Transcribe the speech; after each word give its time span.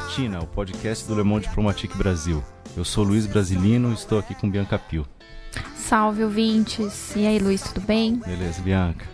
Guilhotina, 0.00 0.40
o 0.40 0.46
podcast 0.46 1.06
do 1.06 1.14
Le 1.14 1.22
Monde 1.22 1.46
Diplomatique 1.46 1.96
Brasil. 1.96 2.42
Eu 2.76 2.84
sou 2.84 3.04
Luiz 3.04 3.26
Brasilino 3.26 3.90
e 3.90 3.94
estou 3.94 4.18
aqui 4.18 4.34
com 4.34 4.50
Bianca 4.50 4.78
Pio. 4.78 5.06
Salve, 5.76 6.24
ouvintes. 6.24 7.14
E 7.14 7.26
aí, 7.26 7.38
Luiz, 7.38 7.62
tudo 7.62 7.80
bem? 7.82 8.16
Beleza, 8.16 8.62
Bianca. 8.62 9.06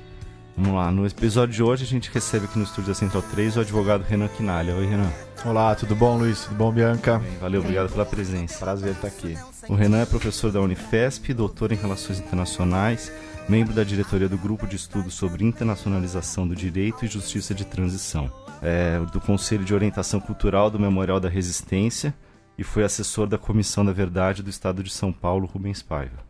Vamos 0.56 0.74
lá, 0.74 0.90
no 0.90 1.06
episódio 1.06 1.54
de 1.54 1.62
hoje 1.62 1.84
a 1.84 1.86
gente 1.86 2.10
recebe 2.10 2.46
aqui 2.46 2.58
no 2.58 2.64
estúdio 2.64 2.88
da 2.88 2.94
Central 2.94 3.22
3 3.22 3.56
o 3.56 3.60
advogado 3.60 4.02
Renan 4.02 4.28
Quinalha. 4.28 4.74
Oi, 4.74 4.86
Renan. 4.86 5.10
Olá, 5.44 5.74
tudo 5.74 5.94
bom, 5.94 6.16
Luiz? 6.18 6.44
Tudo 6.44 6.54
bom, 6.54 6.72
Bianca? 6.72 7.18
Bem, 7.18 7.38
valeu, 7.38 7.60
obrigado 7.60 7.90
pela 7.90 8.06
presença. 8.06 8.58
Prazer 8.58 8.92
estar 8.92 9.08
aqui. 9.08 9.36
O 9.68 9.74
Renan 9.74 10.02
é 10.02 10.06
professor 10.06 10.50
da 10.52 10.60
Unifesp, 10.60 11.34
doutor 11.34 11.72
em 11.72 11.76
Relações 11.76 12.20
Internacionais, 12.20 13.12
membro 13.48 13.74
da 13.74 13.84
diretoria 13.84 14.28
do 14.28 14.38
Grupo 14.38 14.66
de 14.66 14.76
Estudos 14.76 15.14
sobre 15.14 15.44
Internacionalização 15.44 16.46
do 16.46 16.54
Direito 16.54 17.04
e 17.04 17.08
Justiça 17.08 17.54
de 17.54 17.64
Transição, 17.64 18.30
é, 18.66 18.98
do 19.12 19.20
Conselho 19.20 19.64
de 19.64 19.72
Orientação 19.72 20.18
Cultural 20.18 20.68
do 20.68 20.76
Memorial 20.76 21.20
da 21.20 21.28
Resistência 21.28 22.12
e 22.58 22.64
foi 22.64 22.82
assessor 22.82 23.28
da 23.28 23.38
Comissão 23.38 23.84
da 23.84 23.92
Verdade 23.92 24.42
do 24.42 24.50
Estado 24.50 24.82
de 24.82 24.90
São 24.90 25.12
Paulo, 25.12 25.46
Rubens 25.46 25.82
Paiva. 25.82 26.26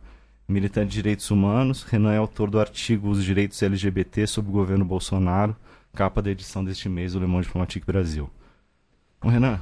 Militante 0.47 0.89
de 0.89 0.93
direitos 0.93 1.31
humanos, 1.31 1.81
Renan 1.81 2.13
é 2.13 2.17
autor 2.17 2.51
do 2.51 2.59
artigo 2.59 3.09
Os 3.09 3.23
Direitos 3.23 3.63
LGBT 3.63 4.27
sob 4.27 4.49
o 4.49 4.51
Governo 4.51 4.85
Bolsonaro, 4.85 5.55
capa 5.95 6.21
da 6.21 6.29
edição 6.29 6.63
deste 6.63 6.87
mês 6.87 7.13
do 7.13 7.19
Le 7.19 7.25
Monde 7.25 7.47
Diplomatique 7.47 7.87
Brasil. 7.87 8.29
Bom, 9.19 9.29
Renan, 9.29 9.59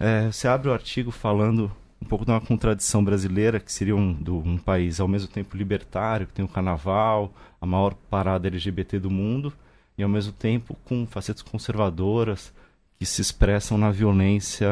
é, 0.00 0.26
você 0.26 0.48
abre 0.48 0.68
o 0.68 0.72
artigo 0.72 1.12
falando 1.12 1.70
um 2.02 2.06
pouco 2.06 2.24
de 2.24 2.32
uma 2.32 2.40
contradição 2.40 3.04
brasileira, 3.04 3.60
que 3.60 3.72
seria 3.72 3.94
um, 3.94 4.12
do, 4.12 4.38
um 4.38 4.58
país 4.58 4.98
ao 4.98 5.06
mesmo 5.06 5.28
tempo 5.28 5.56
libertário, 5.56 6.26
que 6.26 6.32
tem 6.32 6.44
o 6.44 6.48
carnaval, 6.48 7.32
a 7.60 7.64
maior 7.64 7.94
parada 8.10 8.48
LGBT 8.48 8.98
do 8.98 9.12
mundo, 9.12 9.52
e 9.96 10.02
ao 10.02 10.08
mesmo 10.08 10.32
tempo 10.32 10.76
com 10.84 11.06
facetas 11.06 11.42
conservadoras 11.42 12.52
que 12.98 13.06
se 13.06 13.20
expressam 13.20 13.76
na 13.78 13.90
violência 13.90 14.68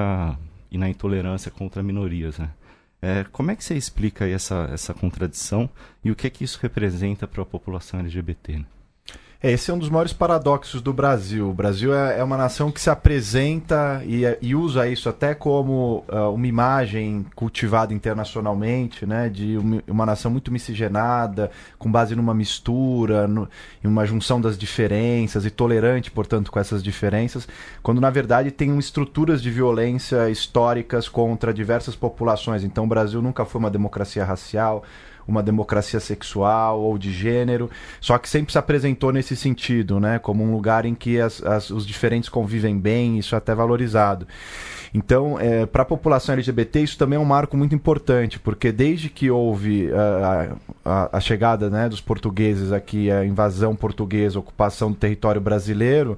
e 0.71 0.79
na 0.79 0.89
intolerância 0.89 1.51
contra 1.51 1.83
minorias. 1.83 2.39
Né? 2.39 2.51
É, 3.01 3.25
como 3.25 3.51
é 3.51 3.57
que 3.57 3.65
você 3.65 3.75
explica 3.75 4.27
essa, 4.27 4.69
essa 4.73 4.95
contradição 4.95 5.69
e 6.03 6.11
o 6.11 6.17
que 6.17 6.27
é 6.27 6.31
que 6.31 6.45
isso 6.45 6.59
representa 6.61 7.27
para 7.27 7.43
a 7.43 7.47
população 7.47 8.01
LGBT? 8.01 8.59
Né? 8.59 8.65
É, 9.45 9.53
esse 9.53 9.71
é 9.71 9.75
um 9.75 9.79
dos 9.79 9.91
maiores 9.91 10.15
paradoxos 10.15 10.81
do 10.81 10.91
Brasil. 10.91 11.51
O 11.51 11.53
Brasil 11.53 11.95
é, 11.95 12.19
é 12.19 12.25
uma 12.25 12.39
nação 12.39 12.73
que 12.73 12.81
se 12.81 12.89
apresenta 12.89 14.03
e, 14.07 14.23
e 14.41 14.55
usa 14.55 14.89
isso 14.89 15.07
até 15.07 15.35
como 15.35 16.03
uh, 16.09 16.33
uma 16.33 16.47
imagem 16.47 17.27
cultivada 17.35 17.93
internacionalmente, 17.93 19.05
né, 19.05 19.29
de 19.29 19.59
uma, 19.59 19.83
uma, 19.87 20.07
nação 20.07 20.31
muito 20.31 20.51
miscigenada, 20.51 21.51
com 21.79 21.93
base 21.93 22.17
numa 22.17 22.33
mistura, 22.33 23.29
no, 23.29 23.47
em 23.85 23.87
uma 23.87 24.07
junção 24.07 24.41
das 24.41 24.57
diferenças 24.57 25.45
e 25.45 25.51
tolerante, 25.51 26.11
portanto, 26.11 26.51
com 26.51 26.59
essas 26.59 26.83
diferenças, 26.83 27.47
quando 27.83 28.01
na 28.01 28.09
verdade 28.09 28.51
tem 28.51 28.79
estruturas 28.79 29.43
de 29.43 29.51
violência 29.51 30.31
históricas 30.31 31.07
contra 31.07 31.53
diversas 31.53 31.95
populações. 31.95 32.65
Então, 32.65 32.85
o 32.85 32.89
Brasil 32.89 33.21
nunca 33.21 33.45
foi 33.45 33.59
uma 33.59 33.71
democracia 33.71 34.25
racial 34.25 34.85
uma 35.27 35.43
democracia 35.43 36.01
sexual 36.01 36.81
ou 36.81 36.99
de 36.99 37.13
gênero, 37.13 37.71
só 38.01 38.19
que 38.19 38.29
sempre 38.29 38.53
se 38.53 38.59
apresentou 38.59 39.13
nesse 39.13 39.37
sentido, 39.37 39.99
né, 39.99 40.19
como 40.19 40.45
um 40.45 40.53
lugar 40.53 40.85
em 40.85 40.95
que 40.95 41.21
as, 41.21 41.43
as, 41.43 41.71
os 41.71 41.87
diferentes 41.87 42.29
convivem 42.29 42.79
bem, 42.79 43.19
isso 43.19 43.35
é 43.35 43.39
até 43.39 43.55
valorizado. 43.55 44.27
Então, 44.95 45.41
é, 45.41 45.67
para 45.67 45.83
a 45.83 45.85
população 45.85 46.35
LGBT, 46.35 46.81
isso 46.81 46.97
também 46.97 47.17
é 47.17 47.21
um 47.21 47.25
marco 47.25 47.57
muito 47.57 47.75
importante, 47.75 48.39
porque 48.39 48.71
desde 48.71 49.11
que 49.11 49.29
houve 49.29 49.91
a, 49.93 50.57
a, 50.85 51.17
a, 51.17 51.21
chegada 51.21 51.69
né, 51.69 51.89
dos 51.89 52.01
portugueses 52.01 52.71
aqui, 52.71 53.11
a 53.11 53.25
invasão 53.25 53.75
portuguesa, 53.75 54.39
a 54.39 54.41
ocupação 54.41 54.93
do 54.93 54.97
território 54.97 55.41
brasileiro, 55.41 56.17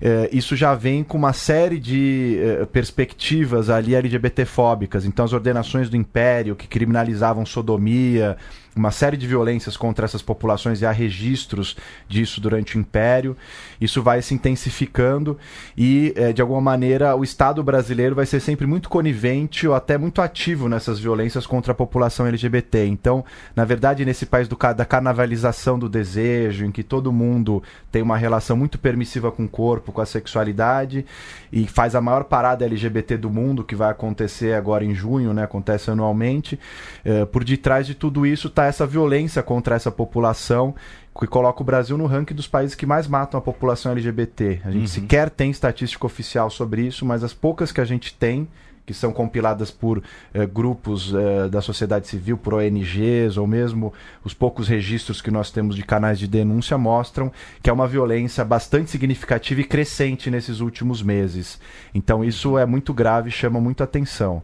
é, 0.00 0.28
isso 0.32 0.56
já 0.56 0.74
vem 0.74 1.04
com 1.04 1.16
uma 1.16 1.32
série 1.32 1.78
de 1.78 2.40
é, 2.42 2.66
perspectivas 2.66 3.70
ali 3.70 3.94
LGBTfóbicas. 3.94 5.04
Então, 5.04 5.24
as 5.24 5.32
ordenações 5.32 5.88
do 5.88 5.96
Império, 5.96 6.56
que 6.56 6.66
criminalizavam 6.66 7.46
sodomia, 7.46 8.36
uma 8.78 8.90
série 8.92 9.16
de 9.16 9.26
violências 9.26 9.76
contra 9.76 10.04
essas 10.04 10.22
populações 10.22 10.80
e 10.80 10.86
há 10.86 10.92
registros 10.92 11.76
disso 12.08 12.40
durante 12.40 12.76
o 12.76 12.80
Império. 12.80 13.36
Isso 13.80 14.02
vai 14.02 14.22
se 14.22 14.34
intensificando 14.34 15.36
e, 15.76 16.12
é, 16.16 16.32
de 16.32 16.40
alguma 16.40 16.60
maneira, 16.60 17.16
o 17.16 17.24
Estado 17.24 17.62
brasileiro 17.62 18.14
vai 18.14 18.24
ser 18.24 18.40
sempre 18.40 18.66
muito 18.66 18.88
conivente 18.88 19.66
ou 19.66 19.74
até 19.74 19.98
muito 19.98 20.22
ativo 20.22 20.68
nessas 20.68 20.98
violências 20.98 21.46
contra 21.46 21.72
a 21.72 21.74
população 21.74 22.26
LGBT. 22.26 22.86
Então, 22.86 23.24
na 23.54 23.64
verdade, 23.64 24.04
nesse 24.04 24.24
país 24.24 24.46
do, 24.46 24.56
da 24.56 24.84
carnavalização 24.84 25.78
do 25.78 25.88
desejo, 25.88 26.64
em 26.64 26.70
que 26.70 26.82
todo 26.82 27.12
mundo 27.12 27.62
tem 27.90 28.00
uma 28.00 28.16
relação 28.16 28.56
muito 28.56 28.78
permissiva 28.78 29.32
com 29.32 29.44
o 29.44 29.48
corpo, 29.48 29.90
com 29.90 30.00
a 30.00 30.06
sexualidade 30.06 31.04
e 31.52 31.66
faz 31.66 31.94
a 31.94 32.00
maior 32.00 32.24
parada 32.24 32.64
LGBT 32.64 33.16
do 33.16 33.30
mundo, 33.30 33.64
que 33.64 33.74
vai 33.74 33.90
acontecer 33.90 34.54
agora 34.54 34.84
em 34.84 34.94
junho, 34.94 35.34
né? 35.34 35.42
acontece 35.42 35.90
anualmente, 35.90 36.58
é, 37.04 37.24
por 37.24 37.42
detrás 37.42 37.86
de 37.86 37.94
tudo 37.94 38.26
isso 38.26 38.48
está 38.48 38.67
essa 38.68 38.86
violência 38.86 39.42
contra 39.42 39.74
essa 39.74 39.90
população 39.90 40.74
que 41.18 41.26
coloca 41.26 41.62
o 41.62 41.64
Brasil 41.64 41.98
no 41.98 42.06
ranking 42.06 42.34
dos 42.34 42.46
países 42.46 42.76
que 42.76 42.86
mais 42.86 43.08
matam 43.08 43.38
a 43.38 43.40
população 43.40 43.92
LGBT. 43.92 44.60
A 44.64 44.70
gente 44.70 44.82
uhum. 44.82 44.86
sequer 44.86 45.30
tem 45.30 45.50
estatística 45.50 46.06
oficial 46.06 46.48
sobre 46.48 46.82
isso, 46.82 47.04
mas 47.04 47.24
as 47.24 47.34
poucas 47.34 47.72
que 47.72 47.80
a 47.80 47.84
gente 47.84 48.14
tem, 48.14 48.46
que 48.86 48.94
são 48.94 49.12
compiladas 49.12 49.70
por 49.70 50.02
eh, 50.32 50.46
grupos 50.46 51.12
eh, 51.12 51.48
da 51.48 51.60
sociedade 51.60 52.06
civil, 52.06 52.38
por 52.38 52.54
ONGs, 52.54 53.36
ou 53.36 53.46
mesmo 53.46 53.92
os 54.24 54.32
poucos 54.32 54.68
registros 54.68 55.20
que 55.20 55.30
nós 55.30 55.50
temos 55.50 55.76
de 55.76 55.82
canais 55.82 56.18
de 56.18 56.26
denúncia, 56.26 56.78
mostram 56.78 57.30
que 57.62 57.68
é 57.68 57.72
uma 57.72 57.86
violência 57.86 58.44
bastante 58.44 58.90
significativa 58.90 59.60
e 59.60 59.64
crescente 59.64 60.30
nesses 60.30 60.60
últimos 60.60 61.02
meses. 61.02 61.60
Então 61.92 62.24
isso 62.24 62.56
é 62.56 62.64
muito 62.64 62.94
grave 62.94 63.28
e 63.28 63.32
chama 63.32 63.60
muito 63.60 63.82
atenção. 63.82 64.42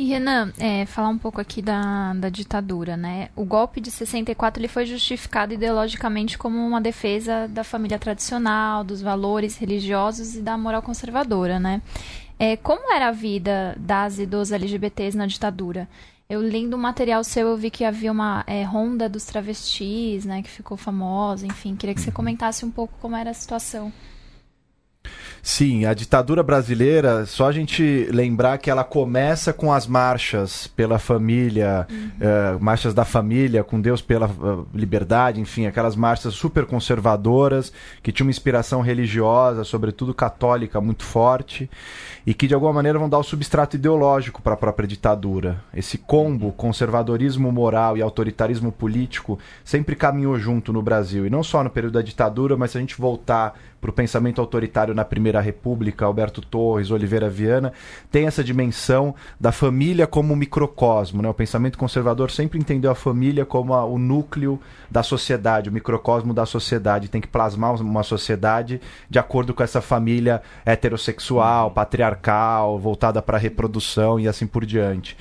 E 0.00 0.04
Renan, 0.04 0.50
é, 0.58 0.86
falar 0.86 1.10
um 1.10 1.18
pouco 1.18 1.42
aqui 1.42 1.60
da, 1.60 2.14
da 2.14 2.30
ditadura, 2.30 2.96
né? 2.96 3.28
O 3.36 3.44
golpe 3.44 3.82
de 3.82 3.90
64 3.90 4.58
ele 4.58 4.66
foi 4.66 4.86
justificado 4.86 5.52
ideologicamente 5.52 6.38
como 6.38 6.56
uma 6.56 6.80
defesa 6.80 7.46
da 7.46 7.62
família 7.62 7.98
tradicional, 7.98 8.82
dos 8.82 9.02
valores 9.02 9.58
religiosos 9.58 10.36
e 10.36 10.40
da 10.40 10.56
moral 10.56 10.80
conservadora, 10.80 11.60
né? 11.60 11.82
É, 12.38 12.56
como 12.56 12.90
era 12.90 13.08
a 13.08 13.12
vida 13.12 13.76
das 13.78 14.18
e 14.18 14.24
dos 14.24 14.50
LGBTs 14.50 15.14
na 15.18 15.26
ditadura? 15.26 15.86
Eu 16.30 16.40
lendo 16.40 16.78
um 16.78 16.80
material 16.80 17.22
seu, 17.22 17.48
eu 17.48 17.56
vi 17.58 17.70
que 17.70 17.84
havia 17.84 18.10
uma 18.10 18.42
é, 18.46 18.62
ronda 18.62 19.06
dos 19.06 19.26
travestis, 19.26 20.24
né? 20.24 20.40
Que 20.40 20.48
ficou 20.48 20.78
famosa, 20.78 21.46
enfim. 21.46 21.76
Queria 21.76 21.94
que 21.94 22.00
você 22.00 22.10
comentasse 22.10 22.64
um 22.64 22.70
pouco 22.70 22.94
como 23.02 23.16
era 23.16 23.32
a 23.32 23.34
situação. 23.34 23.92
Sim, 25.42 25.86
a 25.86 25.94
ditadura 25.94 26.42
brasileira, 26.42 27.24
só 27.24 27.48
a 27.48 27.52
gente 27.52 28.06
lembrar 28.12 28.58
que 28.58 28.70
ela 28.70 28.84
começa 28.84 29.52
com 29.52 29.72
as 29.72 29.86
marchas 29.86 30.66
pela 30.66 30.98
família, 30.98 31.86
uhum. 31.90 32.10
Eh, 32.20 32.58
marchas 32.60 32.92
da 32.92 33.04
família, 33.04 33.64
com 33.64 33.80
Deus 33.80 34.02
pela 34.02 34.26
uh, 34.26 34.66
liberdade, 34.74 35.40
enfim, 35.40 35.66
aquelas 35.66 35.96
marchas 35.96 36.34
super 36.34 36.66
conservadoras, 36.66 37.72
que 38.02 38.12
tinham 38.12 38.26
uma 38.26 38.30
inspiração 38.30 38.82
religiosa, 38.82 39.64
sobretudo 39.64 40.12
católica, 40.12 40.80
muito 40.80 41.04
forte, 41.04 41.70
e 42.26 42.34
que 42.34 42.46
de 42.46 42.54
alguma 42.54 42.72
maneira 42.72 42.98
vão 42.98 43.08
dar 43.08 43.18
o 43.18 43.22
substrato 43.22 43.76
ideológico 43.76 44.42
para 44.42 44.54
a 44.54 44.56
própria 44.56 44.86
ditadura. 44.86 45.62
Esse 45.74 45.98
combo, 45.98 46.52
conservadorismo 46.52 47.50
moral 47.50 47.96
e 47.96 48.02
autoritarismo 48.02 48.70
político, 48.72 49.38
sempre 49.64 49.96
caminhou 49.96 50.38
junto 50.38 50.72
no 50.72 50.82
Brasil, 50.82 51.26
e 51.26 51.30
não 51.30 51.42
só 51.42 51.64
no 51.64 51.70
período 51.70 51.94
da 51.94 52.02
ditadura, 52.02 52.56
mas 52.56 52.72
se 52.72 52.78
a 52.78 52.80
gente 52.80 52.96
voltar 53.00 53.54
para 53.80 53.90
o 53.90 53.92
pensamento 53.92 54.40
autoritário 54.40 54.94
na 54.94 55.04
Primeira 55.04 55.40
República, 55.40 56.04
Alberto 56.04 56.42
Torres, 56.42 56.90
Oliveira 56.90 57.30
Viana, 57.30 57.72
tem 58.10 58.26
essa 58.26 58.44
dimensão 58.44 59.14
da 59.40 59.50
família 59.50 60.06
como 60.06 60.36
microcosmo. 60.36 61.22
Né? 61.22 61.28
O 61.28 61.34
pensamento 61.34 61.78
conservador 61.78 62.30
sempre 62.30 62.58
entendeu 62.58 62.90
a 62.90 62.94
família 62.94 63.46
como 63.46 63.72
a, 63.72 63.84
o 63.84 63.98
núcleo 63.98 64.60
da 64.90 65.02
sociedade, 65.02 65.70
o 65.70 65.72
microcosmo 65.72 66.34
da 66.34 66.44
sociedade. 66.44 67.08
Tem 67.08 67.20
que 67.20 67.28
plasmar 67.28 67.74
uma 67.80 68.02
sociedade 68.02 68.80
de 69.08 69.18
acordo 69.18 69.54
com 69.54 69.62
essa 69.62 69.80
família 69.80 70.42
heterossexual, 70.66 71.70
patriarcal, 71.70 72.09
voltada 72.78 73.20
para 73.20 73.36
a 73.36 73.40
reprodução 73.40 74.18
e 74.18 74.28
assim 74.28 74.46
por 74.46 74.64
diante. 74.64 75.16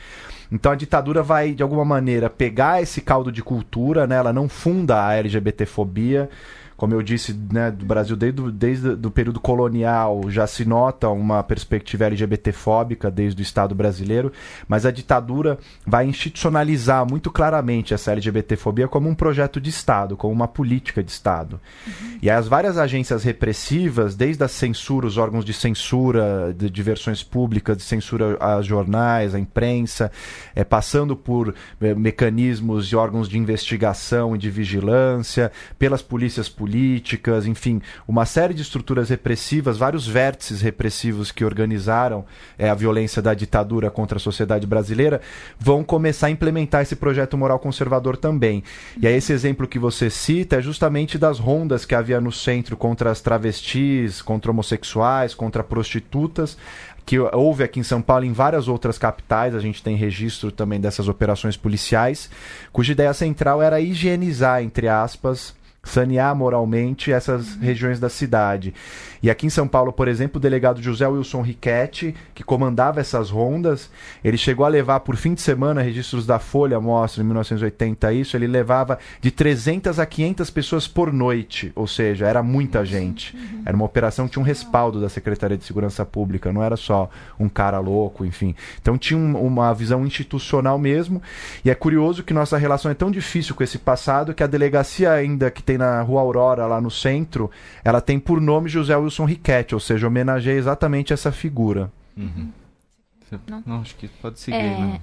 Então 0.51 0.71
a 0.71 0.75
ditadura 0.75 1.21
vai, 1.21 1.51
de 1.51 1.61
alguma 1.61 1.85
maneira, 1.85 2.29
pegar 2.29 2.81
esse 2.81 3.01
caldo 3.01 3.31
de 3.31 3.43
cultura, 3.43 4.07
né? 4.07 4.15
ela 4.15 4.33
não 4.33 4.49
funda 4.49 5.05
a 5.05 5.13
LGBTfobia, 5.15 6.29
como 6.79 6.93
eu 6.93 7.03
disse, 7.03 7.37
né, 7.51 7.69
do 7.69 7.85
Brasil 7.85 8.15
desde, 8.15 8.51
desde 8.51 8.87
o 9.05 9.11
período 9.11 9.37
colonial 9.37 10.21
já 10.29 10.47
se 10.47 10.63
nota 10.63 11.09
uma 11.09 11.43
perspectiva 11.43 12.05
LGBTfóbica 12.05 13.11
desde 13.11 13.41
o 13.41 13.43
Estado 13.43 13.75
brasileiro, 13.75 14.31
mas 14.65 14.85
a 14.85 14.91
ditadura 14.91 15.59
vai 15.85 16.05
institucionalizar 16.05 17.05
muito 17.05 17.29
claramente 17.29 17.93
essa 17.93 18.13
LGBTfobia 18.13 18.87
como 18.87 19.09
um 19.09 19.13
projeto 19.13 19.59
de 19.59 19.69
Estado, 19.69 20.15
como 20.15 20.33
uma 20.33 20.47
política 20.47 21.03
de 21.03 21.11
Estado. 21.11 21.59
Uhum. 21.85 22.17
E 22.21 22.29
as 22.29 22.47
várias 22.47 22.77
agências 22.77 23.25
repressivas, 23.25 24.15
desde 24.15 24.41
a 24.45 24.47
censura, 24.47 25.05
os 25.05 25.17
órgãos 25.17 25.43
de 25.43 25.53
censura 25.53 26.55
de 26.57 26.69
diversões 26.69 27.21
públicas, 27.21 27.75
de 27.75 27.83
censura 27.83 28.37
a 28.39 28.61
jornais, 28.61 29.35
a 29.35 29.39
imprensa, 29.39 30.09
é, 30.55 30.63
passando 30.63 31.13
por 31.13 31.53
é, 31.81 31.93
mecanismos 31.93 32.85
e 32.87 32.95
órgãos 32.95 33.27
de 33.27 33.37
investigação 33.37 34.33
e 34.33 34.39
de 34.39 34.49
vigilância, 34.49 35.51
pelas 35.77 36.01
polícias 36.01 36.47
políticas, 36.47 36.68
enfim, 37.47 37.81
uma 38.07 38.25
série 38.25 38.53
de 38.53 38.61
estruturas 38.61 39.09
repressivas, 39.09 39.77
vários 39.77 40.07
vértices 40.07 40.61
repressivos 40.61 41.31
que 41.31 41.45
organizaram 41.45 42.25
é, 42.57 42.69
a 42.69 42.75
violência 42.75 43.21
da 43.21 43.33
ditadura 43.33 43.89
contra 43.89 44.17
a 44.17 44.21
sociedade 44.21 44.67
brasileira, 44.67 45.21
vão 45.59 45.83
começar 45.83 46.27
a 46.27 46.31
implementar 46.31 46.81
esse 46.81 46.95
projeto 46.95 47.37
moral 47.37 47.59
conservador 47.59 48.17
também. 48.17 48.63
E 48.99 49.07
aí 49.07 49.15
esse 49.15 49.33
exemplo 49.33 49.67
que 49.67 49.79
você 49.79 50.09
cita 50.09 50.57
é 50.57 50.61
justamente 50.61 51.17
das 51.17 51.39
rondas 51.39 51.85
que 51.85 51.95
havia 51.95 52.21
no 52.21 52.31
centro 52.31 52.77
contra 52.77 53.11
as 53.11 53.21
travestis, 53.21 54.21
contra 54.21 54.51
homossexuais, 54.51 55.33
contra 55.33 55.63
prostitutas, 55.63 56.57
que 57.09 57.17
houve 57.17 57.63
aqui 57.63 57.79
em 57.79 57.83
São 57.83 58.03
Paulo 58.03 58.23
em 58.23 58.31
várias 58.31 58.67
outras 58.67 58.99
capitais, 58.99 59.55
a 59.55 59.59
gente 59.59 59.81
tem 59.81 59.95
registro 59.95 60.51
também 60.51 60.79
dessas 60.79 61.07
operações 61.07 61.57
policiais, 61.57 62.29
cuja 62.71 62.91
ideia 62.91 63.11
central 63.15 63.63
era 63.63 63.81
higienizar, 63.81 64.61
entre 64.61 64.87
aspas, 64.87 65.55
sanear 65.83 66.35
moralmente 66.35 67.11
essas 67.11 67.55
uhum. 67.55 67.61
regiões 67.61 67.99
da 67.99 68.09
cidade. 68.09 68.73
E 69.21 69.29
aqui 69.29 69.45
em 69.45 69.49
São 69.49 69.67
Paulo, 69.67 69.91
por 69.91 70.07
exemplo, 70.07 70.37
o 70.37 70.39
delegado 70.39 70.81
José 70.81 71.07
Wilson 71.07 71.41
Riquetti, 71.41 72.15
que 72.33 72.43
comandava 72.43 72.99
essas 73.01 73.29
rondas, 73.29 73.89
ele 74.23 74.37
chegou 74.37 74.65
a 74.65 74.69
levar 74.69 75.01
por 75.01 75.15
fim 75.15 75.33
de 75.33 75.41
semana, 75.41 75.81
registros 75.81 76.25
da 76.25 76.39
Folha 76.39 76.79
mostram 76.79 77.23
em 77.23 77.27
1980 77.27 78.13
isso, 78.13 78.37
ele 78.37 78.47
levava 78.47 78.97
de 79.21 79.29
300 79.31 79.99
a 79.99 80.05
500 80.05 80.49
pessoas 80.49 80.87
por 80.87 81.11
noite, 81.11 81.71
ou 81.75 81.87
seja, 81.87 82.27
era 82.27 82.41
muita 82.41 82.85
gente. 82.85 83.35
Uhum. 83.35 83.63
Era 83.65 83.75
uma 83.75 83.85
operação 83.85 84.25
que 84.25 84.33
tinha 84.33 84.41
um 84.41 84.45
respaldo 84.45 85.01
da 85.01 85.09
Secretaria 85.09 85.57
de 85.57 85.65
Segurança 85.65 86.05
Pública, 86.05 86.53
não 86.53 86.63
era 86.63 86.77
só 86.77 87.09
um 87.37 87.49
cara 87.49 87.79
louco, 87.79 88.25
enfim. 88.25 88.55
Então 88.81 88.97
tinha 88.97 89.17
um, 89.17 89.35
uma 89.37 89.73
visão 89.73 90.05
institucional 90.05 90.77
mesmo, 90.77 91.21
e 91.63 91.69
é 91.69 91.75
curioso 91.75 92.23
que 92.23 92.33
nossa 92.33 92.57
relação 92.57 92.89
é 92.89 92.93
tão 92.93 93.11
difícil 93.11 93.53
com 93.53 93.63
esse 93.63 93.77
passado 93.77 94.33
que 94.33 94.43
a 94.43 94.47
delegacia 94.47 95.11
ainda 95.11 95.51
que 95.51 95.61
tem 95.69 95.77
na 95.77 96.01
Rua 96.01 96.21
Aurora, 96.21 96.65
lá 96.65 96.81
no 96.81 96.89
centro, 96.89 97.51
ela 97.83 98.01
tem 98.01 98.19
por 98.19 98.41
nome 98.41 98.67
José 98.67 98.97
Wilson 98.97 99.25
Riquetti, 99.25 99.75
ou 99.75 99.79
seja, 99.79 100.07
homenageia 100.07 100.57
exatamente 100.57 101.13
essa 101.13 101.31
figura. 101.31 101.91
Uhum. 102.17 102.49
Não. 103.47 103.63
não. 103.63 103.81
acho 103.81 103.95
que 103.95 104.07
pode 104.07 104.39
seguir, 104.39 104.57
é... 104.57 104.79
né? 104.79 105.01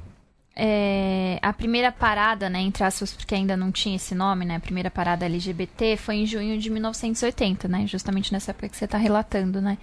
É, 0.58 1.38
a 1.40 1.52
primeira 1.52 1.92
parada, 1.92 2.48
né, 2.50 2.58
entre 2.60 2.82
aspas, 2.82 3.12
porque 3.12 3.34
ainda 3.34 3.56
não 3.56 3.70
tinha 3.70 3.94
esse 3.94 4.14
nome, 4.14 4.44
né, 4.44 4.56
a 4.56 4.60
primeira 4.60 4.90
parada 4.90 5.26
LGBT 5.26 5.98
foi 5.98 6.16
em 6.16 6.26
junho 6.26 6.58
de 6.58 6.70
1980, 6.70 7.68
né, 7.68 7.86
justamente 7.86 8.32
nessa 8.32 8.52
época 8.52 8.70
que 8.70 8.76
você 8.76 8.86
está 8.86 8.96
relatando, 8.96 9.60
né, 9.60 9.76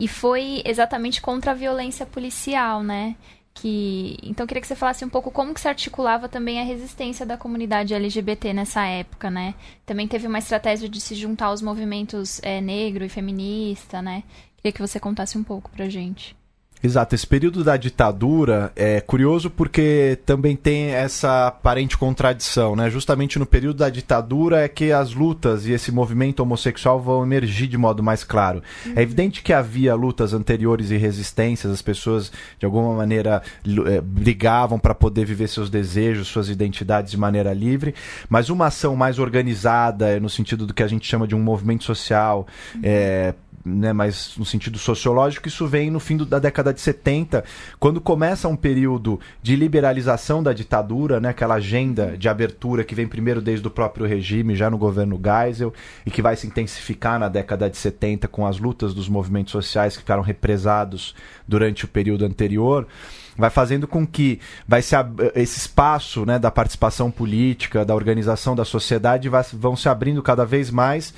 e 0.00 0.08
foi 0.08 0.62
exatamente 0.64 1.20
contra 1.20 1.50
a 1.50 1.54
violência 1.54 2.06
policial, 2.06 2.82
né, 2.82 3.16
que 3.54 4.18
então 4.22 4.46
queria 4.46 4.60
que 4.60 4.66
você 4.66 4.74
falasse 4.74 5.04
um 5.04 5.08
pouco 5.08 5.30
como 5.30 5.54
que 5.54 5.60
se 5.60 5.68
articulava 5.68 6.28
também 6.28 6.60
a 6.60 6.64
resistência 6.64 7.24
da 7.24 7.36
comunidade 7.38 7.94
LGBT 7.94 8.52
nessa 8.52 8.84
época, 8.84 9.30
né? 9.30 9.54
Também 9.86 10.08
teve 10.08 10.26
uma 10.26 10.38
estratégia 10.38 10.88
de 10.88 11.00
se 11.00 11.14
juntar 11.14 11.46
aos 11.46 11.62
movimentos 11.62 12.40
é, 12.42 12.60
negro 12.60 13.04
e 13.04 13.08
feminista, 13.08 14.02
né? 14.02 14.24
Queria 14.56 14.72
que 14.72 14.80
você 14.80 14.98
contasse 14.98 15.38
um 15.38 15.44
pouco 15.44 15.70
pra 15.70 15.88
gente. 15.88 16.36
Exato, 16.84 17.14
esse 17.14 17.26
período 17.26 17.64
da 17.64 17.78
ditadura 17.78 18.70
é 18.76 19.00
curioso 19.00 19.48
porque 19.48 20.18
também 20.26 20.54
tem 20.54 20.90
essa 20.90 21.46
aparente 21.46 21.96
contradição, 21.96 22.76
né? 22.76 22.90
Justamente 22.90 23.38
no 23.38 23.46
período 23.46 23.78
da 23.78 23.88
ditadura 23.88 24.60
é 24.60 24.68
que 24.68 24.92
as 24.92 25.14
lutas 25.14 25.64
e 25.64 25.72
esse 25.72 25.90
movimento 25.90 26.40
homossexual 26.40 27.00
vão 27.00 27.22
emergir 27.22 27.68
de 27.68 27.78
modo 27.78 28.02
mais 28.02 28.22
claro. 28.22 28.62
Uhum. 28.84 28.92
É 28.96 29.00
evidente 29.00 29.42
que 29.42 29.50
havia 29.50 29.94
lutas 29.94 30.34
anteriores 30.34 30.90
e 30.90 30.98
resistências, 30.98 31.72
as 31.72 31.80
pessoas 31.80 32.30
de 32.58 32.66
alguma 32.66 32.94
maneira 32.94 33.42
é, 33.86 34.02
brigavam 34.02 34.78
para 34.78 34.94
poder 34.94 35.24
viver 35.24 35.48
seus 35.48 35.70
desejos, 35.70 36.28
suas 36.28 36.50
identidades 36.50 37.10
de 37.10 37.16
maneira 37.16 37.54
livre, 37.54 37.94
mas 38.28 38.50
uma 38.50 38.66
ação 38.66 38.94
mais 38.94 39.18
organizada, 39.18 40.20
no 40.20 40.28
sentido 40.28 40.66
do 40.66 40.74
que 40.74 40.82
a 40.82 40.86
gente 40.86 41.06
chama 41.06 41.26
de 41.26 41.34
um 41.34 41.40
movimento 41.40 41.82
social, 41.82 42.46
uhum. 42.74 42.80
é, 42.84 43.32
né, 43.64 43.92
mas 43.92 44.34
no 44.36 44.44
sentido 44.44 44.78
sociológico, 44.78 45.48
isso 45.48 45.66
vem 45.66 45.90
no 45.90 45.98
fim 45.98 46.16
do, 46.16 46.26
da 46.26 46.38
década 46.38 46.72
de 46.72 46.80
70, 46.80 47.42
quando 47.80 48.00
começa 48.00 48.46
um 48.46 48.56
período 48.56 49.18
de 49.42 49.56
liberalização 49.56 50.42
da 50.42 50.52
ditadura, 50.52 51.18
né, 51.18 51.30
aquela 51.30 51.54
agenda 51.54 52.16
de 52.18 52.28
abertura 52.28 52.84
que 52.84 52.94
vem 52.94 53.08
primeiro 53.08 53.40
desde 53.40 53.66
o 53.66 53.70
próprio 53.70 54.06
regime, 54.06 54.54
já 54.54 54.68
no 54.68 54.76
governo 54.76 55.18
Geisel, 55.22 55.72
e 56.04 56.10
que 56.10 56.20
vai 56.20 56.36
se 56.36 56.46
intensificar 56.46 57.18
na 57.18 57.28
década 57.28 57.70
de 57.70 57.76
70 57.76 58.28
com 58.28 58.46
as 58.46 58.58
lutas 58.58 58.92
dos 58.92 59.08
movimentos 59.08 59.52
sociais 59.52 59.94
que 59.94 60.02
ficaram 60.02 60.22
represados 60.22 61.14
durante 61.48 61.84
o 61.84 61.88
período 61.88 62.24
anterior 62.24 62.86
vai 63.36 63.50
fazendo 63.50 63.86
com 63.86 64.06
que 64.06 64.40
vai 64.66 64.82
se 64.82 64.94
esse 65.34 65.58
espaço 65.58 66.24
né, 66.24 66.38
da 66.38 66.50
participação 66.50 67.10
política, 67.10 67.84
da 67.84 67.94
organização 67.94 68.54
da 68.54 68.64
sociedade 68.64 69.28
vai, 69.28 69.44
vão 69.52 69.76
se 69.76 69.88
abrindo 69.88 70.22
cada 70.22 70.44
vez 70.44 70.70
mais 70.70 71.14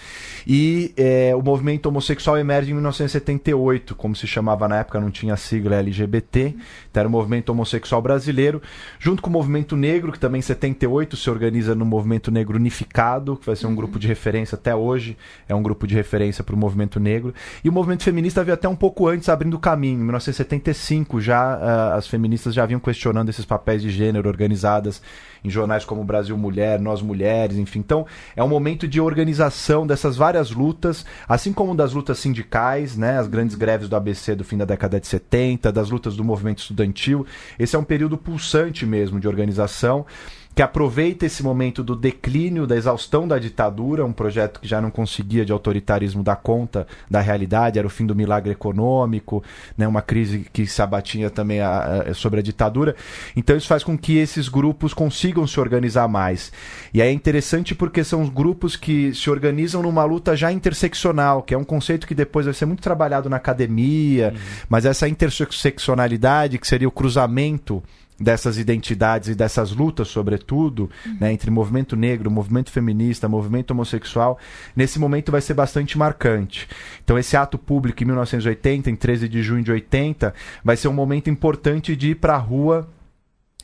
e 0.47 0.93
é, 0.97 1.35
o 1.35 1.43
movimento 1.43 1.87
homossexual 1.87 2.39
emerge 2.39 2.71
em 2.71 2.75
1978, 2.75 3.95
como 3.97 4.15
se 4.15 4.27
chamava 4.27 4.69
na 4.69 4.79
época, 4.79 5.01
não 5.01 5.11
tinha 5.11 5.37
sigla 5.37 5.77
LGBT, 5.77 6.55
então 6.91 7.01
era 7.01 7.09
o 7.09 7.11
movimento 7.11 7.51
homossexual 7.51 8.01
brasileiro, 8.01 8.63
junto 8.99 9.21
com 9.21 9.29
o 9.29 9.33
movimento 9.33 9.77
negro, 9.77 10.13
que 10.13 10.19
também 10.19 10.39
em 10.39 10.43
78 10.43 11.17
se 11.17 11.29
organiza 11.29 11.75
no 11.75 11.85
movimento 11.85 12.31
negro 12.31 12.57
unificado, 12.57 13.37
que 13.37 13.47
vai 13.47 13.57
ser 13.57 13.67
um 13.67 13.71
uhum. 13.71 13.77
grupo 13.77 13.99
de 13.99 14.07
referência 14.07 14.55
até 14.55 14.75
hoje, 14.75 15.17
é 15.49 15.55
um 15.55 15.63
grupo 15.63 15.87
de 15.87 15.95
referência 15.95 16.45
para 16.45 16.55
o 16.55 16.59
movimento 16.59 17.01
negro, 17.01 17.35
e 17.65 17.69
o 17.69 17.73
movimento 17.73 18.05
feminista 18.05 18.45
veio 18.45 18.55
até 18.55 18.69
um 18.69 18.77
pouco 18.77 19.09
antes 19.09 19.29
abrindo 19.29 19.59
caminho, 19.59 20.01
em 20.01 20.05
1975 20.05 21.21
já 21.21 21.57
uh, 21.57 21.99
as 22.07 22.07
as 22.07 22.11
feministas 22.11 22.55
já 22.55 22.65
vinham 22.65 22.81
questionando 22.81 23.29
esses 23.29 23.45
papéis 23.45 23.83
de 23.83 23.91
gênero 23.91 24.29
organizadas 24.29 25.03
em 25.45 25.51
jornais 25.51 25.85
como 25.85 26.03
Brasil 26.05 26.37
Mulher, 26.37 26.81
Nós 26.81 27.03
Mulheres, 27.03 27.57
enfim. 27.57 27.81
Então, 27.81 28.07
é 28.35 28.43
um 28.43 28.49
momento 28.49 28.89
de 28.89 29.01
organização 29.01 29.87
dessas 29.87 30.17
várias 30.17 30.51
lutas, 30.51 31.05
assim 31.29 31.53
como 31.53 31.75
das 31.75 31.93
lutas 31.93 32.19
sindicais, 32.19 32.97
né, 32.97 33.19
as 33.19 33.27
grandes 33.27 33.55
greves 33.55 33.89
do 33.89 33.97
ABC 33.97 34.35
do 34.35 34.45
fim 34.45 34.57
da 34.57 34.65
década 34.65 34.99
de 34.99 35.07
70, 35.07 35.71
das 35.71 35.91
lutas 35.91 36.17
do 36.17 36.25
movimento 36.25 36.59
estudantil. 36.59 37.27
Esse 37.59 37.77
é 37.77 37.79
um 37.79 37.85
período 37.85 38.17
pulsante 38.17 38.87
mesmo 38.87 39.21
de 39.21 39.29
organização 39.29 40.07
que 40.57 40.63
aproveita 40.63 41.27
esse 41.27 41.43
momento 41.43 41.85
do 41.85 41.95
declínio, 41.95 42.67
da 42.67 42.75
exaustão 42.75 43.29
da 43.29 43.39
ditadura, 43.39 44.07
um 44.07 44.13
projeto 44.13 44.59
que 44.59 44.67
já 44.67 44.81
não 44.81 44.91
conseguia 44.91 45.45
de 45.45 45.53
autoritarismo 45.53 46.23
dar 46.23 46.37
conta 46.37 46.87
da 47.11 47.21
realidade, 47.21 47.79
era 47.79 47.87
o 47.87 47.91
fim 47.91 48.07
do 48.07 48.15
milagre 48.15 48.53
econômico, 48.53 49.45
né, 49.77 49.87
uma 49.87 50.01
crise 50.01 50.47
que 50.51 50.67
se 50.67 50.81
abatia 50.81 51.29
também 51.29 51.61
a, 51.61 52.05
a, 52.09 52.15
sobre 52.15 52.41
a 52.41 52.43
ditadura. 52.43 52.97
Então 53.37 53.55
isso 53.55 53.67
faz 53.67 53.85
com 53.85 53.99
que 53.99 54.17
esses 54.17 54.49
grupos 54.49 54.95
consigam 54.95 55.47
se 55.47 55.61
organizar 55.61 56.09
mais. 56.09 56.51
E 56.95 57.03
é 57.03 57.13
interessante 57.13 57.75
porque 57.75 58.03
são 58.03 58.23
os 58.23 58.31
grupos 58.31 58.77
que 58.77 59.13
se 59.13 59.29
organizam 59.29 59.83
numa 59.83 60.05
luta 60.05 60.35
já 60.35 60.51
interseccional, 60.51 61.43
que 61.43 61.53
é 61.53 61.59
um 61.59 61.65
conceito 61.65 62.07
que 62.07 62.15
depois 62.15 62.47
vai 62.47 62.55
ser 62.55 62.65
muito 62.65 62.83
trabalhado 62.83 63.29
na 63.29 63.37
academia, 63.37 64.33
uhum. 64.35 64.41
mas 64.71 64.87
essa 64.87 65.07
interseccionalidade, 65.07 66.57
que 66.57 66.67
seria 66.67 66.89
o 66.89 66.93
cruzamento 66.93 67.83
dessas 68.19 68.57
identidades 68.59 69.29
e 69.29 69.35
dessas 69.35 69.73
lutas, 69.73 70.09
sobretudo, 70.09 70.91
uhum. 71.05 71.17
né, 71.21 71.33
entre 71.33 71.51
movimento 71.51 71.95
negro, 71.95 72.31
movimento 72.31 72.71
feminista, 72.71 73.29
movimento 73.29 73.73
homossexual, 73.73 74.39
nesse 74.75 74.99
momento 74.99 75.31
vai 75.31 75.41
ser 75.41 75.55
bastante 75.55 75.99
marcante. 75.99 76.69
Então, 77.05 77.19
esse 77.19 77.37
ato 77.37 77.59
público 77.59 78.03
em 78.03 78.07
1980, 78.07 78.91
em 78.91 78.97
13 78.97 79.29
de 79.29 79.43
junho 79.43 79.63
de 79.63 79.71
80, 79.71 80.35
vai 80.65 80.77
ser 80.77 80.89
um 80.89 80.93
momento 80.93 81.29
importante 81.29 81.95
de 81.95 82.11
ir 82.11 82.15
para 82.17 82.35
a 82.35 82.39
rua 82.39 82.89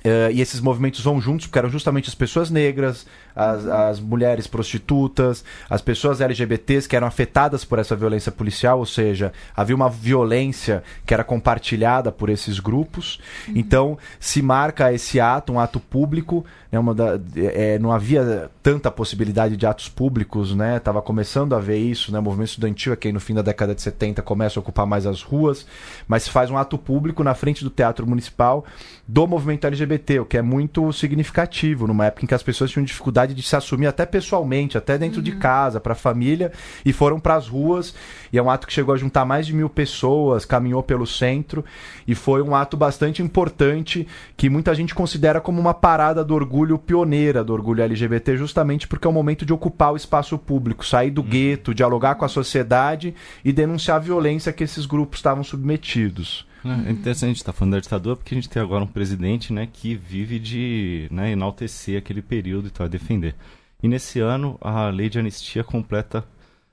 Uh, 0.04 0.32
e 0.32 0.40
esses 0.40 0.60
movimentos 0.60 1.00
vão 1.00 1.20
juntos, 1.20 1.46
porque 1.46 1.58
eram 1.58 1.70
justamente 1.70 2.08
as 2.08 2.14
pessoas 2.14 2.50
negras, 2.50 3.06
as, 3.36 3.66
as, 3.66 4.00
mulheres 4.00 4.48
prostitutas, 4.48 5.44
as 5.70 5.80
pessoas 5.80 6.20
LGBTs 6.20 6.88
que 6.88 6.96
eram 6.96 7.06
afetadas 7.06 7.64
por 7.64 7.78
essa 7.78 7.94
violência 7.94 8.32
policial, 8.32 8.80
ou 8.80 8.86
seja, 8.86 9.32
havia 9.56 9.76
uma 9.76 9.88
violência 9.88 10.82
que 11.06 11.14
era 11.14 11.22
compartilhada 11.22 12.10
por 12.10 12.28
esses 12.30 12.58
grupos. 12.58 13.20
Uhum. 13.46 13.54
Então, 13.56 13.98
se 14.18 14.42
marca 14.42 14.92
esse 14.92 15.20
ato, 15.20 15.52
um 15.52 15.60
ato 15.60 15.78
público, 15.78 16.44
né, 16.70 16.80
da, 16.94 17.20
é, 17.36 17.78
não 17.78 17.92
havia 17.92 18.50
tanta 18.62 18.90
possibilidade 18.90 19.56
de 19.56 19.66
atos 19.66 19.88
públicos, 19.88 20.54
né? 20.54 20.78
Tava 20.78 21.02
começando 21.02 21.54
a 21.54 21.60
ver 21.60 21.78
isso, 21.78 22.10
né? 22.10 22.18
O 22.18 22.22
movimento 22.22 22.48
estudantil 22.48 22.92
aqui 22.92 23.12
no 23.12 23.20
fim 23.20 23.34
da 23.34 23.42
década 23.42 23.74
de 23.74 23.82
70 23.82 24.22
começa 24.22 24.58
a 24.58 24.60
ocupar 24.60 24.86
mais 24.86 25.06
as 25.06 25.22
ruas, 25.22 25.66
mas 26.08 26.24
se 26.24 26.30
faz 26.30 26.50
um 26.50 26.56
ato 26.56 26.78
público 26.78 27.22
na 27.22 27.34
frente 27.34 27.62
do 27.62 27.70
Teatro 27.70 28.06
Municipal 28.06 28.64
do 29.12 29.26
movimento 29.26 29.66
LGBT 29.66 30.20
o 30.20 30.24
que 30.24 30.38
é 30.38 30.42
muito 30.42 30.90
significativo, 30.90 31.86
numa 31.86 32.06
época 32.06 32.24
em 32.24 32.26
que 32.26 32.34
as 32.34 32.42
pessoas 32.42 32.70
tinham 32.70 32.82
dificuldade 32.82 33.34
de 33.34 33.42
se 33.42 33.54
assumir 33.54 33.86
até 33.86 34.06
pessoalmente, 34.06 34.78
até 34.78 34.96
dentro 34.96 35.18
uhum. 35.18 35.22
de 35.22 35.32
casa, 35.32 35.78
para 35.78 35.92
a 35.92 35.94
família, 35.94 36.50
e 36.82 36.94
foram 36.94 37.20
para 37.20 37.34
as 37.34 37.46
ruas. 37.46 37.94
E 38.32 38.38
é 38.38 38.42
um 38.42 38.48
ato 38.48 38.66
que 38.66 38.72
chegou 38.72 38.94
a 38.94 38.96
juntar 38.96 39.26
mais 39.26 39.46
de 39.46 39.52
mil 39.52 39.68
pessoas, 39.68 40.46
caminhou 40.46 40.82
pelo 40.82 41.06
centro, 41.06 41.62
e 42.08 42.14
foi 42.14 42.40
um 42.40 42.54
ato 42.54 42.74
bastante 42.74 43.20
importante 43.20 44.08
que 44.34 44.48
muita 44.48 44.74
gente 44.74 44.94
considera 44.94 45.42
como 45.42 45.60
uma 45.60 45.74
parada 45.74 46.24
do 46.24 46.34
orgulho 46.34 46.78
pioneira 46.78 47.44
do 47.44 47.52
orgulho 47.52 47.82
LGBT, 47.82 48.38
justamente 48.38 48.88
porque 48.88 49.06
é 49.06 49.10
o 49.10 49.12
momento 49.12 49.44
de 49.44 49.52
ocupar 49.52 49.92
o 49.92 49.96
espaço 49.96 50.38
público, 50.38 50.86
sair 50.86 51.10
do 51.10 51.20
uhum. 51.20 51.28
gueto, 51.28 51.74
dialogar 51.74 52.14
com 52.14 52.24
a 52.24 52.28
sociedade 52.28 53.14
e 53.44 53.52
denunciar 53.52 53.98
a 53.98 54.00
violência 54.00 54.54
que 54.54 54.64
esses 54.64 54.86
grupos 54.86 55.18
estavam 55.18 55.44
submetidos. 55.44 56.50
É, 56.64 56.88
é 56.88 56.92
interessante 56.92 57.24
a 57.24 57.28
gente 57.28 57.36
estar 57.38 57.52
tá 57.52 57.58
falando 57.58 57.72
da 57.74 57.80
ditadura 57.80 58.16
porque 58.16 58.34
a 58.34 58.36
gente 58.36 58.48
tem 58.48 58.62
agora 58.62 58.84
um 58.84 58.88
presidente 58.88 59.52
né, 59.52 59.68
que 59.70 59.94
vive 59.94 60.38
de 60.38 61.08
né, 61.10 61.32
enaltecer 61.32 61.98
aquele 61.98 62.22
período 62.22 62.68
e 62.68 62.70
tal, 62.70 62.88
defender. 62.88 63.34
E 63.82 63.88
nesse 63.88 64.20
ano 64.20 64.56
a 64.60 64.88
lei 64.88 65.08
de 65.08 65.18
anistia 65.18 65.64
completa 65.64 66.24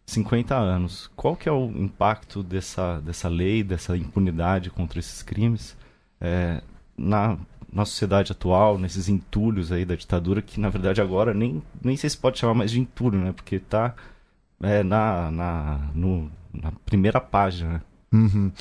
50 0.06 0.56
anos. 0.56 1.10
Qual 1.16 1.36
que 1.36 1.48
é 1.48 1.52
o 1.52 1.66
impacto 1.66 2.44
dessa, 2.44 3.00
dessa 3.00 3.28
lei, 3.28 3.64
dessa 3.64 3.96
impunidade 3.96 4.70
contra 4.70 5.00
esses 5.00 5.22
crimes 5.22 5.76
é, 6.20 6.62
na, 6.98 7.38
na 7.72 7.86
sociedade 7.86 8.32
atual, 8.32 8.78
nesses 8.78 9.08
entulhos 9.08 9.72
aí 9.72 9.86
da 9.86 9.96
ditadura, 9.96 10.42
que 10.42 10.60
na 10.60 10.70
verdade 10.70 11.02
agora 11.02 11.34
nem, 11.34 11.62
nem 11.82 11.96
sei 11.96 12.10
se 12.10 12.18
pode 12.18 12.40
chamar 12.40 12.54
mais 12.54 12.72
de 12.72 12.80
entulho, 12.80 13.20
né? 13.20 13.32
Porque 13.32 13.56
está 13.56 13.96
é, 14.62 14.84
na, 14.84 15.32
na, 15.32 15.80
na 16.54 16.72
primeira 16.86 17.22
página. 17.22 17.74
Né? 17.74 17.82
Uhum. 18.12 18.52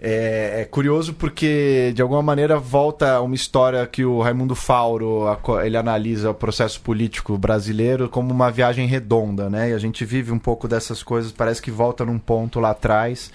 É, 0.00 0.60
é, 0.60 0.64
curioso 0.64 1.12
porque, 1.12 1.92
de 1.92 2.00
alguma 2.00 2.22
maneira, 2.22 2.56
volta 2.56 3.20
uma 3.20 3.34
história 3.34 3.84
que 3.84 4.04
o 4.04 4.20
Raimundo 4.20 4.54
Fauro 4.54 5.24
ele 5.64 5.76
analisa 5.76 6.30
o 6.30 6.34
processo 6.34 6.80
político 6.80 7.36
brasileiro 7.36 8.08
como 8.08 8.32
uma 8.32 8.48
viagem 8.48 8.86
redonda, 8.86 9.50
né? 9.50 9.70
E 9.70 9.72
a 9.72 9.78
gente 9.78 10.04
vive 10.04 10.30
um 10.30 10.38
pouco 10.38 10.68
dessas 10.68 11.02
coisas, 11.02 11.32
parece 11.32 11.60
que 11.60 11.70
volta 11.70 12.04
num 12.04 12.18
ponto 12.18 12.60
lá 12.60 12.70
atrás. 12.70 13.32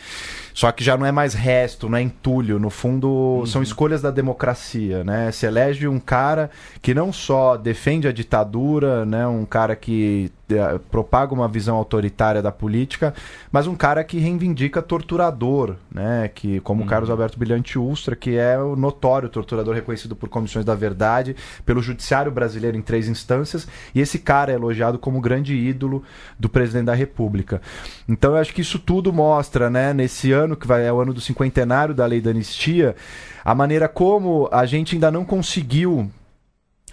Só 0.53 0.71
que 0.71 0.83
já 0.83 0.95
não 0.95 1.05
é 1.05 1.11
mais 1.11 1.33
resto, 1.33 1.89
não 1.89 1.97
é 1.97 2.01
entulho. 2.01 2.59
No 2.59 2.69
fundo, 2.69 3.09
uhum. 3.09 3.45
são 3.45 3.63
escolhas 3.63 4.01
da 4.01 4.11
democracia, 4.11 5.03
né? 5.03 5.31
Se 5.31 5.45
elege 5.45 5.87
um 5.87 5.99
cara 5.99 6.51
que 6.81 6.93
não 6.93 7.11
só 7.11 7.57
defende 7.57 8.07
a 8.07 8.11
ditadura, 8.11 9.05
né? 9.05 9.25
Um 9.25 9.45
cara 9.45 9.75
que 9.75 10.31
eh, 10.49 10.79
propaga 10.91 11.33
uma 11.33 11.47
visão 11.47 11.75
autoritária 11.75 12.41
da 12.41 12.51
política, 12.51 13.13
mas 13.51 13.65
um 13.65 13.75
cara 13.75 14.03
que 14.03 14.19
reivindica 14.19 14.81
torturador, 14.81 15.75
né? 15.91 16.29
Que, 16.33 16.59
como 16.59 16.81
uhum. 16.81 16.87
Carlos 16.87 17.09
Alberto 17.09 17.39
Brilhante 17.39 17.79
Ustra, 17.79 18.15
que 18.15 18.37
é 18.37 18.57
o 18.59 18.75
notório 18.75 19.29
torturador 19.29 19.73
reconhecido 19.73 20.15
por 20.15 20.29
comissões 20.29 20.65
da 20.65 20.75
verdade, 20.75 21.35
pelo 21.65 21.81
judiciário 21.81 22.31
brasileiro 22.31 22.77
em 22.77 22.81
três 22.81 23.07
instâncias, 23.07 23.67
e 23.95 24.01
esse 24.01 24.19
cara 24.19 24.51
é 24.51 24.55
elogiado 24.55 24.99
como 24.99 25.19
grande 25.19 25.55
ídolo 25.55 26.03
do 26.37 26.47
presidente 26.47 26.85
da 26.85 26.93
República. 26.93 27.61
Então 28.07 28.31
eu 28.31 28.37
acho 28.37 28.53
que 28.53 28.61
isso 28.61 28.77
tudo 28.77 29.11
mostra, 29.11 29.69
né, 29.69 29.93
nesse 29.93 30.31
ano 30.31 30.42
ano, 30.43 30.55
que 30.55 30.67
vai, 30.67 30.85
é 30.85 30.93
o 30.93 30.99
ano 30.99 31.13
do 31.13 31.21
cinquentenário 31.21 31.93
da 31.93 32.05
lei 32.05 32.21
da 32.21 32.31
anistia, 32.31 32.95
a 33.43 33.55
maneira 33.55 33.87
como 33.87 34.47
a 34.51 34.65
gente 34.65 34.95
ainda 34.95 35.11
não 35.11 35.25
conseguiu 35.25 36.09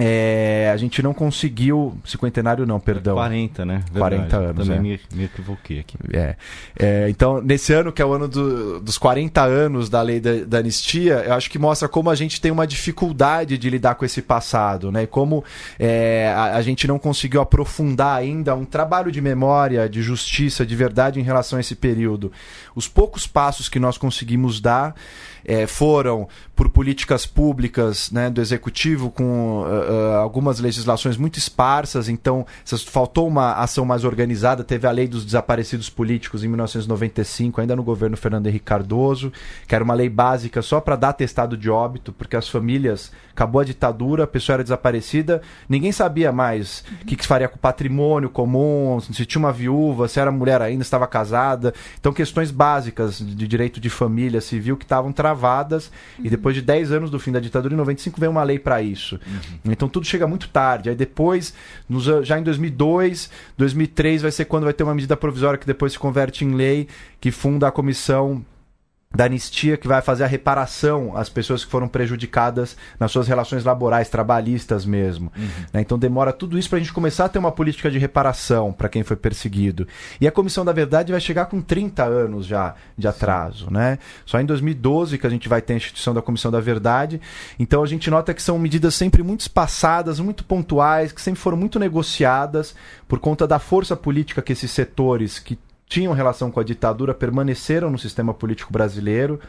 é, 0.02 0.71
a 0.73 0.76
gente 0.78 1.02
não 1.02 1.12
conseguiu. 1.12 1.95
Cinquentenário 2.07 2.64
não, 2.64 2.80
perdão. 2.80 3.16
40, 3.16 3.66
né? 3.66 3.85
Verdade. 3.92 3.99
40 3.99 4.37
anos. 4.37 4.66
Também 4.66 4.78
é. 4.78 4.80
me, 4.80 5.00
me, 5.14 5.25
equivoquei 5.25 5.80
aqui. 5.80 5.99
É. 6.11 6.37
é. 6.78 7.11
então, 7.11 7.42
nesse 7.42 7.75
ano, 7.75 7.92
que 7.92 8.00
é 8.00 8.04
o 8.04 8.14
ano 8.14 8.26
do, 8.26 8.80
dos 8.80 8.97
40 8.97 9.42
anos 9.42 9.90
da 9.90 10.00
lei 10.00 10.19
da, 10.19 10.45
da, 10.47 10.59
anistia, 10.59 11.25
eu 11.26 11.35
acho 11.35 11.50
que 11.50 11.59
mostra 11.59 11.87
como 11.87 12.09
a 12.09 12.14
gente 12.14 12.40
tem 12.40 12.50
uma 12.50 12.66
dificuldade 12.66 13.59
de 13.59 13.69
lidar 13.69 13.95
com 13.95 14.07
esse 14.07 14.23
passado, 14.23 14.90
né? 14.90 15.04
Como 15.04 15.45
é, 15.78 16.33
a, 16.35 16.57
a, 16.57 16.62
gente 16.62 16.88
não 16.88 16.99
conseguiu 16.99 17.42
aprofundar 17.42 18.16
ainda 18.16 18.54
um 18.54 18.64
trabalho 18.64 19.12
de 19.12 19.21
memória, 19.21 19.87
de 19.87 20.00
justiça, 20.00 20.64
de 20.64 20.75
verdade 20.75 21.21
em 21.21 21.23
relação 21.23 21.59
a 21.59 21.61
esse 21.61 21.75
período. 21.75 22.33
Os 22.75 22.88
poucos 22.88 23.26
passos 23.26 23.69
que 23.69 23.78
nós 23.78 23.99
conseguimos 23.99 24.62
dar 24.62 24.95
é, 25.45 25.66
foram 25.66 26.28
por 26.61 26.69
políticas 26.69 27.25
públicas 27.25 28.11
né, 28.11 28.29
do 28.29 28.38
executivo 28.38 29.11
com 29.11 29.62
uh, 29.62 30.17
algumas 30.17 30.61
legislações 30.61 31.17
muito 31.17 31.38
esparsas, 31.38 32.07
então 32.07 32.45
faltou 32.87 33.26
uma 33.26 33.55
ação 33.55 33.87
mais 33.87 34.05
organizada. 34.05 34.62
Teve 34.62 34.87
a 34.87 34.90
lei 34.90 35.09
dos 35.09 35.25
desaparecidos 35.25 35.88
políticos 35.88 36.45
em 36.45 36.49
1995, 36.49 37.62
ainda 37.62 37.75
no 37.75 37.83
governo 37.83 38.14
Fernando 38.14 38.47
Henrique 38.47 38.67
Cardoso, 38.67 39.33
que 39.67 39.75
era 39.75 39.83
uma 39.83 39.95
lei 39.95 40.11
básica 40.11 40.61
só 40.61 40.83
para 40.83 40.97
dar 40.97 41.14
testado 41.14 41.57
de 41.57 41.71
óbito, 41.71 42.12
porque 42.12 42.37
as 42.37 42.47
famílias 42.47 43.11
acabou 43.33 43.62
a 43.62 43.64
ditadura, 43.64 44.25
a 44.25 44.26
pessoa 44.26 44.57
era 44.57 44.62
desaparecida, 44.62 45.40
ninguém 45.67 45.93
sabia 45.93 46.31
mais 46.31 46.85
o 47.00 47.07
que, 47.07 47.17
que 47.17 47.26
faria 47.26 47.49
com 47.49 47.57
o 47.57 47.59
patrimônio 47.59 48.29
comum, 48.29 49.00
se 49.00 49.25
tinha 49.25 49.40
uma 49.40 49.52
viúva, 49.52 50.09
se 50.09 50.21
era 50.21 50.31
mulher 50.31 50.61
ainda, 50.61 50.83
estava 50.83 51.07
casada. 51.07 51.73
Então, 51.99 52.12
questões 52.12 52.50
básicas 52.50 53.19
de 53.19 53.49
direito 53.49 53.81
de 53.81 53.88
família 53.88 54.43
civil 54.43 54.76
que 54.76 54.85
estavam 54.85 55.11
travadas 55.11 55.90
uhum. 56.19 56.26
e 56.26 56.29
depois 56.31 56.50
de 56.54 56.62
10 56.62 56.92
anos 56.92 57.11
do 57.11 57.19
fim 57.19 57.33
da 57.33 57.40
ditadura, 57.40 57.75
em 57.75 57.76
95 57.76 58.21
veio 58.21 58.30
uma 58.30 58.42
lei 58.42 58.59
para 58.59 58.83
isso. 58.83 59.19
Uhum. 59.26 59.73
Então, 59.73 59.88
tudo 59.88 60.07
chega 60.07 60.26
muito 60.26 60.49
tarde. 60.49 60.90
Aí 60.90 60.95
depois, 60.95 61.54
nos, 61.88 62.04
já 62.26 62.38
em 62.38 62.42
2002, 62.42 63.30
2003 63.57 64.23
vai 64.23 64.30
ser 64.30 64.45
quando 64.45 64.64
vai 64.64 64.73
ter 64.73 64.83
uma 64.83 64.95
medida 64.95 65.16
provisória 65.16 65.59
que 65.59 65.66
depois 65.66 65.92
se 65.92 65.99
converte 65.99 66.45
em 66.45 66.54
lei, 66.54 66.88
que 67.21 67.30
funda 67.30 67.69
a 67.69 67.71
comissão 67.71 68.45
da 69.12 69.25
anistia 69.25 69.76
que 69.76 69.88
vai 69.88 70.00
fazer 70.00 70.23
a 70.23 70.29
reparação 70.29 71.17
às 71.17 71.29
pessoas 71.29 71.64
que 71.64 71.71
foram 71.71 71.88
prejudicadas 71.88 72.76
nas 72.99 73.11
suas 73.11 73.26
relações 73.26 73.64
laborais, 73.64 74.09
trabalhistas 74.09 74.87
mesmo. 74.87 75.33
Uhum. 75.37 75.49
Né? 75.73 75.81
Então 75.81 75.99
demora 75.99 76.33
tudo 76.33 76.57
isso 76.57 76.69
para 76.69 76.76
a 76.76 76.81
gente 76.81 76.93
começar 76.93 77.25
a 77.25 77.29
ter 77.29 77.40
uma 77.40 77.50
política 77.50 77.90
de 77.90 77.99
reparação 77.99 78.73
para 78.73 78.88
quem 78.88 79.02
foi 79.02 79.17
perseguido. 79.17 79.87
E 80.21 80.29
a 80.29 80.33
Comissão 80.33 80.64
da 80.64 80.73
Verdade 80.73 81.11
vai 81.11 81.21
chegar 81.21 81.47
com 81.47 81.61
30 81.61 82.05
anos 82.05 82.47
já 82.47 82.76
de 82.97 83.09
atraso. 83.09 83.69
Né? 83.69 83.99
Só 84.25 84.40
em 84.40 84.47
2012 84.47 85.19
que 85.19 85.26
a 85.26 85.31
gente 85.31 85.49
vai 85.49 85.61
ter 85.61 85.73
a 85.73 85.76
instituição 85.76 86.14
da 86.14 86.23
Comissão 86.23 86.52
da 86.52 86.61
Verdade. 86.61 87.21
Então 87.59 87.83
a 87.83 87.87
gente 87.87 88.09
nota 88.11 88.33
que 88.33 88.40
são 88.40 88.61
medidas 88.61 88.95
sempre 88.95 89.25
muito 89.25 89.40
espaçadas, 89.40 90.21
muito 90.21 90.45
pontuais, 90.45 91.11
que 91.11 91.21
sempre 91.21 91.40
foram 91.40 91.57
muito 91.57 91.81
negociadas 91.81 92.76
por 93.09 93.19
conta 93.19 93.45
da 93.45 93.59
força 93.59 93.97
política 93.97 94.40
que 94.40 94.52
esses 94.52 94.71
setores 94.71 95.40
que 95.40 95.59
tinham 95.90 96.12
relação 96.12 96.52
com 96.52 96.61
a 96.61 96.64
ditadura 96.64 97.12
permaneceram 97.12 97.90
no 97.90 97.99
sistema 97.99 98.32
político 98.32 98.73
brasileiro 98.73 99.40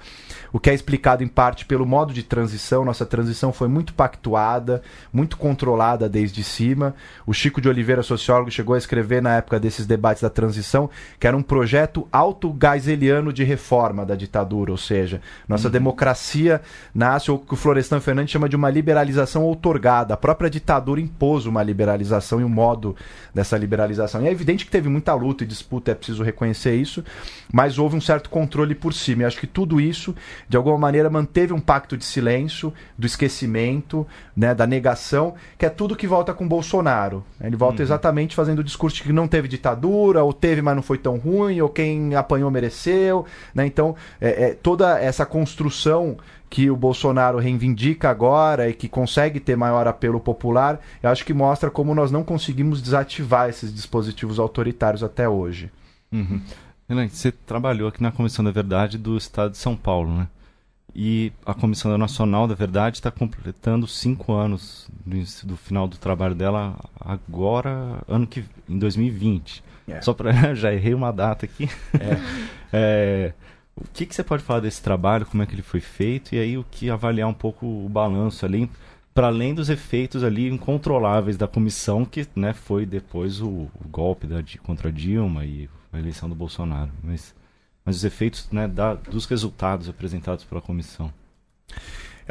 o 0.51 0.59
que 0.59 0.69
é 0.69 0.73
explicado 0.73 1.23
em 1.23 1.27
parte 1.27 1.65
pelo 1.65 1.85
modo 1.85 2.13
de 2.13 2.23
transição. 2.23 2.83
Nossa 2.83 3.05
transição 3.05 3.53
foi 3.53 3.67
muito 3.67 3.93
pactuada, 3.93 4.81
muito 5.13 5.37
controlada 5.37 6.09
desde 6.09 6.43
cima. 6.43 6.95
O 7.25 7.33
Chico 7.33 7.61
de 7.61 7.69
Oliveira, 7.69 8.03
sociólogo, 8.03 8.51
chegou 8.51 8.75
a 8.75 8.77
escrever 8.77 9.21
na 9.21 9.37
época 9.37 9.59
desses 9.59 9.85
debates 9.85 10.21
da 10.21 10.29
transição 10.29 10.89
que 11.19 11.27
era 11.27 11.37
um 11.37 11.43
projeto 11.43 12.07
auto-geiseliano 12.11 13.31
de 13.31 13.43
reforma 13.43 14.05
da 14.05 14.15
ditadura, 14.15 14.71
ou 14.71 14.77
seja, 14.77 15.21
nossa 15.47 15.67
uhum. 15.67 15.71
democracia 15.71 16.61
nasce, 16.93 17.31
ou 17.31 17.39
que 17.39 17.53
o 17.53 17.57
Florestan 17.57 17.99
Fernandes 17.99 18.31
chama 18.31 18.49
de 18.49 18.55
uma 18.55 18.69
liberalização 18.69 19.43
outorgada. 19.43 20.13
A 20.15 20.17
própria 20.17 20.49
ditadura 20.49 20.99
impôs 20.99 21.45
uma 21.45 21.63
liberalização 21.63 22.41
e 22.41 22.43
um 22.43 22.49
modo 22.49 22.95
dessa 23.33 23.57
liberalização. 23.57 24.23
E 24.23 24.27
é 24.27 24.31
evidente 24.31 24.65
que 24.65 24.71
teve 24.71 24.89
muita 24.89 25.13
luta 25.13 25.43
e 25.43 25.47
disputa, 25.47 25.91
é 25.91 25.95
preciso 25.95 26.23
reconhecer 26.31 26.75
isso, 26.75 27.03
mas 27.51 27.77
houve 27.77 27.95
um 27.95 28.01
certo 28.01 28.29
controle 28.29 28.73
por 28.73 28.93
cima. 28.93 29.23
E 29.23 29.25
acho 29.25 29.39
que 29.39 29.47
tudo 29.47 29.79
isso 29.79 30.15
de 30.49 30.57
alguma 30.57 30.77
maneira 30.77 31.09
manteve 31.09 31.53
um 31.53 31.59
pacto 31.59 31.95
de 31.95 32.03
silêncio, 32.03 32.73
do 32.97 33.05
esquecimento, 33.05 34.07
né, 34.35 34.55
da 34.55 34.65
negação, 34.65 35.35
que 35.57 35.65
é 35.65 35.69
tudo 35.69 35.95
que 35.95 36.07
volta 36.07 36.33
com 36.33 36.47
Bolsonaro. 36.47 37.23
Ele 37.41 37.55
volta 37.55 37.77
uhum. 37.77 37.83
exatamente 37.83 38.35
fazendo 38.35 38.59
o 38.59 38.63
discurso 38.63 38.97
de 38.97 39.03
que 39.03 39.13
não 39.13 39.27
teve 39.27 39.47
ditadura, 39.47 40.23
ou 40.23 40.33
teve, 40.33 40.61
mas 40.61 40.75
não 40.75 40.83
foi 40.83 40.97
tão 40.97 41.17
ruim, 41.17 41.61
ou 41.61 41.69
quem 41.69 42.15
apanhou 42.15 42.49
mereceu. 42.49 43.25
Né? 43.53 43.65
Então, 43.65 43.95
é, 44.19 44.45
é, 44.45 44.53
toda 44.53 44.99
essa 44.99 45.25
construção 45.25 46.17
que 46.51 46.69
o 46.69 46.75
Bolsonaro 46.75 47.39
reivindica 47.39 48.09
agora 48.09 48.67
e 48.67 48.73
que 48.73 48.89
consegue 48.89 49.39
ter 49.39 49.55
maior 49.55 49.87
apelo 49.87 50.19
popular, 50.19 50.81
eu 51.01 51.09
acho 51.09 51.25
que 51.25 51.33
mostra 51.33 51.71
como 51.71 51.95
nós 51.95 52.11
não 52.11 52.23
conseguimos 52.23 52.81
desativar 52.81 53.47
esses 53.47 53.73
dispositivos 53.73 54.37
autoritários 54.37 55.01
até 55.01 55.29
hoje. 55.29 55.71
Uhum. 56.11 56.41
Você 57.09 57.31
trabalhou 57.31 57.87
aqui 57.87 58.03
na 58.03 58.11
Comissão 58.11 58.43
da 58.43 58.51
Verdade 58.51 58.97
do 58.97 59.15
Estado 59.17 59.51
de 59.51 59.57
São 59.57 59.75
Paulo, 59.75 60.13
né? 60.13 60.27
E 60.93 61.31
a 61.45 61.53
Comissão 61.53 61.97
Nacional 61.97 62.47
da 62.47 62.53
Verdade 62.53 62.97
está 62.97 63.09
completando 63.09 63.87
cinco 63.87 64.33
anos 64.33 64.89
do, 65.05 65.47
do, 65.47 65.55
final 65.55 65.87
do 65.87 65.97
trabalho 65.97 66.35
dela 66.35 66.77
agora, 66.99 68.01
ano 68.09 68.27
que 68.27 68.43
em 68.67 68.77
2020. 68.77 69.63
Yeah. 69.87 69.99
É. 69.99 70.01
Só 70.01 70.13
para 70.13 70.31
já 70.53 70.73
errei 70.73 70.93
uma 70.93 71.13
data 71.13 71.45
aqui. 71.45 71.69
É. 71.93 72.17
é, 72.73 73.33
o 73.73 73.85
que, 73.93 74.05
que 74.05 74.13
você 74.13 74.23
pode 74.23 74.43
falar 74.43 74.59
desse 74.59 74.81
trabalho, 74.81 75.25
como 75.25 75.41
é 75.41 75.45
que 75.45 75.55
ele 75.55 75.61
foi 75.61 75.79
feito 75.79 76.35
e 76.35 76.39
aí 76.39 76.57
o 76.57 76.65
que 76.69 76.89
avaliar 76.89 77.29
um 77.29 77.33
pouco 77.33 77.65
o 77.65 77.87
balanço 77.87 78.45
ali, 78.45 78.69
para 79.13 79.27
além 79.27 79.53
dos 79.53 79.69
efeitos 79.69 80.25
ali 80.25 80.49
incontroláveis 80.49 81.37
da 81.37 81.47
comissão 81.47 82.03
que, 82.03 82.27
né, 82.35 82.51
foi 82.51 82.85
depois 82.85 83.41
o, 83.41 83.47
o 83.47 83.87
golpe 83.89 84.27
da, 84.27 84.43
contra 84.63 84.91
Dilma 84.91 85.45
e 85.45 85.69
a 85.91 85.99
eleição 85.99 86.29
do 86.29 86.35
Bolsonaro, 86.35 86.91
mas, 87.03 87.35
mas 87.83 87.97
os 87.97 88.03
efeitos 88.03 88.49
né, 88.51 88.67
da, 88.67 88.93
dos 88.93 89.25
resultados 89.25 89.89
apresentados 89.89 90.43
pela 90.43 90.61
comissão. 90.61 91.13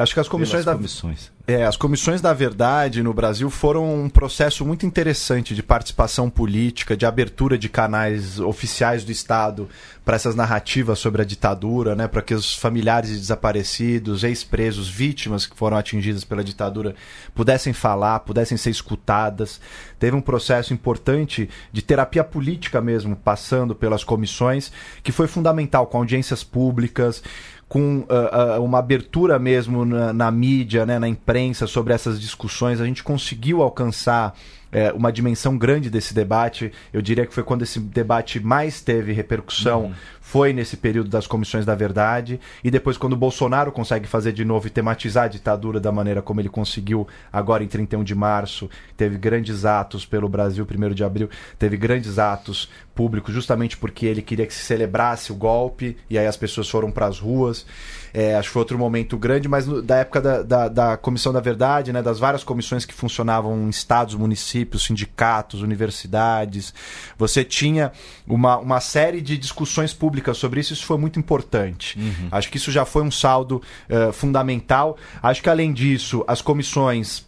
Acho 0.00 0.14
que 0.14 0.20
as 0.20 0.28
comissões 0.28 0.64
Pelas 0.64 0.66
da 0.66 0.74
comissões. 0.74 1.30
É, 1.46 1.64
as 1.64 1.76
comissões 1.76 2.20
da 2.20 2.32
verdade 2.32 3.02
no 3.02 3.12
Brasil 3.12 3.50
foram 3.50 4.04
um 4.04 4.08
processo 4.08 4.64
muito 4.64 4.86
interessante 4.86 5.54
de 5.54 5.62
participação 5.62 6.30
política, 6.30 6.96
de 6.96 7.04
abertura 7.04 7.58
de 7.58 7.68
canais 7.68 8.38
oficiais 8.38 9.04
do 9.04 9.10
Estado 9.10 9.68
para 10.04 10.14
essas 10.14 10.36
narrativas 10.36 10.98
sobre 10.98 11.22
a 11.22 11.24
ditadura, 11.24 11.94
né, 11.94 12.06
para 12.06 12.22
que 12.22 12.34
os 12.34 12.54
familiares 12.54 13.10
de 13.10 13.18
desaparecidos, 13.18 14.22
ex-presos, 14.22 14.88
vítimas 14.88 15.44
que 15.44 15.56
foram 15.56 15.76
atingidas 15.76 16.24
pela 16.24 16.44
ditadura 16.44 16.94
pudessem 17.34 17.72
falar, 17.72 18.20
pudessem 18.20 18.56
ser 18.56 18.70
escutadas. 18.70 19.60
Teve 19.98 20.16
um 20.16 20.22
processo 20.22 20.72
importante 20.72 21.50
de 21.72 21.82
terapia 21.82 22.22
política 22.22 22.80
mesmo, 22.80 23.16
passando 23.16 23.74
pelas 23.74 24.04
comissões, 24.04 24.72
que 25.02 25.12
foi 25.12 25.26
fundamental, 25.26 25.86
com 25.86 25.98
audiências 25.98 26.44
públicas, 26.44 27.22
com 27.70 27.98
uh, 27.98 28.58
uh, 28.58 28.64
uma 28.64 28.80
abertura 28.80 29.38
mesmo 29.38 29.84
na, 29.84 30.12
na, 30.12 30.28
mídia, 30.28 30.84
né, 30.84 30.98
na 30.98 31.06
imprensa 31.06 31.68
sobre 31.68 31.94
essas 31.94 32.20
discussões, 32.20 32.80
a 32.80 32.84
gente 32.84 33.00
conseguiu 33.04 33.62
alcançar 33.62 34.34
é, 34.72 34.92
uma 34.92 35.12
dimensão 35.12 35.56
grande 35.56 35.88
desse 35.88 36.12
debate. 36.12 36.72
Eu 36.92 37.00
diria 37.00 37.24
que 37.24 37.32
foi 37.32 37.44
quando 37.44 37.62
esse 37.62 37.78
debate 37.78 38.40
mais 38.40 38.80
teve 38.80 39.12
repercussão, 39.12 39.84
uhum. 39.84 39.94
Foi 40.30 40.52
nesse 40.52 40.76
período 40.76 41.10
das 41.10 41.26
comissões 41.26 41.66
da 41.66 41.74
verdade. 41.74 42.38
E 42.62 42.70
depois, 42.70 42.96
quando 42.96 43.14
o 43.14 43.16
Bolsonaro 43.16 43.72
consegue 43.72 44.06
fazer 44.06 44.32
de 44.32 44.44
novo 44.44 44.68
e 44.68 44.70
tematizar 44.70 45.24
a 45.24 45.28
ditadura 45.28 45.80
da 45.80 45.90
maneira 45.90 46.22
como 46.22 46.40
ele 46.40 46.48
conseguiu 46.48 47.04
agora 47.32 47.64
em 47.64 47.66
31 47.66 48.04
de 48.04 48.14
março, 48.14 48.70
teve 48.96 49.18
grandes 49.18 49.64
atos 49.64 50.06
pelo 50.06 50.28
Brasil, 50.28 50.64
1 50.64 50.94
de 50.94 51.02
abril, 51.02 51.28
teve 51.58 51.76
grandes 51.76 52.16
atos 52.16 52.70
públicos 52.94 53.34
justamente 53.34 53.76
porque 53.76 54.06
ele 54.06 54.22
queria 54.22 54.46
que 54.46 54.54
se 54.54 54.62
celebrasse 54.62 55.32
o 55.32 55.34
golpe 55.34 55.96
e 56.08 56.16
aí 56.16 56.26
as 56.26 56.36
pessoas 56.36 56.68
foram 56.68 56.92
para 56.92 57.06
as 57.06 57.18
ruas. 57.18 57.66
É, 58.12 58.34
acho 58.34 58.48
que 58.48 58.52
foi 58.52 58.60
outro 58.60 58.78
momento 58.78 59.16
grande, 59.16 59.48
mas 59.48 59.66
no, 59.66 59.80
da 59.80 59.96
época 59.96 60.20
da, 60.20 60.42
da, 60.42 60.68
da, 60.68 60.96
Comissão 60.96 61.32
da 61.32 61.40
Verdade, 61.40 61.92
né, 61.92 62.02
das 62.02 62.18
várias 62.18 62.44
comissões 62.44 62.84
que 62.84 62.92
funcionavam 62.92 63.56
em 63.56 63.68
estados, 63.68 64.14
municípios, 64.16 64.84
sindicatos, 64.84 65.62
universidades, 65.62 66.74
você 67.16 67.44
tinha 67.44 67.92
uma, 68.26 68.58
uma 68.58 68.80
série 68.80 69.20
de 69.20 69.38
discussões 69.38 69.94
públicas 69.94 70.19
sobre 70.34 70.60
isso, 70.60 70.72
isso 70.72 70.84
foi 70.84 70.98
muito 70.98 71.18
importante. 71.18 71.98
Uhum. 71.98 72.28
Acho 72.30 72.50
que 72.50 72.56
isso 72.56 72.70
já 72.70 72.84
foi 72.84 73.02
um 73.02 73.10
saldo 73.10 73.62
uh, 73.88 74.12
fundamental. 74.12 74.96
Acho 75.22 75.42
que 75.42 75.48
além 75.48 75.72
disso, 75.72 76.24
as 76.26 76.42
comissões 76.42 77.24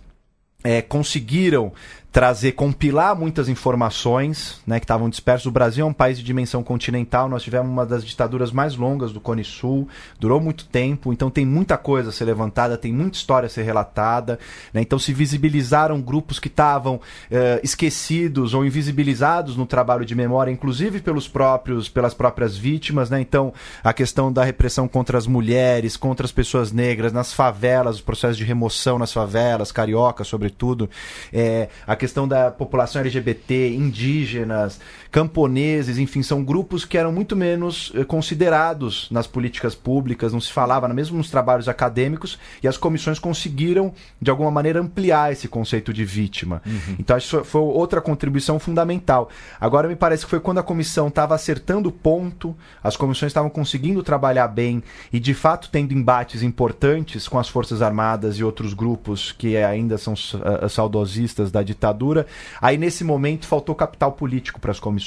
é, 0.65 0.81
conseguiram 0.81 1.73
trazer, 2.13 2.53
compilar 2.53 3.19
muitas 3.19 3.49
informações 3.49 4.61
né, 4.67 4.79
que 4.79 4.85
estavam 4.85 5.09
dispersas. 5.09 5.47
O 5.47 5.51
Brasil 5.51 5.87
é 5.87 5.89
um 5.89 5.95
país 5.95 6.19
de 6.19 6.23
dimensão 6.23 6.63
continental, 6.63 7.27
nós 7.27 7.43
tivemos 7.43 7.71
uma 7.71 7.87
das 7.87 8.05
ditaduras 8.05 8.53
mais 8.53 8.77
longas 8.77 9.13
do 9.13 9.21
Cone 9.21 9.43
Sul, 9.43 9.89
durou 10.21 10.39
muito 10.39 10.67
tempo, 10.67 11.11
então 11.11 11.31
tem 11.31 11.47
muita 11.47 11.79
coisa 11.79 12.11
a 12.11 12.13
ser 12.13 12.27
levantada, 12.27 12.77
tem 12.77 12.93
muita 12.93 13.17
história 13.17 13.47
a 13.47 13.51
ser 13.51 13.63
relatada. 13.63 14.39
Né, 14.75 14.83
então 14.83 14.99
se 14.99 15.15
visibilizaram 15.15 16.03
grupos 16.03 16.39
que 16.39 16.49
estavam 16.49 17.01
eh, 17.31 17.61
esquecidos 17.63 18.53
ou 18.53 18.67
invisibilizados 18.67 19.57
no 19.57 19.65
trabalho 19.65 20.05
de 20.05 20.15
memória, 20.15 20.51
inclusive 20.51 21.01
pelos 21.01 21.27
próprios, 21.27 21.89
pelas 21.89 22.13
próprias 22.13 22.55
vítimas. 22.55 23.09
Né, 23.09 23.23
então 23.23 23.55
a 23.83 23.95
questão 23.95 24.31
da 24.31 24.45
repressão 24.45 24.87
contra 24.87 25.17
as 25.17 25.27
mulheres, 25.27 25.97
contra 25.97 26.27
as 26.27 26.33
pessoas 26.33 26.73
negras, 26.73 27.11
nas 27.11 27.33
favelas, 27.33 27.97
os 27.97 28.03
processos 28.03 28.37
de 28.37 28.45
remoção 28.45 28.99
nas 28.99 29.15
favelas, 29.15 29.73
carioca, 29.73 30.25
sobretudo. 30.25 30.91
É, 31.33 31.71
a 31.87 32.02
questão 32.03 32.27
da 32.27 32.51
população 32.51 33.01
LGBT, 33.01 33.75
indígenas, 33.77 34.81
camponeses, 35.13 35.99
enfim, 35.99 36.23
são 36.23 36.43
grupos 36.43 36.87
que 36.87 36.97
eram 36.97 37.13
muito 37.13 37.37
menos 37.37 37.93
eh, 37.95 38.03
considerados 38.03 39.09
nas 39.11 39.27
políticas 39.27 39.75
públicas, 39.75 40.33
não 40.33 40.41
se 40.41 40.51
falava, 40.51 40.89
mesmo 40.89 41.19
nos 41.19 41.31
trabalhos 41.31 41.69
acadêmicos, 41.69 42.39
e 42.63 42.67
as 42.67 42.79
comissões 42.79 43.19
conseguiram, 43.19 43.93
de 44.21 44.31
alguma 44.31 44.51
maneira, 44.51 44.81
ampliar 44.81 45.31
esse 45.31 45.49
conceito 45.49 45.93
de 45.93 46.03
vítima. 46.03 46.63
Uhum. 46.65 46.97
Então, 46.99 47.19
que 47.19 47.45
foi 47.45 47.61
outra 47.61 48.01
contribuição 48.01 48.59
fundamental. 48.59 49.29
Agora, 49.61 49.87
me 49.87 49.95
parece 49.95 50.25
que 50.25 50.31
foi 50.31 50.41
quando 50.41 50.59
a 50.59 50.63
comissão 50.63 51.09
estava 51.09 51.35
acertando 51.35 51.91
o 51.91 51.93
ponto, 51.93 52.57
as 52.83 52.97
comissões 52.97 53.29
estavam 53.29 53.51
conseguindo 53.51 54.03
trabalhar 54.03 54.49
bem 54.49 54.83
e, 55.13 55.21
de 55.21 55.35
fato, 55.35 55.69
tendo 55.71 55.93
embates 55.93 56.43
importantes 56.43 57.29
com 57.29 57.39
as 57.39 57.51
Forças 57.51 57.83
Armadas 57.83 58.37
e 58.39 58.45
outros 58.45 58.73
grupos 58.73 59.31
que 59.31 59.59
ainda 59.59 59.99
são 59.99 60.15
uh, 60.15 60.67
saudosistas 60.71 61.53
da 61.53 61.63
ditadura. 61.63 62.27
Aí, 62.63 62.79
nesse 62.79 63.05
momento, 63.05 63.47
faltou 63.47 63.75
capital 63.75 64.13
político 64.13 64.59
para 64.59 64.71
as 64.71 64.81
comissões. 64.81 65.02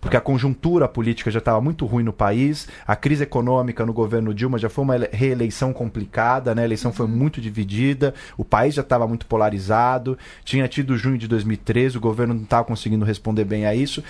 Porque 0.00 0.16
a 0.16 0.20
conjuntura 0.20 0.88
política 0.88 1.30
já 1.30 1.38
estava 1.38 1.60
muito 1.60 1.86
ruim 1.86 2.02
no 2.02 2.12
país, 2.12 2.68
a 2.86 2.96
crise 2.96 3.22
econômica 3.22 3.84
no 3.84 3.92
governo 3.92 4.32
Dilma 4.34 4.58
já 4.58 4.68
foi 4.68 4.84
uma 4.84 4.96
reeleição 5.12 5.72
complicada, 5.72 6.54
né? 6.54 6.62
a 6.62 6.64
eleição 6.64 6.92
foi 6.92 7.06
uhum. 7.06 7.12
muito 7.12 7.40
dividida, 7.40 8.14
o 8.36 8.44
país 8.44 8.74
já 8.74 8.82
estava 8.82 9.06
muito 9.06 9.26
polarizado, 9.26 10.18
tinha 10.44 10.66
tido 10.68 10.96
junho 10.96 11.18
de 11.18 11.28
2013, 11.28 11.98
o 11.98 12.00
governo 12.00 12.34
não 12.34 12.42
estava 12.44 12.64
conseguindo 12.64 13.04
responder 13.04 13.44
bem 13.44 13.66
a 13.66 13.74
isso. 13.74 14.02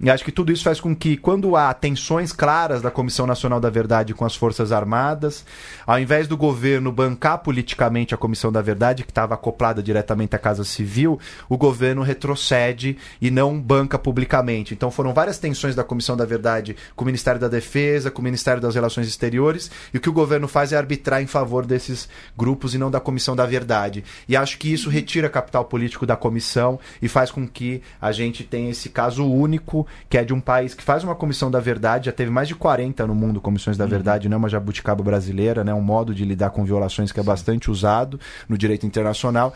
E 0.00 0.10
acho 0.10 0.24
que 0.24 0.32
tudo 0.32 0.52
isso 0.52 0.64
faz 0.64 0.80
com 0.80 0.94
que, 0.94 1.16
quando 1.16 1.56
há 1.56 1.72
tensões 1.72 2.32
claras 2.32 2.82
da 2.82 2.90
Comissão 2.90 3.26
Nacional 3.26 3.60
da 3.60 3.70
Verdade 3.70 4.14
com 4.14 4.24
as 4.24 4.34
Forças 4.34 4.72
Armadas, 4.72 5.44
ao 5.86 5.98
invés 5.98 6.26
do 6.26 6.36
governo 6.36 6.90
bancar 6.90 7.38
politicamente 7.38 8.14
a 8.14 8.18
Comissão 8.18 8.50
da 8.50 8.60
Verdade, 8.60 9.04
que 9.04 9.10
estava 9.10 9.34
acoplada 9.34 9.82
diretamente 9.82 10.34
à 10.34 10.38
Casa 10.38 10.64
Civil, 10.64 11.18
o 11.48 11.56
governo 11.56 12.02
retrocede 12.02 12.96
e 13.20 13.30
não 13.30 13.60
banca 13.60 13.98
publicamente. 13.98 14.74
Então 14.74 14.90
foram 14.90 15.14
várias 15.14 15.38
tensões 15.38 15.74
da 15.74 15.84
Comissão 15.84 16.16
da 16.16 16.24
Verdade 16.24 16.76
com 16.96 17.04
o 17.04 17.06
Ministério 17.06 17.40
da 17.40 17.48
Defesa, 17.48 18.10
com 18.10 18.20
o 18.20 18.24
Ministério 18.24 18.60
das 18.60 18.74
Relações 18.74 19.06
Exteriores, 19.06 19.70
e 19.92 19.98
o 19.98 20.00
que 20.00 20.10
o 20.10 20.12
governo 20.12 20.48
faz 20.48 20.72
é 20.72 20.76
arbitrar 20.76 21.22
em 21.22 21.26
favor 21.26 21.64
desses 21.64 22.08
grupos 22.36 22.74
e 22.74 22.78
não 22.78 22.90
da 22.90 23.00
Comissão 23.00 23.36
da 23.36 23.46
Verdade. 23.46 24.04
E 24.28 24.36
acho 24.36 24.58
que 24.58 24.72
isso 24.72 24.90
retira 24.90 25.28
capital 25.28 25.64
político 25.64 26.06
da 26.06 26.16
comissão 26.16 26.78
e 27.00 27.08
faz 27.08 27.30
com 27.30 27.46
que 27.46 27.82
a 28.00 28.12
gente 28.12 28.44
tenha 28.44 28.70
esse 28.70 28.88
caso 28.88 29.24
único 29.26 29.83
que 30.08 30.18
é 30.18 30.24
de 30.24 30.32
um 30.32 30.40
país 30.40 30.74
que 30.74 30.82
faz 30.82 31.04
uma 31.04 31.14
comissão 31.14 31.50
da 31.50 31.60
verdade, 31.60 32.06
já 32.06 32.12
teve 32.12 32.30
mais 32.30 32.48
de 32.48 32.54
40 32.54 33.06
no 33.06 33.14
mundo 33.14 33.40
comissões 33.40 33.76
da 33.76 33.84
uhum. 33.84 33.90
verdade, 33.90 34.28
não 34.28 34.36
é 34.36 34.38
uma 34.38 34.48
jabuticaba 34.48 35.02
brasileira, 35.02 35.64
né? 35.64 35.72
um 35.74 35.80
modo 35.80 36.14
de 36.14 36.24
lidar 36.24 36.50
com 36.50 36.64
violações 36.64 37.12
que 37.12 37.20
é 37.20 37.22
bastante 37.22 37.70
usado 37.70 38.18
no 38.48 38.56
direito 38.56 38.86
internacional. 38.86 39.54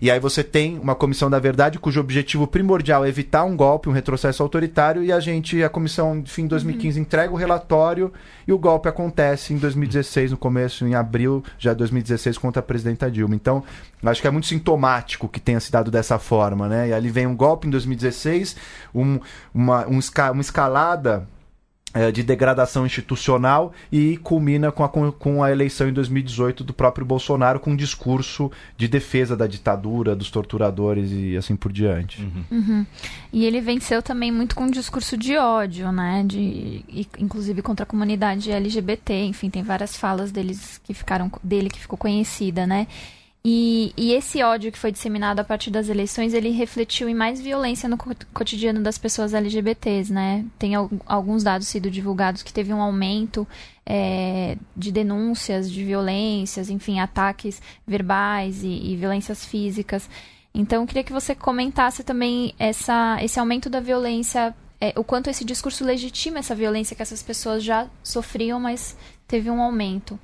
E 0.00 0.10
aí 0.10 0.20
você 0.20 0.44
tem 0.44 0.78
uma 0.78 0.94
comissão 0.94 1.28
da 1.28 1.38
verdade 1.38 1.78
cujo 1.78 2.00
objetivo 2.00 2.46
primordial 2.46 3.04
é 3.04 3.08
evitar 3.08 3.44
um 3.44 3.56
golpe, 3.56 3.88
um 3.88 3.92
retrocesso 3.92 4.42
autoritário, 4.42 5.02
e 5.02 5.12
a 5.12 5.18
gente, 5.20 5.62
a 5.62 5.68
comissão, 5.68 6.18
enfim, 6.18 6.42
em 6.42 6.46
2015 6.46 6.98
uhum. 6.98 7.02
entrega 7.02 7.32
o 7.32 7.36
relatório 7.36 8.12
e 8.46 8.52
o 8.52 8.58
golpe 8.58 8.88
acontece 8.88 9.52
em 9.52 9.58
2016, 9.58 10.30
no 10.30 10.36
começo, 10.36 10.86
em 10.86 10.94
abril, 10.94 11.42
já 11.58 11.74
2016, 11.74 12.38
contra 12.38 12.60
a 12.60 12.62
presidenta 12.62 13.10
Dilma. 13.10 13.34
Então, 13.34 13.62
acho 14.02 14.22
que 14.22 14.26
é 14.26 14.30
muito 14.30 14.46
sintomático 14.46 15.28
que 15.28 15.40
tenha 15.40 15.60
se 15.60 15.70
dado 15.70 15.90
dessa 15.90 16.18
forma, 16.18 16.68
né? 16.68 16.88
E 16.88 16.92
ali 16.92 17.10
vem 17.10 17.26
um 17.26 17.36
golpe 17.36 17.66
em 17.66 17.70
2016, 17.70 18.56
um, 18.94 19.18
uma, 19.52 19.67
um, 19.70 19.98
uma 20.32 20.40
escalada 20.40 21.26
é, 21.94 22.12
de 22.12 22.22
degradação 22.22 22.84
institucional 22.84 23.72
e 23.90 24.18
culmina 24.18 24.70
com 24.70 24.84
a, 24.84 24.88
com 25.12 25.42
a 25.42 25.50
eleição 25.50 25.88
em 25.88 25.92
2018 25.92 26.62
do 26.62 26.74
próprio 26.74 27.06
Bolsonaro 27.06 27.58
com 27.58 27.70
um 27.70 27.76
discurso 27.76 28.52
de 28.76 28.86
defesa 28.86 29.34
da 29.34 29.46
ditadura, 29.46 30.14
dos 30.14 30.30
torturadores 30.30 31.10
e 31.10 31.36
assim 31.36 31.56
por 31.56 31.72
diante. 31.72 32.22
Uhum. 32.22 32.44
Uhum. 32.50 32.86
E 33.32 33.46
ele 33.46 33.60
venceu 33.60 34.02
também 34.02 34.30
muito 34.30 34.54
com 34.54 34.64
um 34.64 34.70
discurso 34.70 35.16
de 35.16 35.36
ódio, 35.38 35.90
né? 35.90 36.22
De, 36.26 36.84
inclusive 37.18 37.62
contra 37.62 37.84
a 37.84 37.86
comunidade 37.86 38.52
LGBT, 38.52 39.24
enfim, 39.24 39.48
tem 39.48 39.62
várias 39.62 39.96
falas 39.96 40.30
deles 40.30 40.78
que 40.84 40.92
ficaram 40.92 41.30
dele 41.42 41.70
que 41.70 41.80
ficou 41.80 41.98
conhecida, 41.98 42.66
né? 42.66 42.86
E, 43.50 43.94
e, 43.96 44.12
esse 44.12 44.42
ódio 44.42 44.70
que 44.70 44.78
foi 44.78 44.92
disseminado 44.92 45.40
a 45.40 45.44
partir 45.44 45.70
das 45.70 45.88
eleições, 45.88 46.34
ele 46.34 46.50
refletiu 46.50 47.08
em 47.08 47.14
mais 47.14 47.40
violência 47.40 47.88
no 47.88 47.96
cotidiano 48.34 48.82
das 48.82 48.98
pessoas 48.98 49.32
LGBTs, 49.32 50.12
né? 50.12 50.44
Tem 50.58 50.74
alguns 51.06 51.42
dados 51.42 51.66
sido 51.66 51.90
divulgados 51.90 52.42
que 52.42 52.52
teve 52.52 52.74
um 52.74 52.82
aumento 52.82 53.48
é, 53.86 54.58
de 54.76 54.92
denúncias 54.92 55.72
de 55.72 55.82
violências, 55.82 56.68
enfim, 56.68 57.00
ataques 57.00 57.62
verbais 57.86 58.62
e, 58.62 58.68
e 58.68 58.96
violências 58.96 59.46
físicas. 59.46 60.10
Então, 60.52 60.82
eu 60.82 60.86
queria 60.86 61.04
que 61.04 61.12
você 61.12 61.34
comentasse 61.34 62.04
também 62.04 62.54
essa, 62.58 63.16
esse 63.22 63.40
aumento 63.40 63.70
da 63.70 63.80
violência, 63.80 64.54
é, 64.78 64.92
o 64.94 65.02
quanto 65.02 65.30
esse 65.30 65.42
discurso 65.42 65.86
legitima 65.86 66.38
essa 66.38 66.54
violência 66.54 66.94
que 66.94 67.00
essas 67.00 67.22
pessoas 67.22 67.64
já 67.64 67.86
sofriam, 68.02 68.60
mas 68.60 68.94
teve 69.26 69.48
um 69.50 69.62
aumento. 69.62 70.20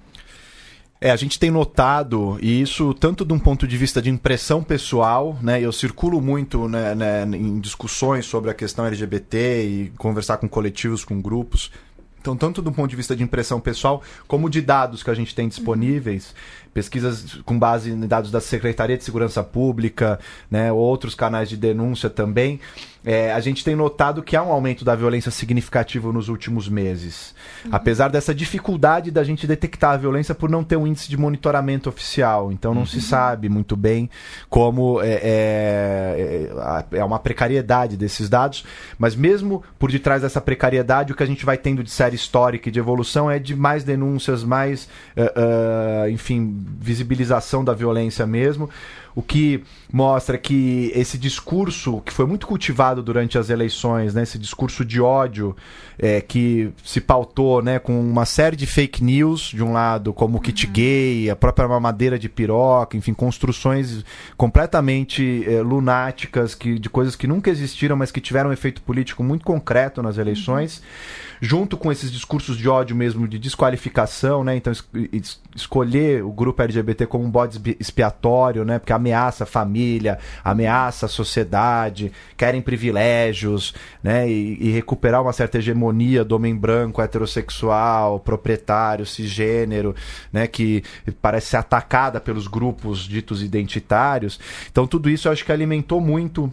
É, 1.04 1.10
a 1.10 1.16
gente 1.16 1.38
tem 1.38 1.50
notado, 1.50 2.38
e 2.40 2.62
isso 2.62 2.94
tanto 2.94 3.26
de 3.26 3.32
um 3.34 3.38
ponto 3.38 3.68
de 3.68 3.76
vista 3.76 4.00
de 4.00 4.08
impressão 4.08 4.62
pessoal, 4.62 5.38
né? 5.42 5.60
Eu 5.60 5.70
circulo 5.70 6.18
muito 6.18 6.66
né, 6.66 6.94
né, 6.94 7.24
em 7.24 7.60
discussões 7.60 8.24
sobre 8.24 8.50
a 8.50 8.54
questão 8.54 8.86
LGBT 8.86 9.66
e 9.66 9.92
conversar 9.98 10.38
com 10.38 10.48
coletivos, 10.48 11.04
com 11.04 11.20
grupos. 11.20 11.70
Então, 12.18 12.34
tanto 12.34 12.62
do 12.62 12.72
ponto 12.72 12.88
de 12.88 12.96
vista 12.96 13.14
de 13.14 13.22
impressão 13.22 13.60
pessoal, 13.60 14.02
como 14.26 14.48
de 14.48 14.62
dados 14.62 15.02
que 15.02 15.10
a 15.10 15.14
gente 15.14 15.34
tem 15.34 15.46
disponíveis, 15.46 16.34
pesquisas 16.74 17.40
com 17.44 17.56
base 17.56 17.90
em 17.90 18.06
dados 18.06 18.30
da 18.32 18.40
Secretaria 18.40 18.98
de 18.98 19.04
Segurança 19.04 19.42
Pública, 19.44 20.18
né, 20.50 20.72
outros 20.72 21.14
canais 21.14 21.48
de 21.48 21.56
denúncia 21.56 22.10
também, 22.10 22.60
é, 23.04 23.32
a 23.32 23.40
gente 23.40 23.62
tem 23.62 23.76
notado 23.76 24.22
que 24.22 24.34
há 24.34 24.42
um 24.42 24.50
aumento 24.50 24.82
da 24.82 24.94
violência 24.94 25.30
significativo 25.30 26.10
nos 26.10 26.30
últimos 26.30 26.70
meses. 26.70 27.34
Uhum. 27.62 27.70
Apesar 27.72 28.08
dessa 28.08 28.34
dificuldade 28.34 29.10
da 29.10 29.22
gente 29.22 29.46
detectar 29.46 29.90
a 29.90 29.96
violência 29.98 30.34
por 30.34 30.48
não 30.48 30.64
ter 30.64 30.76
um 30.76 30.86
índice 30.86 31.10
de 31.10 31.16
monitoramento 31.16 31.90
oficial. 31.90 32.50
Então 32.50 32.72
não 32.72 32.80
uhum. 32.80 32.86
se 32.86 33.02
sabe 33.02 33.50
muito 33.50 33.76
bem 33.76 34.08
como 34.48 35.02
é, 35.02 35.20
é, 35.22 36.48
é, 36.92 36.98
é 36.98 37.04
uma 37.04 37.18
precariedade 37.18 37.94
desses 37.94 38.30
dados, 38.30 38.64
mas 38.98 39.14
mesmo 39.14 39.62
por 39.78 39.92
detrás 39.92 40.22
dessa 40.22 40.40
precariedade, 40.40 41.12
o 41.12 41.16
que 41.16 41.22
a 41.22 41.26
gente 41.26 41.44
vai 41.44 41.58
tendo 41.58 41.84
de 41.84 41.90
série 41.90 42.16
histórica 42.16 42.70
e 42.70 42.72
de 42.72 42.78
evolução 42.78 43.30
é 43.30 43.38
de 43.38 43.54
mais 43.54 43.84
denúncias, 43.84 44.42
mais, 44.42 44.88
uh, 45.14 46.06
uh, 46.06 46.08
enfim, 46.08 46.63
visibilização 46.80 47.64
da 47.64 47.74
violência 47.74 48.26
mesmo 48.26 48.68
o 49.14 49.22
que 49.22 49.62
mostra 49.92 50.36
que 50.36 50.90
esse 50.94 51.16
discurso 51.16 52.00
que 52.04 52.12
foi 52.12 52.26
muito 52.26 52.46
cultivado 52.46 53.02
durante 53.02 53.38
as 53.38 53.48
eleições, 53.48 54.12
né, 54.12 54.24
esse 54.24 54.38
discurso 54.38 54.84
de 54.84 55.00
ódio 55.00 55.56
é, 55.96 56.20
que 56.20 56.72
se 56.82 57.00
pautou 57.00 57.62
né, 57.62 57.78
com 57.78 58.00
uma 58.00 58.24
série 58.24 58.56
de 58.56 58.66
fake 58.66 59.04
news, 59.04 59.52
de 59.54 59.62
um 59.62 59.72
lado, 59.72 60.12
como 60.12 60.38
o 60.38 60.40
kit 60.40 60.66
uhum. 60.66 60.72
gay, 60.72 61.30
a 61.30 61.36
própria 61.36 61.68
mamadeira 61.68 62.18
de 62.18 62.28
piroca, 62.28 62.96
enfim, 62.96 63.14
construções 63.14 64.04
completamente 64.36 65.44
é, 65.46 65.62
lunáticas 65.62 66.56
que, 66.56 66.76
de 66.76 66.90
coisas 66.90 67.14
que 67.14 67.28
nunca 67.28 67.50
existiram, 67.50 67.94
mas 67.94 68.10
que 68.10 68.20
tiveram 68.20 68.50
um 68.50 68.52
efeito 68.52 68.82
político 68.82 69.22
muito 69.22 69.44
concreto 69.44 70.02
nas 70.02 70.18
eleições. 70.18 70.78
Uhum 70.78 71.24
junto 71.44 71.76
com 71.76 71.92
esses 71.92 72.10
discursos 72.10 72.56
de 72.56 72.66
ódio 72.66 72.96
mesmo, 72.96 73.28
de 73.28 73.38
desqualificação, 73.38 74.42
né? 74.42 74.56
Então, 74.56 74.72
es 74.72 74.82
es 75.12 75.40
escolher 75.54 76.24
o 76.24 76.32
grupo 76.32 76.62
LGBT 76.62 77.06
como 77.06 77.24
um 77.24 77.30
bode 77.30 77.60
expiatório, 77.78 78.64
né? 78.64 78.78
Porque 78.78 78.92
ameaça 78.92 79.44
a 79.44 79.46
família, 79.46 80.18
ameaça 80.42 81.04
a 81.06 81.08
sociedade, 81.08 82.10
querem 82.36 82.62
privilégios, 82.62 83.74
né? 84.02 84.28
E, 84.28 84.68
e 84.68 84.70
recuperar 84.70 85.22
uma 85.22 85.34
certa 85.34 85.58
hegemonia 85.58 86.24
do 86.24 86.34
homem 86.34 86.56
branco, 86.56 87.02
heterossexual, 87.02 88.20
proprietário, 88.20 89.04
cisgênero, 89.04 89.94
né? 90.32 90.46
Que 90.46 90.82
parece 91.20 91.48
ser 91.48 91.58
atacada 91.58 92.20
pelos 92.20 92.46
grupos 92.46 93.00
ditos 93.00 93.42
identitários. 93.42 94.40
Então, 94.72 94.86
tudo 94.86 95.10
isso 95.10 95.28
eu 95.28 95.32
acho 95.32 95.44
que 95.44 95.52
alimentou 95.52 96.00
muito. 96.00 96.50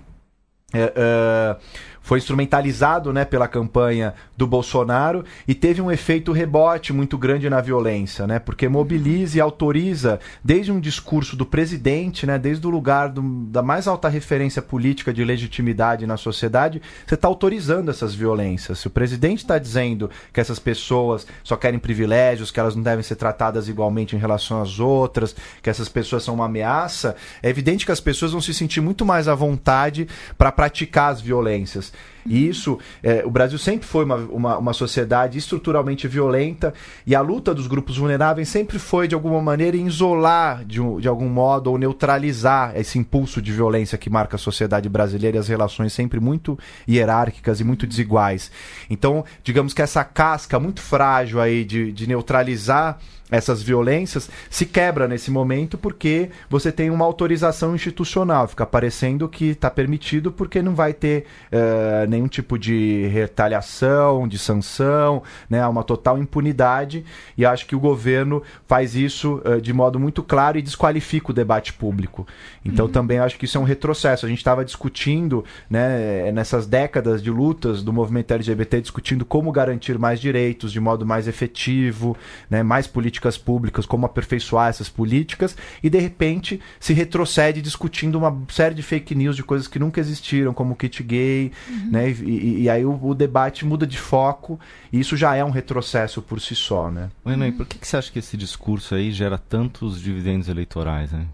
É, 0.73 0.93
é, 0.95 1.57
foi 2.01 2.17
instrumentalizado 2.17 3.13
né, 3.13 3.23
pela 3.23 3.47
campanha 3.47 4.13
do 4.35 4.47
Bolsonaro 4.47 5.23
e 5.47 5.53
teve 5.53 5.81
um 5.81 5.91
efeito 5.91 6.31
rebote 6.31 6.91
muito 6.91 7.17
grande 7.17 7.49
na 7.49 7.61
violência, 7.61 8.25
né? 8.25 8.39
Porque 8.39 8.67
mobiliza 8.67 9.37
e 9.37 9.41
autoriza, 9.41 10.19
desde 10.43 10.71
um 10.71 10.79
discurso 10.79 11.35
do 11.35 11.45
presidente, 11.45 12.25
né, 12.25 12.39
desde 12.39 12.65
o 12.65 12.69
lugar 12.69 13.09
do, 13.09 13.21
da 13.21 13.61
mais 13.61 13.87
alta 13.87 14.09
referência 14.09 14.61
política 14.61 15.13
de 15.13 15.23
legitimidade 15.23 16.07
na 16.07 16.17
sociedade, 16.17 16.81
você 17.05 17.15
está 17.15 17.27
autorizando 17.27 17.91
essas 17.91 18.15
violências. 18.15 18.79
Se 18.79 18.87
o 18.87 18.91
presidente 18.91 19.39
está 19.39 19.59
dizendo 19.59 20.09
que 20.33 20.41
essas 20.41 20.59
pessoas 20.59 21.27
só 21.43 21.55
querem 21.55 21.79
privilégios, 21.79 22.51
que 22.51 22.59
elas 22.59 22.75
não 22.75 22.83
devem 22.83 23.03
ser 23.03 23.15
tratadas 23.15 23.67
igualmente 23.67 24.15
em 24.15 24.19
relação 24.19 24.61
às 24.61 24.79
outras, 24.79 25.35
que 25.61 25.69
essas 25.69 25.87
pessoas 25.87 26.23
são 26.23 26.33
uma 26.33 26.45
ameaça, 26.45 27.15
é 27.43 27.49
evidente 27.49 27.85
que 27.85 27.91
as 27.91 27.99
pessoas 27.99 28.31
vão 28.31 28.41
se 28.41 28.53
sentir 28.53 28.81
muito 28.81 29.05
mais 29.05 29.27
à 29.27 29.35
vontade 29.35 30.07
para 30.37 30.51
praticar 30.51 31.11
as 31.11 31.21
violências. 31.21 31.90
E 32.25 32.47
isso, 32.47 32.77
é, 33.01 33.23
o 33.25 33.31
Brasil 33.31 33.57
sempre 33.57 33.87
foi 33.87 34.05
uma, 34.05 34.15
uma, 34.15 34.57
uma, 34.57 34.73
sociedade 34.73 35.37
estruturalmente 35.37 36.07
violenta 36.07 36.73
e 37.05 37.15
a 37.15 37.21
luta 37.21 37.53
dos 37.53 37.67
grupos 37.67 37.97
vulneráveis 37.97 38.49
sempre 38.49 38.79
foi, 38.79 39.07
de 39.07 39.15
alguma 39.15 39.41
maneira, 39.41 39.75
isolar 39.77 40.63
de, 40.65 40.81
um, 40.81 40.99
de 40.99 41.07
algum 41.07 41.27
modo 41.27 41.71
ou 41.71 41.77
neutralizar 41.77 42.73
esse 42.75 42.99
impulso 42.99 43.41
de 43.41 43.51
violência 43.51 43.97
que 43.97 44.09
marca 44.09 44.35
a 44.35 44.39
sociedade 44.39 44.87
brasileira 44.87 45.37
e 45.37 45.39
as 45.39 45.47
relações 45.47 45.93
sempre 45.93 46.19
muito 46.19 46.57
hierárquicas 46.87 47.59
e 47.59 47.63
muito 47.63 47.87
desiguais. 47.87 48.51
Então, 48.89 49.25
digamos 49.43 49.73
que 49.73 49.81
essa 49.81 50.03
casca 50.03 50.59
muito 50.59 50.81
frágil 50.81 51.41
aí 51.41 51.63
de, 51.63 51.91
de 51.91 52.07
neutralizar 52.07 52.99
essas 53.31 53.63
violências 53.63 54.29
se 54.49 54.65
quebra 54.65 55.07
nesse 55.07 55.31
momento 55.31 55.77
porque 55.77 56.29
você 56.49 56.71
tem 56.71 56.89
uma 56.89 57.05
autorização 57.05 57.73
institucional. 57.73 58.47
Fica 58.49 58.65
parecendo 58.65 59.29
que 59.29 59.45
está 59.45 59.71
permitido 59.71 60.31
porque 60.31 60.61
não 60.61 60.75
vai 60.75 60.93
ter 60.93 61.25
uh, 61.49 62.07
nenhum 62.11 62.27
tipo 62.27 62.59
de 62.59 63.07
retaliação, 63.07 64.27
de 64.27 64.37
sanção, 64.37 65.23
né? 65.49 65.65
Uma 65.65 65.83
total 65.83 66.17
impunidade 66.17 67.03
e 67.37 67.45
acho 67.45 67.65
que 67.65 67.75
o 67.75 67.79
governo 67.79 68.43
faz 68.67 68.95
isso 68.95 69.41
uh, 69.45 69.59
de 69.59 69.73
modo 69.73 69.99
muito 69.99 70.21
claro 70.21 70.57
e 70.57 70.61
desqualifica 70.61 71.31
o 71.31 71.33
debate 71.33 71.73
público. 71.73 72.27
Então 72.63 72.85
uhum. 72.85 72.91
também 72.91 73.19
acho 73.19 73.37
que 73.37 73.45
isso 73.45 73.57
é 73.57 73.61
um 73.61 73.63
retrocesso. 73.63 74.25
A 74.25 74.29
gente 74.29 74.37
estava 74.37 74.63
discutindo, 74.63 75.43
né, 75.69 76.31
nessas 76.31 76.67
décadas 76.67 77.23
de 77.23 77.31
lutas 77.31 77.81
do 77.81 77.93
movimento 77.93 78.31
LGBT, 78.31 78.81
discutindo 78.81 79.25
como 79.25 79.51
garantir 79.51 79.97
mais 79.97 80.19
direitos 80.19 80.71
de 80.71 80.79
modo 80.79 81.05
mais 81.05 81.27
efetivo, 81.27 82.15
né, 82.49 82.61
mais 82.61 82.87
políticas 82.87 83.37
públicas, 83.37 83.85
como 83.85 84.05
aperfeiçoar 84.05 84.69
essas 84.69 84.89
políticas, 84.89 85.55
e 85.81 85.89
de 85.89 85.97
repente 85.97 86.59
se 86.79 86.93
retrocede 86.93 87.61
discutindo 87.61 88.17
uma 88.17 88.37
série 88.49 88.75
de 88.75 88.83
fake 88.83 89.15
news 89.15 89.35
de 89.35 89.43
coisas 89.43 89.67
que 89.67 89.79
nunca 89.79 89.99
existiram, 89.99 90.53
como 90.53 90.73
o 90.73 90.75
kit 90.75 91.01
gay, 91.03 91.51
uhum. 91.69 91.89
né, 91.91 92.00
e, 92.09 92.63
e, 92.63 92.69
aí 92.69 92.85
o, 92.85 92.99
o, 93.03 93.13
debate 93.13 93.65
muda 93.65 93.85
de 93.85 93.97
foco, 93.97 94.59
e 94.91 94.99
isso 94.99 95.15
já 95.15 95.35
é 95.35 95.43
um 95.43 95.49
retrocesso 95.49 96.21
por 96.21 96.39
si 96.41 96.55
só, 96.55 96.89
né. 96.89 97.09
Bueno, 97.23 97.45
e 97.45 97.51
por 97.51 97.65
que, 97.65 97.77
que 97.77 97.87
você 97.87 97.97
acha 97.97 98.11
que 98.11 98.19
esse 98.19 98.35
discurso 98.35 98.95
aí 98.95 99.11
gera 99.11 99.37
tantos 99.37 100.01
dividendos 100.01 100.47
eleitorais, 100.49 101.11
né? 101.11 101.25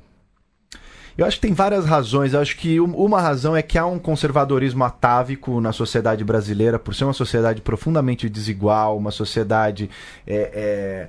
Eu 1.18 1.26
acho 1.26 1.38
que 1.38 1.48
tem 1.48 1.54
várias 1.54 1.84
razões. 1.84 2.34
Eu 2.34 2.42
acho 2.42 2.56
que 2.56 2.80
uma 2.80 3.20
razão 3.20 3.58
é 3.58 3.64
que 3.64 3.76
há 3.78 3.86
um 3.88 3.98
conservadorismo 3.98 4.84
atávico 4.84 5.60
na 5.60 5.72
sociedade 5.72 6.24
brasileira, 6.24 6.78
por 6.78 6.94
ser 6.94 7.06
uma 7.06 7.14
sociedade 7.14 7.60
profundamente 7.60 8.30
desigual, 8.30 8.96
uma 8.96 9.10
sociedade. 9.10 9.90
É, 10.28 10.52
é 10.54 11.08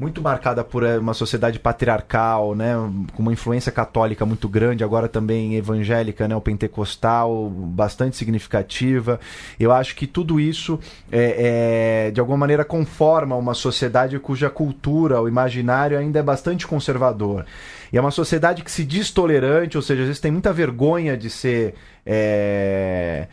muito 0.00 0.22
marcada 0.22 0.64
por 0.64 0.82
é, 0.82 0.98
uma 0.98 1.12
sociedade 1.12 1.58
patriarcal, 1.58 2.54
né, 2.54 2.72
com 3.14 3.22
uma 3.22 3.32
influência 3.34 3.70
católica 3.70 4.24
muito 4.24 4.48
grande, 4.48 4.82
agora 4.82 5.06
também 5.06 5.56
evangélica, 5.56 6.26
né, 6.26 6.34
o 6.34 6.40
pentecostal, 6.40 7.50
bastante 7.50 8.16
significativa. 8.16 9.20
Eu 9.58 9.70
acho 9.70 9.94
que 9.94 10.06
tudo 10.06 10.40
isso, 10.40 10.80
é, 11.12 12.06
é, 12.06 12.10
de 12.10 12.18
alguma 12.18 12.38
maneira, 12.38 12.64
conforma 12.64 13.36
uma 13.36 13.52
sociedade 13.52 14.18
cuja 14.18 14.48
cultura, 14.48 15.20
o 15.20 15.28
imaginário 15.28 15.98
ainda 15.98 16.18
é 16.18 16.22
bastante 16.22 16.66
conservador. 16.66 17.44
E 17.92 17.98
é 17.98 18.00
uma 18.00 18.10
sociedade 18.10 18.64
que 18.64 18.70
se 18.70 18.84
diz 18.84 19.10
tolerante, 19.10 19.76
ou 19.76 19.82
seja, 19.82 20.00
às 20.00 20.06
vezes 20.06 20.20
tem 20.20 20.30
muita 20.30 20.50
vergonha 20.50 21.14
de 21.14 21.28
ser. 21.28 21.74
É, 22.06 23.26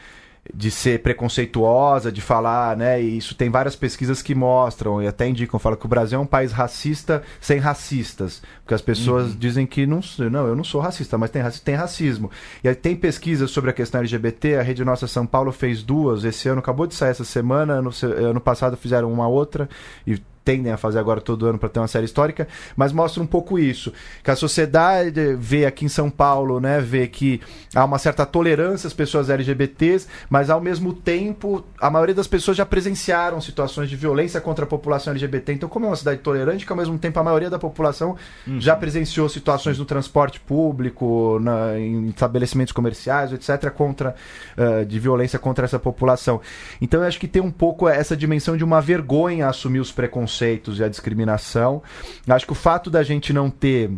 de 0.53 0.71
ser 0.71 1.01
preconceituosa, 1.01 2.11
de 2.11 2.21
falar, 2.21 2.75
né? 2.75 3.01
E 3.01 3.17
isso 3.17 3.35
tem 3.35 3.49
várias 3.49 3.75
pesquisas 3.75 4.21
que 4.21 4.33
mostram 4.35 5.01
e 5.01 5.07
até 5.07 5.27
indicam, 5.27 5.59
falam 5.59 5.77
que 5.77 5.85
o 5.85 5.89
Brasil 5.89 6.17
é 6.19 6.21
um 6.21 6.25
país 6.25 6.51
racista 6.51 7.23
sem 7.39 7.59
racistas, 7.59 8.41
porque 8.63 8.73
as 8.73 8.81
pessoas 8.81 9.31
uhum. 9.31 9.37
dizem 9.37 9.65
que 9.65 9.85
não, 9.85 9.99
não, 10.31 10.47
eu 10.47 10.55
não 10.55 10.63
sou 10.63 10.81
racista, 10.81 11.17
mas 11.17 11.29
tem, 11.29 11.41
tem 11.63 11.75
racismo. 11.75 12.31
E 12.63 12.67
aí 12.67 12.75
tem 12.75 12.95
pesquisas 12.95 13.51
sobre 13.51 13.69
a 13.69 13.73
questão 13.73 13.99
LGBT, 14.01 14.57
a 14.57 14.61
Rede 14.61 14.83
Nossa 14.83 15.07
São 15.07 15.25
Paulo 15.25 15.51
fez 15.51 15.83
duas, 15.83 16.23
esse 16.23 16.47
ano 16.49 16.59
acabou 16.59 16.87
de 16.87 16.95
sair 16.95 17.11
essa 17.11 17.25
semana, 17.25 17.81
no, 17.81 17.91
ano 18.03 18.41
passado 18.41 18.77
fizeram 18.77 19.11
uma 19.11 19.27
outra 19.27 19.69
e 20.05 20.19
tendem 20.47 20.71
a 20.71 20.77
fazer 20.77 20.97
agora 20.97 21.19
todo 21.19 21.45
ano 21.45 21.59
para 21.59 21.67
ter 21.67 21.77
uma 21.77 21.89
série 21.89 22.05
histórica, 22.05 22.47
mas 22.73 22.93
mostra 22.93 23.21
um 23.21 23.25
pouco 23.25 23.59
isso, 23.59 23.91
que 24.23 24.31
a 24.31 24.35
sociedade 24.35 25.35
vê 25.37 25.65
aqui 25.65 25.83
em 25.83 25.89
São 25.89 26.09
Paulo, 26.09 26.61
né, 26.61 26.79
vê 26.79 27.05
que 27.05 27.41
há 27.75 27.83
uma 27.83 27.99
certa 27.99 28.25
tolerância 28.25 28.87
às 28.87 28.93
pessoas 28.93 29.29
LGBTs, 29.29 30.07
mas 30.29 30.49
ao 30.49 30.61
mesmo 30.61 30.93
tempo 30.93 31.65
a 31.81 31.89
maioria 31.89 32.15
das 32.15 32.27
pessoas 32.27 32.55
já 32.55 32.65
presenciaram 32.65 33.41
situações 33.41 33.89
de 33.89 33.97
violência 33.97 34.39
contra 34.39 34.63
a 34.63 34.67
população 34.67 35.11
LGBT. 35.11 35.51
Então, 35.51 35.67
como 35.67 35.85
é 35.85 35.89
uma 35.89 35.97
cidade 35.97 36.21
tolerante, 36.21 36.65
que 36.65 36.71
ao 36.71 36.77
mesmo 36.77 36.97
tempo 36.97 37.19
a 37.19 37.23
maioria 37.23 37.49
da 37.49 37.59
população 37.59 38.15
uhum. 38.47 38.61
já 38.61 38.73
presenciou 38.73 39.27
situações 39.27 39.77
no 39.77 39.83
transporte 39.83 40.39
público, 40.39 41.39
na, 41.41 41.77
em 41.77 42.07
estabelecimentos 42.07 42.71
comerciais, 42.71 43.33
etc, 43.33 43.69
contra 43.71 44.15
uh, 44.57 44.85
de 44.85 44.97
violência 44.97 45.37
contra 45.37 45.65
essa 45.65 45.77
população. 45.77 46.39
Então, 46.79 47.01
eu 47.01 47.07
acho 47.07 47.19
que 47.19 47.27
tem 47.27 47.41
um 47.41 47.51
pouco 47.51 47.89
essa 47.89 48.15
dimensão 48.15 48.55
de 48.55 48.63
uma 48.63 48.79
vergonha 48.79 49.49
assumir 49.49 49.81
os 49.81 49.91
preconceitos 49.91 50.36
preconceitos 50.37 50.79
e 50.79 50.83
a 50.83 50.89
discriminação. 50.89 51.81
Acho 52.27 52.45
que 52.45 52.51
o 52.51 52.55
fato 52.55 52.89
da 52.89 53.03
gente 53.03 53.33
não 53.33 53.49
ter 53.49 53.91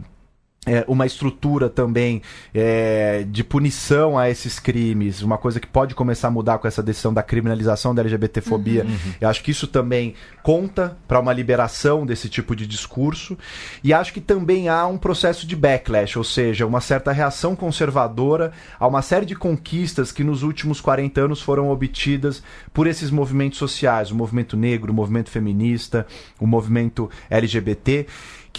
é, 0.69 0.85
uma 0.87 1.07
estrutura 1.07 1.67
também 1.67 2.21
é, 2.53 3.25
de 3.27 3.43
punição 3.43 4.19
a 4.19 4.29
esses 4.29 4.59
crimes, 4.59 5.23
uma 5.23 5.37
coisa 5.37 5.59
que 5.59 5.65
pode 5.65 5.95
começar 5.95 6.27
a 6.27 6.31
mudar 6.31 6.59
com 6.59 6.67
essa 6.67 6.83
decisão 6.83 7.11
da 7.11 7.23
criminalização 7.23 7.95
da 7.95 8.03
LGBTfobia. 8.03 8.83
Uhum. 8.83 9.13
Eu 9.19 9.29
acho 9.29 9.41
que 9.41 9.49
isso 9.49 9.65
também 9.65 10.13
conta 10.43 10.95
para 11.07 11.19
uma 11.19 11.33
liberação 11.33 12.05
desse 12.05 12.29
tipo 12.29 12.55
de 12.55 12.67
discurso. 12.67 13.35
E 13.83 13.91
acho 13.91 14.13
que 14.13 14.21
também 14.21 14.69
há 14.69 14.85
um 14.85 14.97
processo 14.97 15.47
de 15.47 15.55
backlash, 15.55 16.17
ou 16.17 16.23
seja, 16.23 16.67
uma 16.67 16.81
certa 16.81 17.11
reação 17.11 17.55
conservadora 17.55 18.51
a 18.79 18.85
uma 18.85 19.01
série 19.01 19.25
de 19.25 19.35
conquistas 19.35 20.11
que 20.11 20.23
nos 20.23 20.43
últimos 20.43 20.79
40 20.79 21.21
anos 21.21 21.41
foram 21.41 21.71
obtidas 21.71 22.43
por 22.71 22.85
esses 22.85 23.09
movimentos 23.09 23.57
sociais, 23.57 24.11
o 24.11 24.15
movimento 24.15 24.55
negro, 24.55 24.91
o 24.91 24.95
movimento 24.95 25.31
feminista, 25.31 26.05
o 26.39 26.45
movimento 26.45 27.09
LGBT 27.27 28.05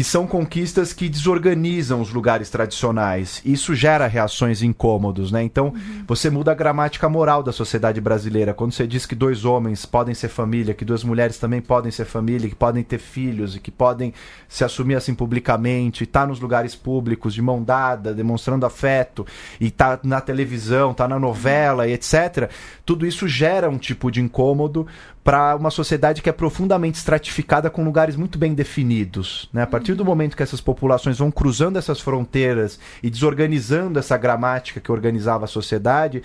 que 0.00 0.04
são 0.04 0.26
conquistas 0.26 0.94
que 0.94 1.10
desorganizam 1.10 2.00
os 2.00 2.10
lugares 2.10 2.48
tradicionais. 2.48 3.42
Isso 3.44 3.74
gera 3.74 4.06
reações 4.06 4.62
incômodos, 4.62 5.30
né? 5.30 5.42
Então, 5.42 5.66
uhum. 5.66 6.04
você 6.06 6.30
muda 6.30 6.52
a 6.52 6.54
gramática 6.54 7.06
moral 7.06 7.42
da 7.42 7.52
sociedade 7.52 8.00
brasileira. 8.00 8.54
Quando 8.54 8.72
você 8.72 8.86
diz 8.86 9.04
que 9.04 9.14
dois 9.14 9.44
homens 9.44 9.84
podem 9.84 10.14
ser 10.14 10.28
família, 10.28 10.72
que 10.72 10.86
duas 10.86 11.04
mulheres 11.04 11.36
também 11.36 11.60
podem 11.60 11.92
ser 11.92 12.06
família, 12.06 12.48
que 12.48 12.54
podem 12.54 12.82
ter 12.82 12.96
filhos 12.96 13.54
e 13.54 13.60
que 13.60 13.70
podem 13.70 14.14
se 14.48 14.64
assumir 14.64 14.94
assim 14.94 15.14
publicamente, 15.14 16.04
estar 16.04 16.22
tá 16.22 16.26
nos 16.26 16.40
lugares 16.40 16.74
públicos 16.74 17.34
de 17.34 17.42
mão 17.42 17.62
dada, 17.62 18.14
demonstrando 18.14 18.64
afeto, 18.64 19.26
e 19.60 19.70
tá 19.70 20.00
na 20.02 20.22
televisão, 20.22 20.94
tá 20.94 21.06
na 21.06 21.18
novela 21.18 21.86
e 21.86 21.92
etc. 21.92 22.48
Tudo 22.86 23.06
isso 23.06 23.28
gera 23.28 23.68
um 23.68 23.76
tipo 23.76 24.10
de 24.10 24.22
incômodo 24.22 24.86
para 25.22 25.54
uma 25.54 25.70
sociedade 25.70 26.22
que 26.22 26.30
é 26.30 26.32
profundamente 26.32 26.98
estratificada 26.98 27.68
com 27.68 27.84
lugares 27.84 28.16
muito 28.16 28.38
bem 28.38 28.54
definidos. 28.54 29.48
Né? 29.52 29.62
A 29.62 29.66
partir 29.66 29.94
do 29.94 30.04
momento 30.04 30.36
que 30.36 30.42
essas 30.42 30.60
populações 30.60 31.18
vão 31.18 31.30
cruzando 31.30 31.78
essas 31.78 32.00
fronteiras 32.00 32.78
e 33.02 33.10
desorganizando 33.10 33.98
essa 33.98 34.16
gramática 34.16 34.80
que 34.80 34.90
organizava 34.90 35.44
a 35.44 35.48
sociedade, 35.48 36.22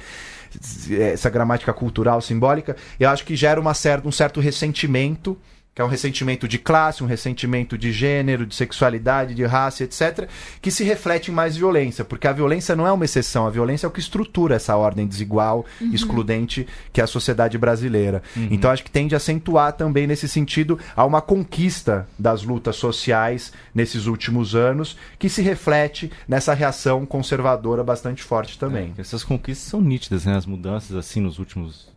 essa 0.89 1.29
gramática 1.29 1.73
cultural 1.73 2.21
simbólica, 2.21 2.77
eu 2.99 3.09
acho 3.09 3.25
que 3.25 3.35
gera 3.35 3.59
uma 3.59 3.73
certa, 3.73 4.07
um 4.07 4.11
certo 4.11 4.39
ressentimento 4.39 5.37
que 5.75 5.81
é 5.81 5.85
um 5.85 5.89
ressentimento 5.89 6.47
de 6.47 6.57
classe, 6.57 7.03
um 7.03 7.07
ressentimento 7.07 7.77
de 7.77 7.91
gênero, 7.91 8.45
de 8.45 8.55
sexualidade, 8.55 9.35
de 9.35 9.43
raça, 9.43 9.83
etc., 9.83 10.29
que 10.61 10.71
se 10.71 10.85
reflete 10.85 11.29
em 11.29 11.33
mais 11.33 11.57
violência, 11.57 12.05
porque 12.05 12.29
a 12.29 12.31
violência 12.31 12.77
não 12.77 12.87
é 12.87 12.91
uma 12.93 13.03
exceção, 13.03 13.45
a 13.45 13.49
violência 13.49 13.85
é 13.85 13.89
o 13.89 13.91
que 13.91 13.99
estrutura 13.99 14.55
essa 14.55 14.77
ordem 14.77 15.05
desigual, 15.05 15.65
uhum. 15.81 15.91
excludente 15.93 16.65
que 16.93 17.01
é 17.01 17.03
a 17.03 17.07
sociedade 17.07 17.57
brasileira. 17.57 18.23
Uhum. 18.37 18.47
Então 18.51 18.71
acho 18.71 18.85
que 18.85 18.89
tende 18.89 19.15
a 19.15 19.17
acentuar 19.17 19.73
também 19.73 20.07
nesse 20.07 20.29
sentido 20.29 20.79
a 20.95 21.03
uma 21.03 21.21
conquista 21.21 22.07
das 22.17 22.41
lutas 22.41 22.77
sociais 22.77 23.51
nesses 23.73 24.05
últimos 24.05 24.55
anos, 24.55 24.97
que 25.19 25.27
se 25.27 25.41
reflete 25.41 26.09
nessa 26.25 26.53
reação 26.53 27.05
conservadora 27.05 27.83
bastante 27.83 28.23
forte 28.23 28.57
também. 28.57 28.93
É, 28.97 29.01
essas 29.01 29.25
conquistas 29.25 29.67
são 29.67 29.81
nítidas, 29.81 30.23
né? 30.23 30.37
As 30.37 30.45
mudanças 30.45 30.95
assim 30.95 31.19
nos 31.19 31.37
últimos 31.37 31.94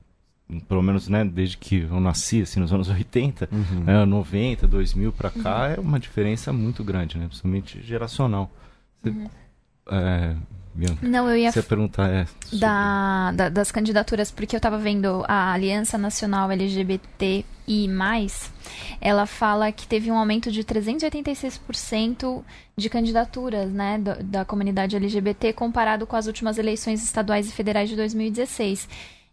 pelo 0.66 0.82
menos 0.82 1.08
né, 1.08 1.24
desde 1.24 1.56
que 1.58 1.82
eu 1.82 2.00
nasci, 2.00 2.42
assim, 2.42 2.60
nos 2.60 2.72
anos 2.72 2.88
80, 2.90 3.48
uhum. 3.52 3.84
né, 3.84 4.04
90, 4.04 4.66
2000 4.66 5.12
para 5.12 5.30
cá, 5.30 5.66
uhum. 5.66 5.74
é 5.74 5.80
uma 5.80 6.00
diferença 6.00 6.52
muito 6.52 6.82
grande, 6.82 7.18
né, 7.18 7.26
principalmente 7.26 7.82
geracional. 7.82 8.50
Você, 9.02 9.10
uhum. 9.10 9.26
é, 9.90 10.36
Não, 11.02 11.28
eu 11.28 11.36
ia 11.36 11.52
você 11.52 11.62
perguntar 11.62 12.08
é, 12.08 12.26
sobre... 12.42 12.58
da, 12.58 13.32
da, 13.32 13.48
das 13.48 13.70
candidaturas, 13.70 14.30
porque 14.30 14.56
eu 14.56 14.58
estava 14.58 14.78
vendo 14.78 15.24
a 15.28 15.52
Aliança 15.52 15.98
Nacional 15.98 16.50
LGBT 16.50 17.44
e 17.66 17.86
mais, 17.86 18.50
ela 19.00 19.26
fala 19.26 19.70
que 19.70 19.86
teve 19.86 20.10
um 20.10 20.16
aumento 20.16 20.50
de 20.50 20.64
386% 20.64 22.42
de 22.74 22.88
candidaturas 22.88 23.70
né, 23.70 23.98
da, 23.98 24.14
da 24.14 24.44
comunidade 24.46 24.96
LGBT 24.96 25.52
comparado 25.52 26.06
com 26.06 26.16
as 26.16 26.26
últimas 26.26 26.56
eleições 26.56 27.02
estaduais 27.04 27.48
e 27.48 27.52
federais 27.52 27.90
de 27.90 27.96
2016. 27.96 28.88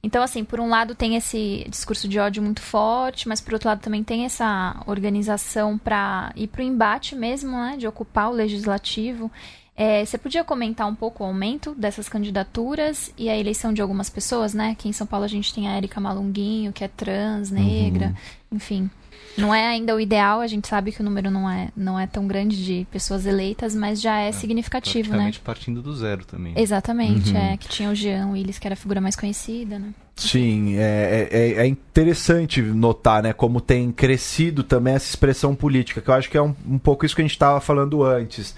Então, 0.05 0.21
assim, 0.21 0.43
por 0.43 0.59
um 0.59 0.69
lado 0.69 0.93
tem 0.93 1.15
esse 1.15 1.65
discurso 1.67 2.07
de 2.07 2.19
ódio 2.19 2.39
muito 2.39 2.61
forte, 2.61 3.27
mas 3.27 3.41
por 3.41 3.53
outro 3.53 3.67
lado 3.67 3.81
também 3.81 4.03
tem 4.03 4.23
essa 4.23 4.79
organização 4.85 5.79
para 5.79 6.31
ir 6.35 6.45
para 6.45 6.61
o 6.61 6.63
embate 6.63 7.15
mesmo, 7.15 7.57
né, 7.57 7.75
de 7.75 7.87
ocupar 7.87 8.29
o 8.29 8.33
legislativo. 8.33 9.31
É, 9.77 10.05
você 10.05 10.17
podia 10.17 10.43
comentar 10.43 10.87
um 10.87 10.95
pouco 10.95 11.23
o 11.23 11.27
aumento 11.27 11.75
dessas 11.75 12.07
candidaturas 12.07 13.11
e 13.17 13.29
a 13.29 13.37
eleição 13.37 13.73
de 13.73 13.81
algumas 13.81 14.09
pessoas, 14.09 14.53
né? 14.53 14.71
Aqui 14.71 14.87
em 14.87 14.93
São 14.93 15.05
Paulo 15.05 15.25
a 15.25 15.29
gente 15.29 15.53
tem 15.53 15.67
a 15.67 15.75
Erika 15.77 15.99
Malunguinho, 15.99 16.71
que 16.71 16.83
é 16.83 16.87
trans, 16.87 17.51
negra, 17.51 18.07
uhum. 18.07 18.57
enfim. 18.57 18.89
Não 19.37 19.53
é 19.53 19.67
ainda 19.67 19.93
o 19.93 19.99
ideal, 19.99 20.39
a 20.39 20.47
gente 20.47 20.65
sabe 20.65 20.93
que 20.93 21.01
o 21.01 21.03
número 21.03 21.29
não 21.29 21.49
é, 21.49 21.67
não 21.75 21.99
é 21.99 22.07
tão 22.07 22.25
grande 22.25 22.63
de 22.63 22.87
pessoas 22.89 23.25
eleitas, 23.25 23.75
mas 23.75 23.99
já 23.99 24.21
é, 24.21 24.29
é 24.29 24.31
significativo, 24.31 25.13
né? 25.13 25.29
partindo 25.43 25.81
do 25.81 25.93
zero 25.93 26.23
também. 26.23 26.53
Exatamente, 26.55 27.31
uhum. 27.31 27.37
é. 27.37 27.57
Que 27.57 27.67
tinha 27.67 27.89
o 27.89 27.95
Jean 27.95 28.29
Willis, 28.29 28.57
que 28.57 28.65
era 28.65 28.75
a 28.75 28.77
figura 28.77 29.01
mais 29.01 29.17
conhecida, 29.17 29.77
né? 29.77 29.93
Sim, 30.15 30.77
é, 30.77 31.27
é, 31.29 31.51
é, 31.63 31.67
interessante 31.67 32.61
notar 32.61 33.21
né, 33.21 33.33
como 33.33 33.59
tem 33.59 33.91
crescido 33.91 34.63
também 34.63 34.93
essa 34.93 35.09
expressão 35.09 35.53
política, 35.53 35.99
que 35.99 36.09
eu 36.09 36.13
acho 36.13 36.29
que 36.29 36.37
é 36.37 36.41
um, 36.41 36.55
um 36.65 36.77
pouco 36.77 37.05
isso 37.05 37.13
que 37.13 37.21
a 37.21 37.25
gente 37.25 37.33
estava 37.33 37.59
falando 37.59 38.01
antes 38.01 38.55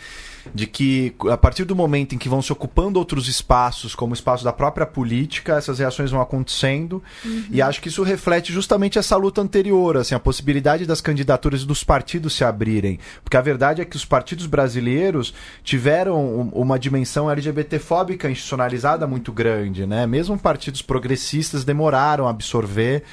de 0.54 0.68
que 0.68 1.16
a 1.32 1.38
partir 1.38 1.64
do 1.66 1.76
momento 1.76 2.16
em 2.16 2.18
que 2.18 2.30
vão 2.30 2.42
se 2.42 2.52
ocupando 2.52 3.00
outros 3.00 3.28
espaços, 3.28 3.96
como 3.96 4.12
o 4.12 4.14
espaço 4.14 4.44
da 4.44 4.54
própria 4.54 4.86
política, 4.86 5.58
essas 5.58 5.80
reações 5.80 6.12
vão 6.12 6.22
acontecendo. 6.22 7.02
Uhum. 7.24 7.46
E 7.52 7.62
acho 7.62 7.82
que 7.82 7.90
isso 7.90 8.04
reflete 8.04 8.52
justamente 8.52 8.98
essa 9.00 9.16
luta 9.16 9.42
anterior, 9.42 9.98
assim, 9.98 10.16
a 10.16 10.20
possibilidade 10.20 10.86
das 10.86 11.02
candidaturas 11.02 11.64
dos 11.64 11.84
partidos 11.84 12.34
se 12.34 12.44
abrirem. 12.44 13.00
Porque 13.24 13.38
a 13.38 13.42
verdade 13.42 13.82
é 13.82 13.86
que 13.86 13.96
os 13.96 14.06
partidos 14.06 14.46
brasileiros 14.46 15.34
tiveram 15.64 16.50
uma 16.54 16.78
dimensão 16.80 17.30
LGBTfóbica 17.30 18.30
institucionalizada 18.30 19.08
muito 19.08 19.32
grande, 19.32 19.86
né? 19.86 20.06
Mesmo 20.08 20.38
partidos 20.38 20.82
progressistas 20.82 21.64
demoraram 21.64 22.28
a 22.28 22.30
absorver 22.30 23.04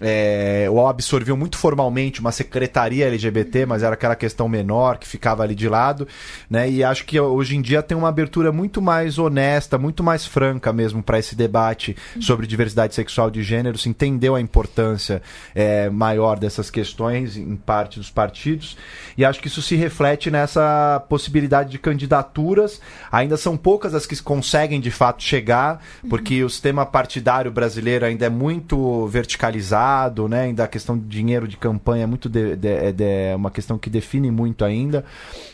é, 0.00 0.66
ou 0.70 0.88
absorviam 0.88 1.36
muito 1.36 1.56
formalmente 1.56 2.20
uma 2.20 2.32
secretaria 2.32 3.06
LGBT, 3.06 3.64
mas 3.66 3.82
era 3.82 3.94
aquela 3.94 4.16
questão 4.16 4.48
menor 4.48 4.98
que 4.98 5.06
ficava 5.06 5.42
ali 5.42 5.54
de 5.54 5.68
lado, 5.68 6.06
né? 6.50 6.68
E 6.68 6.82
acho 6.82 7.04
que 7.04 7.18
hoje 7.18 7.56
em 7.56 7.62
dia 7.62 7.82
tem 7.82 7.96
uma 7.96 8.08
abertura 8.08 8.50
muito 8.50 8.82
mais 8.82 9.18
honesta, 9.18 9.78
muito 9.78 10.02
mais 10.02 10.26
franca 10.26 10.72
mesmo 10.72 11.02
para 11.02 11.18
esse 11.18 11.36
debate 11.36 11.96
sobre 12.20 12.46
diversidade 12.46 12.94
sexual 12.94 13.30
de 13.30 13.42
gênero, 13.42 13.78
se 13.78 13.88
entendeu 13.88 14.34
a 14.34 14.40
importância 14.40 15.22
é, 15.54 15.88
maior 15.88 16.38
dessas 16.38 16.70
questões 16.70 17.36
em 17.36 17.54
parte 17.56 17.98
dos 17.98 18.10
partidos, 18.10 18.76
e 19.16 19.24
acho 19.24 19.40
que 19.40 19.48
isso 19.48 19.62
se 19.62 19.76
reflete 19.76 20.30
nessa 20.30 21.04
possibilidade 21.08 21.70
de 21.70 21.78
candidaturas. 21.78 22.80
Ainda 23.12 23.36
são 23.36 23.56
poucas 23.56 23.94
as 23.94 24.06
que 24.06 24.20
conseguem 24.22 24.80
de 24.80 24.90
fato 24.90 25.22
chegar, 25.22 25.80
porque 26.08 26.42
o 26.42 26.50
sistema 26.50 26.84
partidário 26.84 27.50
brasileiro 27.50 28.04
ainda 28.04 28.26
é 28.26 28.30
muito 28.30 29.06
verticalizado 29.08 29.83
né? 30.28 30.42
Ainda 30.42 30.64
a 30.64 30.68
questão 30.68 30.98
de 30.98 31.04
dinheiro 31.04 31.46
de 31.46 31.56
campanha 31.56 32.04
é 32.04 32.06
muito 32.06 32.28
de, 32.28 32.56
de, 32.56 32.68
é 32.68 32.92
de, 32.92 33.04
é 33.04 33.36
uma 33.36 33.50
questão 33.50 33.78
que 33.78 33.90
define 33.90 34.30
muito 34.30 34.64
ainda. 34.64 35.04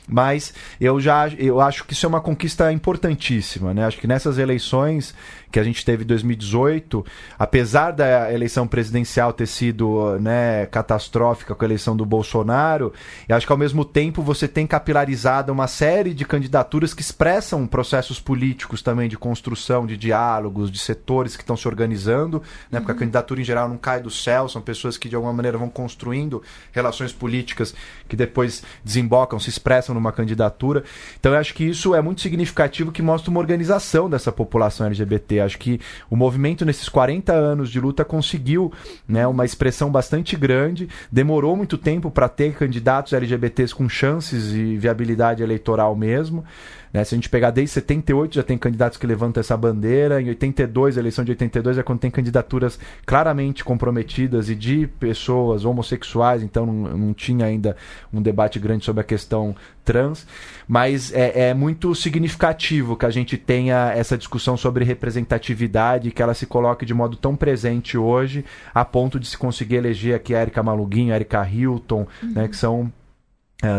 Mas 0.09 0.53
eu 0.81 1.01
já 1.01 1.29
eu 1.29 1.61
acho 1.61 1.85
que 1.85 1.93
isso 1.93 2.07
é 2.07 2.09
uma 2.09 2.21
conquista 2.21 2.73
importantíssima, 2.73 3.73
né? 3.73 3.85
Acho 3.85 3.99
que 3.99 4.07
nessas 4.07 4.38
eleições 4.38 5.14
que 5.51 5.59
a 5.59 5.65
gente 5.65 5.85
teve 5.85 6.05
em 6.05 6.07
2018, 6.07 7.05
apesar 7.39 7.91
da 7.91 8.33
eleição 8.33 8.67
presidencial 8.67 9.33
ter 9.33 9.47
sido 9.47 10.19
né, 10.21 10.67
catastrófica 10.67 11.55
com 11.55 11.65
a 11.65 11.67
eleição 11.67 11.97
do 11.97 12.05
Bolsonaro, 12.07 12.93
eu 13.29 13.37
acho 13.37 13.47
que 13.47 13.53
ao 13.53 13.59
mesmo 13.59 13.85
tempo 13.85 14.23
você 14.23 14.47
tem 14.47 14.67
capilarizado 14.67 15.53
uma 15.53 15.67
série 15.67 16.15
de 16.15 16.25
candidaturas 16.25 16.95
que 16.95 17.03
expressam 17.03 17.67
processos 17.67 18.21
políticos 18.21 18.83
também 18.83 19.09
de 19.09 19.19
construção, 19.19 19.87
de 19.87 19.97
diálogos, 19.97 20.71
de 20.71 20.79
setores 20.79 21.37
que 21.37 21.43
estão 21.43 21.57
se 21.57 21.67
organizando, 21.67 22.43
né? 22.71 22.79
Porque 22.79 22.93
a 22.93 22.95
uhum. 22.95 23.01
candidatura 23.01 23.41
em 23.41 23.45
geral 23.45 23.69
não 23.69 23.77
cai 23.77 24.01
do 24.01 24.11
céu, 24.11 24.49
são 24.49 24.63
pessoas 24.63 24.97
que 24.97 25.09
de 25.09 25.17
alguma 25.17 25.33
maneira 25.33 25.59
vão 25.59 25.69
construindo 25.69 26.43
relações 26.73 27.13
políticas 27.13 27.75
que 28.09 28.17
depois 28.17 28.63
desembocam, 28.85 29.39
se 29.39 29.51
expressam 29.51 29.95
numa 29.95 30.13
candidatura. 30.13 30.85
Então 31.19 31.33
eu 31.33 31.39
acho 31.39 31.55
que 31.55 31.65
isso 31.65 31.95
é 31.95 32.01
muito 32.01 32.21
significativo 32.21 32.93
que 32.93 33.03
mostra 33.03 33.31
uma 33.31 33.41
organização 33.41 34.09
dessa 34.09 34.31
população 34.31 34.87
LGBT. 34.87 35.39
Acho 35.40 35.59
que 35.59 35.81
o 36.09 36.16
movimento 36.16 36.64
nesses 36.64 36.88
40 36.88 37.33
anos 37.33 37.70
de 37.70 37.81
luta 37.81 38.05
conseguiu 38.05 38.72
né, 39.07 39.26
uma 39.26 39.44
expressão 39.44 39.90
bastante 39.90 40.37
grande, 40.37 40.88
demorou 41.11 41.57
muito 41.57 41.76
tempo 41.76 42.11
para 42.11 42.29
ter 42.29 42.55
candidatos 42.55 43.12
LGBTs 43.12 43.74
com 43.74 43.88
chances 43.88 44.53
e 44.53 44.76
viabilidade 44.76 45.42
eleitoral 45.42 45.94
mesmo. 45.96 46.44
Né? 46.92 47.05
Se 47.05 47.14
a 47.14 47.16
gente 47.16 47.29
pegar 47.29 47.50
desde 47.50 47.74
78, 47.74 48.35
já 48.35 48.42
tem 48.42 48.59
candidatos 48.59 48.98
que 48.98 49.07
levantam 49.07 49.40
essa 49.40 49.57
bandeira. 49.57 50.20
Em 50.20 50.29
82, 50.29 50.96
a 50.96 51.00
eleição 51.00 51.24
de 51.24 51.33
82 51.33 51.79
é 51.79 51.83
quando 51.83 52.00
tem 52.00 52.11
candidaturas 52.11 52.79
claramente 53.07 53.64
comprometidas 53.64 54.50
e 54.50 54.55
de 54.55 54.87
pessoas 54.98 55.64
homossexuais, 55.64 56.42
então 56.42 56.66
não, 56.66 56.96
não 56.96 57.14
tinha 57.14 57.46
ainda 57.46 57.76
um 58.12 58.20
debate 58.20 58.59
grande 58.59 58.85
sobre 58.85 59.00
a 59.00 59.05
questão 59.05 59.55
trans. 59.85 60.26
Mas 60.66 61.12
é, 61.12 61.50
é 61.50 61.55
muito 61.55 61.94
significativo 61.94 62.96
que 62.96 63.07
a 63.07 63.11
gente 63.11 63.37
tenha 63.37 63.92
essa 63.94 64.16
discussão 64.16 64.57
sobre 64.57 64.85
representatividade, 64.85 66.11
que 66.11 66.22
ela 66.22 66.35
se 66.35 66.46
coloque 66.46 66.85
de 66.85 66.94
modo 66.94 67.16
tão 67.16 67.37
presente 67.37 67.96
hoje, 67.96 68.44
a 68.74 68.85
ponto 68.85 69.18
de 69.18 69.26
se 69.26 69.38
conseguir 69.38 69.76
eleger 69.76 70.14
aqui 70.14 70.35
a 70.35 70.42
Erika 70.42 70.62
Maluguinho, 70.62 71.12
a 71.12 71.16
Erika 71.16 71.46
Hilton, 71.48 72.00
né, 72.00 72.07
uhum. 72.22 72.33
né, 72.33 72.48
que 72.48 72.57
são 72.57 72.92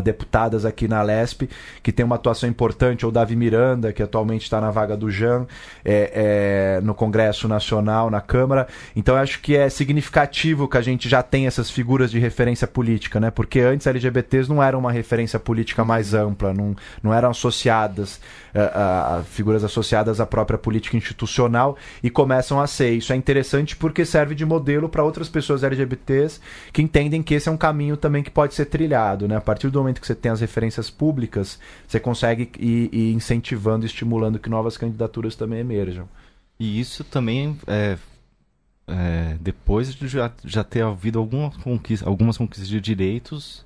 deputadas 0.04 0.65
aqui 0.65 0.88
na 0.88 1.02
Lesp, 1.02 1.50
que 1.82 1.91
tem 1.91 2.06
uma 2.06 2.15
atuação 2.15 2.48
importante, 2.48 3.06
ou 3.06 3.12
Davi 3.12 3.36
Miranda, 3.36 3.91
que 3.91 4.04
atualmente 4.04 4.44
está 4.44 4.62
na 4.62 4.70
vaga 4.70 4.96
do 4.96 5.10
Jean, 5.10 5.48
é, 5.84 6.78
é, 6.78 6.82
no 6.82 6.94
Congresso 6.94 7.48
Nacional, 7.48 8.10
na 8.10 8.22
Câmara. 8.22 8.67
Então 8.96 9.15
eu 9.15 9.22
acho 9.22 9.39
que 9.41 9.56
é 9.56 9.70
significativo 9.70 10.67
que 10.67 10.78
a 10.78 10.82
gente 10.82 11.10
já 11.10 11.24
tenha 11.24 11.48
essas 11.48 11.70
figuras 11.70 12.12
de 12.12 12.20
referência 12.20 12.67
política, 12.67 13.20
né? 13.20 13.32
Porque 13.32 13.60
antes 13.60 13.88
LGBTs 13.88 14.50
não 14.50 14.62
eram 14.62 14.80
uma 14.80 14.91
referência 14.91 15.39
política 15.39 15.84
mais 15.84 16.13
ampla, 16.13 16.54
não, 16.54 16.76
não 17.02 17.13
eram 17.13 17.32
associadas, 17.32 18.20
uh, 18.54 19.20
uh, 19.20 19.24
figuras 19.24 19.63
associadas 19.63 20.20
à 20.20 20.26
própria 20.26 20.60
política 20.60 20.96
institucional 20.96 21.76
e 22.04 22.10
começam 22.10 22.60
a 22.60 22.67
ser. 22.67 22.91
Isso 22.91 23.13
é 23.13 23.15
interessante 23.15 23.76
porque 23.76 24.06
serve 24.06 24.36
de 24.36 24.46
modelo 24.46 24.88
para 24.88 25.04
outras 25.04 25.28
pessoas 25.28 25.63
LGBTs 25.63 26.39
que 26.72 26.82
entendem 26.82 27.24
que 27.24 27.34
esse 27.34 27.50
é 27.50 27.52
um 27.52 27.58
caminho 27.58 27.98
também 27.98 28.22
que 28.22 28.30
pode 28.30 28.54
ser 28.54 28.65
trilhado, 28.65 29.28
né? 29.28 29.38
A 29.38 29.41
partir 29.41 29.71
do 29.72 29.80
momento 29.80 30.02
que 30.02 30.08
você 30.08 30.16
tem 30.16 30.32
as 30.32 30.42
referências 30.42 30.90
públicas, 30.90 31.60
você 31.88 32.00
consegue 32.00 32.52
ir, 32.60 32.90
ir 32.94 33.14
incentivando, 33.14 33.86
estimulando 33.86 34.40
que 34.40 34.50
novas 34.50 34.78
candidaturas 34.78 35.36
também 35.36 35.60
emerjam. 35.60 36.08
E 36.60 36.80
isso 36.80 37.04
também 37.04 37.58
é, 37.66 37.98
é, 38.88 39.38
depois 39.40 39.96
de 39.96 40.08
já, 40.08 40.32
já 40.44 40.64
ter 40.64 40.84
havido 40.84 41.18
alguma 41.18 41.50
conquista, 41.50 42.08
algumas 42.08 42.38
conquistas 42.38 42.68
de 42.68 42.80
direitos 42.80 43.66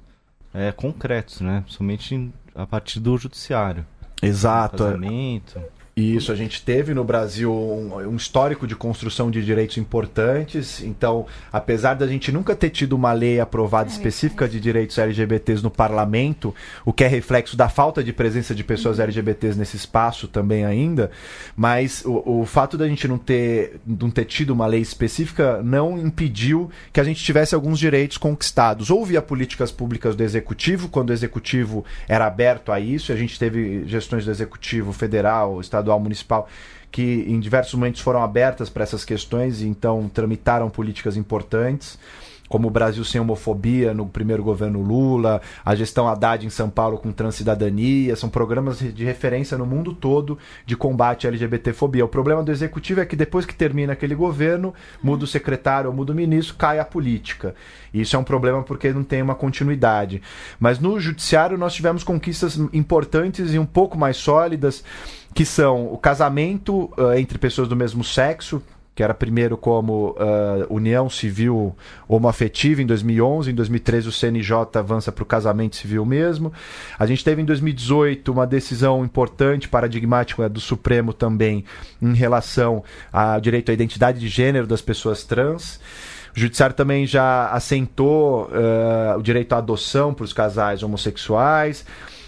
é, 0.53 0.71
concretos, 0.71 1.41
né? 1.41 1.63
Somente 1.67 2.31
a 2.53 2.65
partir 2.65 2.99
do 3.01 3.17
judiciário. 3.17 3.85
Exato. 4.21 4.77
Casamento. 4.77 5.61
Isso, 5.97 6.29
a 6.29 6.35
gente 6.35 6.61
teve 6.61 6.93
no 6.93 7.05
Brasil 7.05 7.49
um, 7.53 8.09
um, 8.09 8.17
histórico 8.17 8.67
de 8.67 8.75
construção 8.75 9.31
de 9.31 9.41
direitos 9.45 9.77
importantes. 9.77 10.83
Então, 10.83 11.25
apesar 11.53 11.93
da 11.93 12.05
gente 12.05 12.33
nunca 12.33 12.53
ter 12.53 12.69
tido 12.69 12.97
uma 12.97 13.13
lei 13.13 13.39
aprovada 13.39 13.89
é 13.89 13.93
específica 13.93 14.45
de 14.45 14.59
direitos 14.59 14.97
LGBTs 14.97 15.63
no 15.63 15.71
parlamento, 15.71 16.53
o 16.83 16.91
que 16.91 17.05
é 17.05 17.07
reflexo 17.07 17.55
da 17.55 17.69
falta 17.69 18.03
de 18.03 18.11
presença 18.11 18.53
de 18.53 18.61
pessoas 18.61 18.97
uhum. 18.97 19.05
LGBTs 19.05 19.57
nesse 19.57 19.77
espaço 19.77 20.27
também 20.27 20.65
ainda, 20.65 21.11
mas 21.55 22.03
o, 22.05 22.41
o 22.41 22.45
fato 22.45 22.77
da 22.77 22.89
gente 22.89 23.07
não 23.07 23.17
ter, 23.17 23.79
não 23.87 24.11
ter 24.11 24.25
tido 24.25 24.49
uma 24.49 24.67
lei 24.67 24.81
específica 24.81 25.63
não 25.63 25.97
impediu 25.97 26.69
que 26.91 26.99
a 26.99 27.05
gente 27.05 27.23
tivesse 27.23 27.55
alguns 27.55 27.79
direitos 27.79 28.17
conquistados. 28.17 28.89
Ou 28.89 29.05
via 29.05 29.21
políticas 29.21 29.71
públicas 29.71 30.13
do 30.13 30.23
executivo, 30.23 30.89
quando 30.89 31.11
o 31.11 31.13
executivo 31.13 31.85
era 32.05 32.27
aberto 32.27 32.73
a 32.73 32.81
isso, 32.81 33.13
a 33.13 33.15
gente 33.15 33.39
teve 33.39 33.87
gestões 33.87 34.25
do 34.25 34.31
executivo 34.31 34.91
federal, 34.91 35.61
estadual 35.61 35.84
estadual, 35.85 35.99
municipal, 35.99 36.47
que 36.91 37.25
em 37.27 37.39
diversos 37.39 37.73
momentos 37.75 38.01
foram 38.01 38.23
abertas 38.23 38.69
para 38.69 38.83
essas 38.83 39.05
questões 39.05 39.61
e 39.61 39.67
então 39.67 40.09
tramitaram 40.09 40.69
políticas 40.69 41.15
importantes 41.15 41.99
como 42.47 42.67
o 42.67 42.71
Brasil 42.71 43.03
sem 43.03 43.19
homofobia 43.19 43.93
no 43.93 44.05
primeiro 44.05 44.43
governo 44.43 44.81
Lula, 44.81 45.41
a 45.63 45.75
gestão 45.75 46.07
Haddad 46.07 46.45
em 46.45 46.49
São 46.49 46.69
Paulo 46.69 46.97
com 46.97 47.11
transcidadania, 47.11 48.15
são 48.15 48.29
programas 48.29 48.79
de 48.79 49.03
referência 49.03 49.57
no 49.57 49.65
mundo 49.65 49.93
todo 49.93 50.37
de 50.65 50.75
combate 50.75 51.25
à 51.25 51.29
LGBTfobia. 51.29 52.05
O 52.05 52.07
problema 52.07 52.43
do 52.43 52.51
executivo 52.51 53.01
é 53.01 53.05
que 53.05 53.15
depois 53.15 53.45
que 53.45 53.55
termina 53.55 53.93
aquele 53.93 54.15
governo, 54.15 54.73
muda 55.01 55.23
o 55.23 55.27
secretário 55.27 55.89
ou 55.89 55.95
muda 55.95 56.11
o 56.11 56.15
ministro, 56.15 56.55
cai 56.55 56.79
a 56.79 56.85
política. 56.85 57.55
E 57.93 58.01
isso 58.01 58.15
é 58.15 58.19
um 58.19 58.23
problema 58.23 58.61
porque 58.61 58.91
não 58.91 59.03
tem 59.03 59.21
uma 59.21 59.35
continuidade. 59.35 60.21
Mas 60.59 60.79
no 60.79 60.99
judiciário 60.99 61.57
nós 61.57 61.73
tivemos 61.73 62.03
conquistas 62.03 62.57
importantes 62.73 63.53
e 63.53 63.59
um 63.59 63.65
pouco 63.65 63.97
mais 63.97 64.17
sólidas 64.17 64.83
que 65.35 65.43
são 65.43 65.91
o 65.91 65.97
casamento 65.97 66.89
uh, 66.97 67.13
entre 67.17 67.37
pessoas 67.37 67.67
do 67.67 67.75
mesmo 67.75 68.05
sexo, 68.05 68.63
que 68.95 69.03
era 69.03 69.13
primeiro 69.13 69.57
como 69.57 70.11
uh, 70.11 70.73
união 70.73 71.09
civil 71.09 71.75
homoafetiva 72.07 72.81
em 72.81 72.85
2011, 72.85 73.51
em 73.51 73.53
2013 73.53 74.07
o 74.07 74.11
CNJ 74.13 74.55
avança 74.75 75.11
para 75.11 75.23
o 75.23 75.25
casamento 75.25 75.75
civil 75.75 76.05
mesmo. 76.05 76.53
A 76.97 77.05
gente 77.05 77.21
teve 77.21 77.41
em 77.41 77.45
2018 77.45 78.31
uma 78.31 78.47
decisão 78.47 79.03
importante, 79.03 79.67
paradigmática 79.67 80.47
do 80.47 80.61
Supremo 80.61 81.11
também, 81.11 81.65
em 82.01 82.13
relação 82.13 82.81
ao 83.11 83.41
direito 83.41 83.71
à 83.71 83.73
identidade 83.73 84.17
de 84.21 84.29
gênero 84.29 84.65
das 84.65 84.81
pessoas 84.81 85.25
trans. 85.25 85.81
O 86.33 86.39
judiciário 86.39 86.73
também 86.73 87.05
já 87.05 87.49
assentou 87.49 88.45
uh, 88.45 89.19
o 89.19 89.21
direito 89.21 89.51
à 89.51 89.57
adoção 89.57 90.13
para 90.13 90.23
os 90.23 90.31
casais 90.31 90.81
homossexuais. 90.81 91.85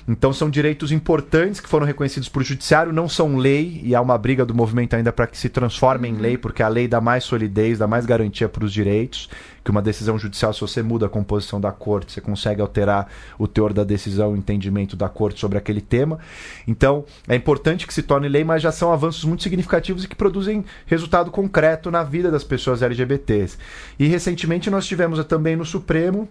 Então 0.08 0.32
são 0.32 0.50
direitos 0.50 0.92
importantes 0.94 1.60
que 1.60 1.68
foram 1.68 1.86
reconhecidos 1.86 2.30
por 2.30 2.42
judiciário, 2.42 2.94
não 2.94 3.10
são 3.10 3.36
lei, 3.36 3.82
e 3.84 3.94
há 3.94 4.00
uma 4.00 4.18
briga 4.18 4.46
do 4.46 4.56
movimento 4.56 4.96
ainda 4.96 5.12
para 5.12 5.28
que 5.28 5.38
se 5.38 5.50
transforme 5.50 6.08
em 6.08 6.14
lei, 6.14 6.36
uhum. 6.36 6.42
porque 6.42 6.64
a 6.64 6.68
lei 6.70 6.88
dá 6.88 7.02
mais 7.02 7.26
solidez, 7.26 7.78
dá 7.78 7.88
mais 7.88 8.06
garantia 8.06 8.48
para 8.48 8.64
os 8.64 8.72
direitos, 8.72 9.30
que 9.66 9.70
uma 9.70 9.82
decisão 9.82 10.18
judicial, 10.18 10.54
se 10.54 10.62
você 10.62 10.82
muda 10.82 11.08
a 11.08 11.10
composição 11.10 11.60
da 11.60 11.74
corte, 11.74 12.14
você 12.14 12.22
consegue 12.22 12.62
alterar 12.62 13.12
o 13.38 13.50
teor 13.50 13.74
da 13.74 13.84
decisão, 13.84 14.32
o 14.32 14.38
entendimento 14.38 14.96
da 14.96 15.10
corte 15.10 15.42
sobre 15.42 15.58
aquele 15.58 15.82
tema. 15.82 16.20
Então, 16.66 17.04
é 17.28 17.36
importante 17.36 17.86
que 17.86 17.94
se 17.94 18.02
torne 18.02 18.30
lei, 18.30 18.46
mas 18.46 18.62
já 18.62 18.72
são 18.72 18.94
avanços 18.94 19.26
muito 19.26 19.44
significativos 19.44 20.06
e 20.06 20.08
que 20.08 20.16
produzem 20.16 20.64
resultado 20.86 21.30
concreto 21.32 21.92
na 21.92 22.02
vida 22.02 22.32
das 22.32 22.46
pessoas 22.46 22.82
LGBTs. 22.82 23.58
E 24.00 24.08
recentemente 24.08 24.70
nós 24.70 24.88
tivemos 24.88 25.22
também 25.26 25.58
no 25.58 25.66
Supremo 25.66 26.30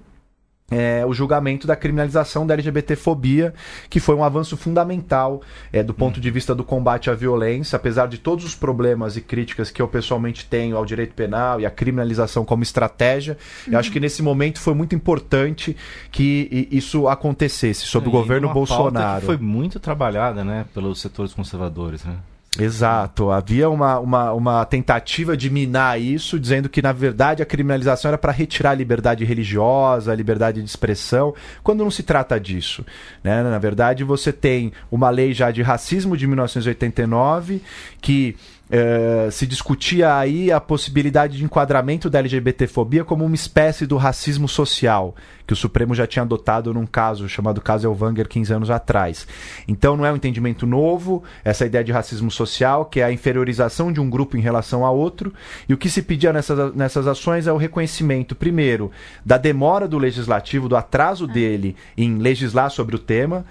é, 0.71 1.05
o 1.07 1.13
julgamento 1.13 1.67
da 1.67 1.77
criminalização 1.77 2.47
da 2.47 2.55
LGBTfobia, 2.55 3.55
que 3.89 4.01
foi 4.01 4.15
um 4.15 4.25
avanço 4.25 4.57
fundamental 4.57 5.41
é, 5.73 5.83
do 5.83 5.95
ponto 5.95 6.21
de 6.21 6.31
vista 6.31 6.55
do 6.55 6.65
combate 6.65 7.09
à 7.09 7.15
violência, 7.15 7.77
apesar 7.77 8.09
de 8.09 8.19
todos 8.19 8.45
os 8.45 8.55
problemas 8.55 9.17
e 9.17 9.21
críticas 9.21 9.71
que 9.71 9.81
eu 9.81 9.89
pessoalmente 9.89 10.47
tenho 10.47 10.77
ao 10.77 10.85
direito 10.85 11.15
penal 11.15 11.61
e 11.61 11.67
à 11.67 11.71
criminalização 11.71 12.45
como 12.45 12.63
estratégia. 12.63 13.39
Uhum. 13.67 13.75
Eu 13.75 13.79
acho 13.79 13.93
que 13.93 14.01
nesse 14.01 14.23
momento 14.23 14.61
foi 14.61 14.75
muito 14.75 14.95
importante 14.95 15.77
que 16.11 16.69
isso 16.71 17.09
acontecesse 17.09 17.87
sob 17.87 18.09
o 18.09 18.11
governo 18.11 18.53
Bolsonaro. 18.53 19.25
foi 19.25 19.37
muito 19.37 19.79
trabalhada, 19.79 20.45
né, 20.45 20.67
pelos 20.75 21.01
setores 21.01 21.33
conservadores, 21.33 22.05
né? 22.05 22.17
Exato. 22.59 23.31
Havia 23.31 23.69
uma, 23.69 23.99
uma, 23.99 24.33
uma 24.33 24.65
tentativa 24.65 25.37
de 25.37 25.51
minar 25.51 26.01
isso, 26.01 26.39
dizendo 26.39 26.69
que, 26.69 26.81
na 26.81 26.93
verdade, 26.93 27.43
a 27.43 27.47
criminalização 27.47 28.09
era 28.09 28.19
para 28.19 28.33
retirar 28.33 28.71
a 28.71 28.75
liberdade 28.75 29.25
religiosa, 29.25 30.13
a 30.13 30.15
liberdade 30.15 30.63
de 30.63 30.69
expressão, 30.69 31.35
quando 31.63 31.85
não 31.85 31.91
se 31.91 32.03
trata 32.03 32.39
disso. 32.39 32.85
Né? 33.23 33.43
Na 33.43 33.59
verdade, 33.59 34.05
você 34.05 34.33
tem 34.33 34.73
uma 34.91 35.11
lei 35.11 35.33
já 35.33 35.51
de 35.51 35.63
racismo 35.63 36.17
de 36.17 36.27
1989 36.27 37.63
que 38.01 38.37
é, 38.69 39.29
se 39.31 39.47
discutia 39.47 40.17
aí 40.17 40.51
a 40.51 40.61
possibilidade 40.61 41.37
de 41.37 41.45
enquadramento 41.45 42.11
da 42.11 42.19
LGBTfobia 42.19 43.05
como 43.05 43.25
uma 43.25 43.35
espécie 43.35 43.87
do 43.87 43.97
racismo 43.97 44.49
social, 44.49 45.15
que 45.47 45.53
o 45.53 45.57
Supremo 45.57 45.95
já 45.95 46.07
tinha 46.07 46.25
adotado 46.25 46.75
num 46.75 46.87
caso 46.87 47.29
chamado 47.29 47.61
caso 47.61 47.87
Elvanger 47.87 48.29
15 48.29 48.53
anos 48.53 48.71
atrás. 48.71 49.27
Então 49.69 49.97
não 49.97 50.05
é 50.05 50.13
um 50.13 50.17
entendimento 50.17 50.67
novo, 50.67 51.23
essa 51.45 51.65
ideia 51.65 51.85
de 51.85 51.93
racismo 51.93 52.31
social, 52.31 52.87
que 52.87 53.01
é 53.01 53.05
a 53.05 53.13
inferiorização 53.13 53.93
de 53.93 54.01
um 54.01 54.11
grupo 54.11 54.37
em 54.37 54.41
relação 54.41 54.85
a 54.85 54.91
outro, 54.91 55.33
e 55.69 55.75
o 55.75 55.79
que 55.79 55.89
se 55.89 56.03
pedia 56.03 56.33
nessas, 56.33 56.75
nessas 56.75 57.07
ações 57.07 57.47
é 57.47 57.53
o 57.53 57.57
reconhecimento, 57.57 58.35
primeiro, 58.35 58.91
da 59.25 59.39
demora 59.39 59.87
do 59.87 59.99
legislativo, 59.99 60.69
do 60.69 60.77
atraso 60.77 61.27
dele 61.27 61.77
em 61.97 62.19
legislar 62.19 62.71
sobre 62.71 62.97
o 62.97 62.99
tema, 62.99 63.45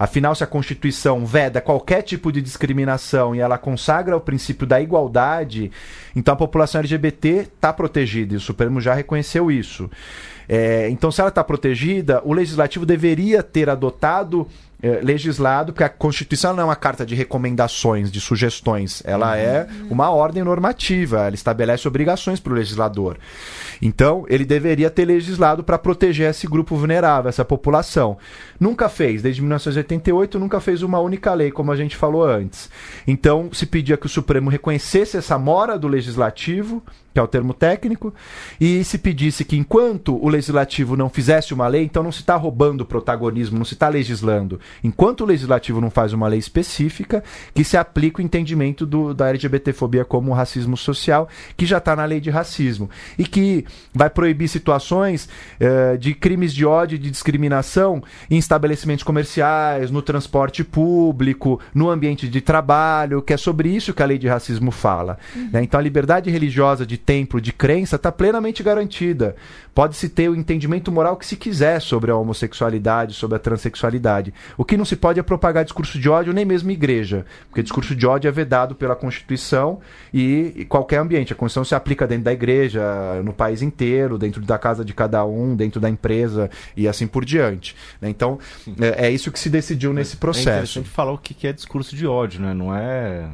Afinal, 0.00 0.34
se 0.34 0.42
a 0.42 0.46
Constituição 0.46 1.26
veda 1.26 1.60
qualquer 1.60 2.00
tipo 2.00 2.32
de 2.32 2.40
discriminação 2.40 3.36
e 3.36 3.40
ela 3.40 3.58
consagra 3.58 4.16
o 4.16 4.20
princípio 4.20 4.66
da 4.66 4.80
igualdade, 4.80 5.70
então 6.16 6.32
a 6.32 6.36
população 6.38 6.78
LGBT 6.78 7.48
está 7.54 7.70
protegida 7.70 8.32
e 8.32 8.38
o 8.38 8.40
Supremo 8.40 8.80
já 8.80 8.94
reconheceu 8.94 9.50
isso. 9.50 9.90
É, 10.48 10.88
então, 10.88 11.12
se 11.12 11.20
ela 11.20 11.28
está 11.28 11.44
protegida, 11.44 12.22
o 12.24 12.32
legislativo 12.32 12.86
deveria 12.86 13.42
ter 13.42 13.68
adotado 13.68 14.48
é, 14.82 15.00
legislado, 15.02 15.72
porque 15.72 15.84
a 15.84 15.88
Constituição 15.88 16.54
não 16.54 16.62
é 16.62 16.64
uma 16.64 16.76
carta 16.76 17.04
de 17.04 17.14
recomendações, 17.14 18.10
de 18.10 18.20
sugestões, 18.20 19.02
ela 19.04 19.30
uhum. 19.30 19.34
é 19.34 19.68
uma 19.90 20.10
ordem 20.10 20.42
normativa, 20.42 21.26
ela 21.26 21.34
estabelece 21.34 21.86
obrigações 21.86 22.40
para 22.40 22.52
o 22.52 22.56
legislador. 22.56 23.18
Então, 23.82 24.24
ele 24.28 24.44
deveria 24.44 24.90
ter 24.90 25.04
legislado 25.04 25.64
para 25.64 25.78
proteger 25.78 26.30
esse 26.30 26.46
grupo 26.46 26.76
vulnerável, 26.76 27.28
essa 27.28 27.44
população. 27.44 28.18
Nunca 28.58 28.88
fez, 28.88 29.22
desde 29.22 29.40
1988, 29.40 30.38
nunca 30.38 30.60
fez 30.60 30.82
uma 30.82 30.98
única 30.98 31.32
lei, 31.32 31.50
como 31.50 31.72
a 31.72 31.76
gente 31.76 31.96
falou 31.96 32.24
antes. 32.24 32.70
Então, 33.06 33.50
se 33.52 33.66
pedia 33.66 33.96
que 33.96 34.06
o 34.06 34.10
Supremo 34.10 34.50
reconhecesse 34.50 35.16
essa 35.16 35.38
mora 35.38 35.78
do 35.78 35.88
legislativo, 35.88 36.82
que 37.12 37.18
é 37.18 37.22
o 37.22 37.26
termo 37.26 37.52
técnico, 37.52 38.14
e 38.60 38.84
se 38.84 38.98
pedisse 38.98 39.44
que 39.44 39.56
enquanto 39.56 40.16
o 40.22 40.28
legislativo 40.28 40.96
não 40.96 41.08
fizesse 41.08 41.52
uma 41.52 41.66
lei, 41.66 41.84
então 41.84 42.02
não 42.02 42.12
se 42.12 42.20
está 42.20 42.36
roubando 42.36 42.84
protagonismo, 42.84 43.58
não 43.58 43.64
se 43.64 43.74
está 43.74 43.88
legislando. 43.88 44.60
enquanto 44.82 45.22
o 45.22 45.26
legislativo 45.26 45.80
não 45.80 45.90
faz 45.90 46.12
uma 46.12 46.28
lei 46.28 46.38
específica 46.38 47.22
que 47.54 47.64
se 47.64 47.76
aplique 47.76 48.20
o 48.20 48.22
entendimento 48.22 48.86
do, 48.86 49.12
da 49.12 49.28
LGBTfobia 49.28 50.04
como 50.04 50.32
racismo 50.32 50.76
social, 50.76 51.28
que 51.56 51.66
já 51.66 51.78
está 51.78 51.96
na 51.96 52.04
lei 52.04 52.20
de 52.20 52.30
racismo, 52.30 52.88
e 53.18 53.24
que 53.24 53.64
vai 53.92 54.08
proibir 54.08 54.48
situações 54.48 55.28
uh, 55.60 55.98
de 55.98 56.14
crimes 56.14 56.54
de 56.54 56.64
ódio 56.64 56.96
e 56.96 56.98
de 56.98 57.10
discriminação 57.10 58.02
em 58.30 58.38
estabelecimentos 58.38 59.04
comerciais, 59.04 59.90
no 59.90 60.02
transporte 60.02 60.62
público, 60.62 61.60
no 61.74 61.90
ambiente 61.90 62.28
de 62.28 62.40
trabalho, 62.40 63.22
que 63.22 63.32
é 63.32 63.36
sobre 63.36 63.68
isso 63.68 63.92
que 63.92 64.02
a 64.02 64.06
lei 64.06 64.18
de 64.18 64.28
racismo 64.28 64.70
fala. 64.70 65.18
Uhum. 65.34 65.50
Né? 65.52 65.62
Então 65.62 65.78
a 65.78 65.82
liberdade 65.82 66.30
religiosa 66.30 66.86
de 66.86 66.99
templo, 67.00 67.40
de 67.40 67.52
crença, 67.52 67.96
está 67.96 68.12
plenamente 68.12 68.62
garantida. 68.62 69.34
Pode-se 69.74 70.08
ter 70.08 70.28
o 70.28 70.34
entendimento 70.34 70.90
moral 70.90 71.16
que 71.16 71.24
se 71.24 71.36
quiser 71.36 71.80
sobre 71.80 72.10
a 72.10 72.16
homossexualidade, 72.16 73.14
sobre 73.14 73.36
a 73.36 73.38
transexualidade. 73.38 74.34
O 74.56 74.64
que 74.64 74.76
não 74.76 74.84
se 74.84 74.96
pode 74.96 75.20
é 75.20 75.22
propagar 75.22 75.64
discurso 75.64 75.98
de 75.98 76.08
ódio, 76.08 76.32
nem 76.32 76.44
mesmo 76.44 76.70
igreja, 76.70 77.24
porque 77.48 77.62
discurso 77.62 77.94
de 77.94 78.06
ódio 78.06 78.28
é 78.28 78.32
vedado 78.32 78.74
pela 78.74 78.96
Constituição 78.96 79.80
e, 80.12 80.52
e 80.56 80.64
qualquer 80.64 80.98
ambiente. 80.98 81.32
A 81.32 81.36
Constituição 81.36 81.64
se 81.64 81.74
aplica 81.74 82.06
dentro 82.06 82.24
da 82.24 82.32
igreja, 82.32 82.82
no 83.24 83.32
país 83.32 83.62
inteiro, 83.62 84.18
dentro 84.18 84.42
da 84.42 84.58
casa 84.58 84.84
de 84.84 84.92
cada 84.92 85.24
um, 85.24 85.54
dentro 85.54 85.80
da 85.80 85.88
empresa 85.88 86.50
e 86.76 86.88
assim 86.88 87.06
por 87.06 87.24
diante. 87.24 87.76
Né? 88.00 88.10
Então, 88.10 88.38
é, 88.80 89.06
é, 89.06 89.10
isso 89.10 89.30
que 89.30 89.38
se 89.38 89.48
decidiu 89.48 89.92
nesse 89.92 90.16
processo. 90.16 90.48
É 90.48 90.52
interessante 90.52 90.88
falar 90.88 91.12
o 91.12 91.18
que 91.18 91.46
é 91.46 91.52
discurso 91.52 91.94
de 91.94 92.06
ódio, 92.06 92.40
né? 92.40 92.52
Não 92.52 92.74
é. 92.74 93.28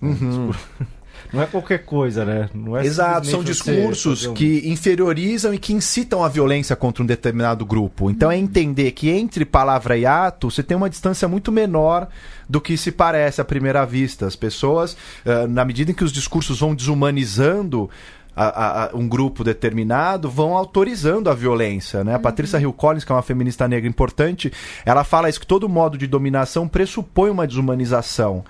Uhum. 0.00 0.50
Não 1.32 1.40
é 1.42 1.46
qualquer 1.46 1.84
coisa, 1.84 2.24
né? 2.24 2.50
Não 2.54 2.76
é 2.76 2.84
Exato, 2.84 3.26
são 3.26 3.42
discursos 3.42 4.26
um... 4.26 4.34
que 4.34 4.68
inferiorizam 4.68 5.54
e 5.54 5.58
que 5.58 5.72
incitam 5.72 6.22
a 6.22 6.28
violência 6.28 6.76
contra 6.76 7.02
um 7.02 7.06
determinado 7.06 7.64
grupo. 7.64 8.10
Então 8.10 8.30
é 8.30 8.36
entender 8.36 8.92
que 8.92 9.08
entre 9.08 9.44
palavra 9.44 9.96
e 9.96 10.04
ato 10.04 10.50
você 10.50 10.62
tem 10.62 10.76
uma 10.76 10.90
distância 10.90 11.26
muito 11.26 11.50
menor 11.50 12.08
do 12.48 12.60
que 12.60 12.76
se 12.76 12.92
parece 12.92 13.40
à 13.40 13.44
primeira 13.44 13.84
vista. 13.86 14.26
As 14.26 14.36
pessoas, 14.36 14.92
uh, 15.24 15.46
na 15.48 15.64
medida 15.64 15.90
em 15.90 15.94
que 15.94 16.04
os 16.04 16.12
discursos 16.12 16.60
vão 16.60 16.74
desumanizando. 16.74 17.88
A, 18.34 18.84
a, 18.84 18.96
um 18.96 19.06
grupo 19.06 19.44
determinado 19.44 20.26
vão 20.30 20.56
autorizando 20.56 21.28
a 21.28 21.34
violência, 21.34 22.02
né? 22.02 22.14
A 22.14 22.16
uhum. 22.16 22.22
Patrícia 22.22 22.58
Hill 22.58 22.72
Collins, 22.72 23.04
que 23.04 23.12
é 23.12 23.14
uma 23.14 23.20
feminista 23.20 23.68
negra 23.68 23.86
importante, 23.86 24.50
ela 24.86 25.04
fala 25.04 25.28
isso 25.28 25.38
que 25.38 25.46
todo 25.46 25.68
modo 25.68 25.98
de 25.98 26.06
dominação 26.06 26.66
pressupõe 26.66 27.28
uma 27.28 27.46
desumanização. 27.46 28.42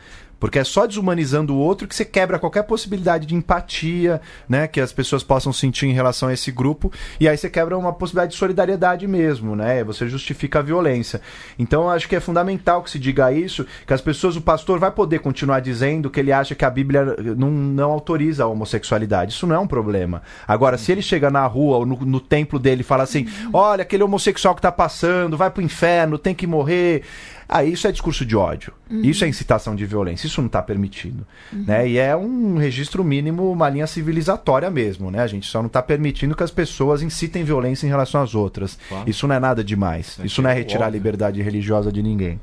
Porque 0.42 0.58
é 0.58 0.64
só 0.64 0.88
desumanizando 0.88 1.54
o 1.54 1.56
outro 1.56 1.86
que 1.86 1.94
você 1.94 2.04
quebra 2.04 2.36
qualquer 2.36 2.64
possibilidade 2.64 3.26
de 3.26 3.34
empatia, 3.36 4.20
né? 4.48 4.66
Que 4.66 4.80
as 4.80 4.92
pessoas 4.92 5.22
possam 5.22 5.52
sentir 5.52 5.86
em 5.86 5.92
relação 5.92 6.28
a 6.28 6.32
esse 6.32 6.50
grupo. 6.50 6.90
E 7.20 7.28
aí 7.28 7.36
você 7.36 7.48
quebra 7.48 7.78
uma 7.78 7.92
possibilidade 7.92 8.32
de 8.32 8.38
solidariedade 8.38 9.06
mesmo, 9.06 9.54
né? 9.54 9.84
Você 9.84 10.08
justifica 10.08 10.58
a 10.58 10.62
violência. 10.62 11.20
Então 11.56 11.82
eu 11.84 11.90
acho 11.90 12.08
que 12.08 12.16
é 12.16 12.18
fundamental 12.18 12.82
que 12.82 12.90
se 12.90 12.98
diga 12.98 13.32
isso, 13.32 13.64
que 13.86 13.94
as 13.94 14.00
pessoas, 14.00 14.34
o 14.34 14.40
pastor 14.40 14.80
vai 14.80 14.90
poder 14.90 15.20
continuar 15.20 15.60
dizendo 15.60 16.10
que 16.10 16.18
ele 16.18 16.32
acha 16.32 16.56
que 16.56 16.64
a 16.64 16.70
Bíblia 16.70 17.16
não, 17.36 17.48
não 17.48 17.92
autoriza 17.92 18.42
a 18.42 18.48
homossexualidade. 18.48 19.34
Isso 19.34 19.46
não 19.46 19.54
é 19.54 19.60
um 19.60 19.68
problema. 19.68 20.22
Agora, 20.48 20.76
se 20.76 20.90
ele 20.90 21.02
chega 21.02 21.30
na 21.30 21.46
rua 21.46 21.76
ou 21.76 21.86
no, 21.86 21.94
no 22.00 22.18
templo 22.18 22.58
dele 22.58 22.80
e 22.80 22.84
fala 22.84 23.04
assim: 23.04 23.28
olha, 23.52 23.82
aquele 23.82 24.02
homossexual 24.02 24.56
que 24.56 24.62
tá 24.62 24.72
passando, 24.72 25.36
vai 25.36 25.52
pro 25.52 25.62
inferno, 25.62 26.18
tem 26.18 26.34
que 26.34 26.48
morrer. 26.48 27.04
Ah, 27.48 27.64
isso 27.64 27.86
é 27.86 27.92
discurso 27.92 28.24
de 28.24 28.36
ódio. 28.36 28.72
Uhum. 28.90 29.02
Isso 29.02 29.24
é 29.24 29.28
incitação 29.28 29.74
de 29.74 29.84
violência. 29.86 30.26
Isso 30.26 30.40
não 30.40 30.46
está 30.46 30.62
permitido. 30.62 31.26
Uhum. 31.52 31.64
Né? 31.66 31.88
E 31.88 31.98
é 31.98 32.16
um 32.16 32.56
registro 32.56 33.02
mínimo, 33.04 33.50
uma 33.50 33.68
linha 33.68 33.86
civilizatória 33.86 34.70
mesmo. 34.70 35.10
Né? 35.10 35.20
A 35.20 35.26
gente 35.26 35.46
só 35.46 35.60
não 35.60 35.66
está 35.66 35.82
permitindo 35.82 36.34
que 36.34 36.42
as 36.42 36.50
pessoas 36.50 37.02
incitem 37.02 37.44
violência 37.44 37.86
em 37.86 37.90
relação 37.90 38.22
às 38.22 38.34
outras. 38.34 38.78
Claro. 38.88 39.08
Isso 39.08 39.26
não 39.26 39.34
é 39.34 39.40
nada 39.40 39.62
demais. 39.62 40.18
É 40.20 40.26
isso 40.26 40.42
não 40.42 40.50
é 40.50 40.54
retirar 40.54 40.86
óbvio. 40.86 40.88
a 40.88 40.98
liberdade 40.98 41.42
religiosa 41.42 41.92
de 41.92 42.02
ninguém. 42.02 42.40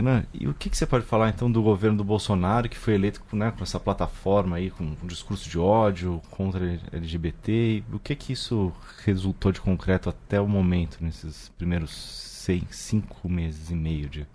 Renan, 0.00 0.24
e 0.32 0.48
o 0.48 0.54
que, 0.54 0.70
que, 0.70 0.76
você 0.76 0.86
pode 0.86 1.04
falar 1.04 1.28
então 1.28 1.50
do 1.50 1.62
governo 1.62 1.98
do 1.98 2.04
Bolsonaro, 2.04 2.68
que 2.68 2.78
foi 2.78 2.94
eleito 2.94 3.20
né, 3.32 3.50
com 3.50 3.62
essa 3.62 3.78
plataforma 3.78 4.56
aí, 4.56 4.70
com 4.70 4.84
um 4.84 5.06
discurso 5.06 5.48
de 5.48 5.58
ódio 5.58 6.22
contra 6.30 6.80
LGBT? 6.92 7.52
E 7.52 7.84
o 7.92 7.98
que 7.98 8.14
que 8.14 8.32
isso 8.32 8.72
resultou 9.04 9.52
de 9.52 9.60
concreto 9.60 10.08
até 10.08 10.40
o 10.40 10.48
momento, 10.48 10.98
nesses 11.00 11.50
primeiros 11.50 11.90
seis, 11.92 12.64
cinco 12.70 13.28
meses 13.28 13.70
e 13.70 13.74
meio 13.74 14.08
de 14.08 14.26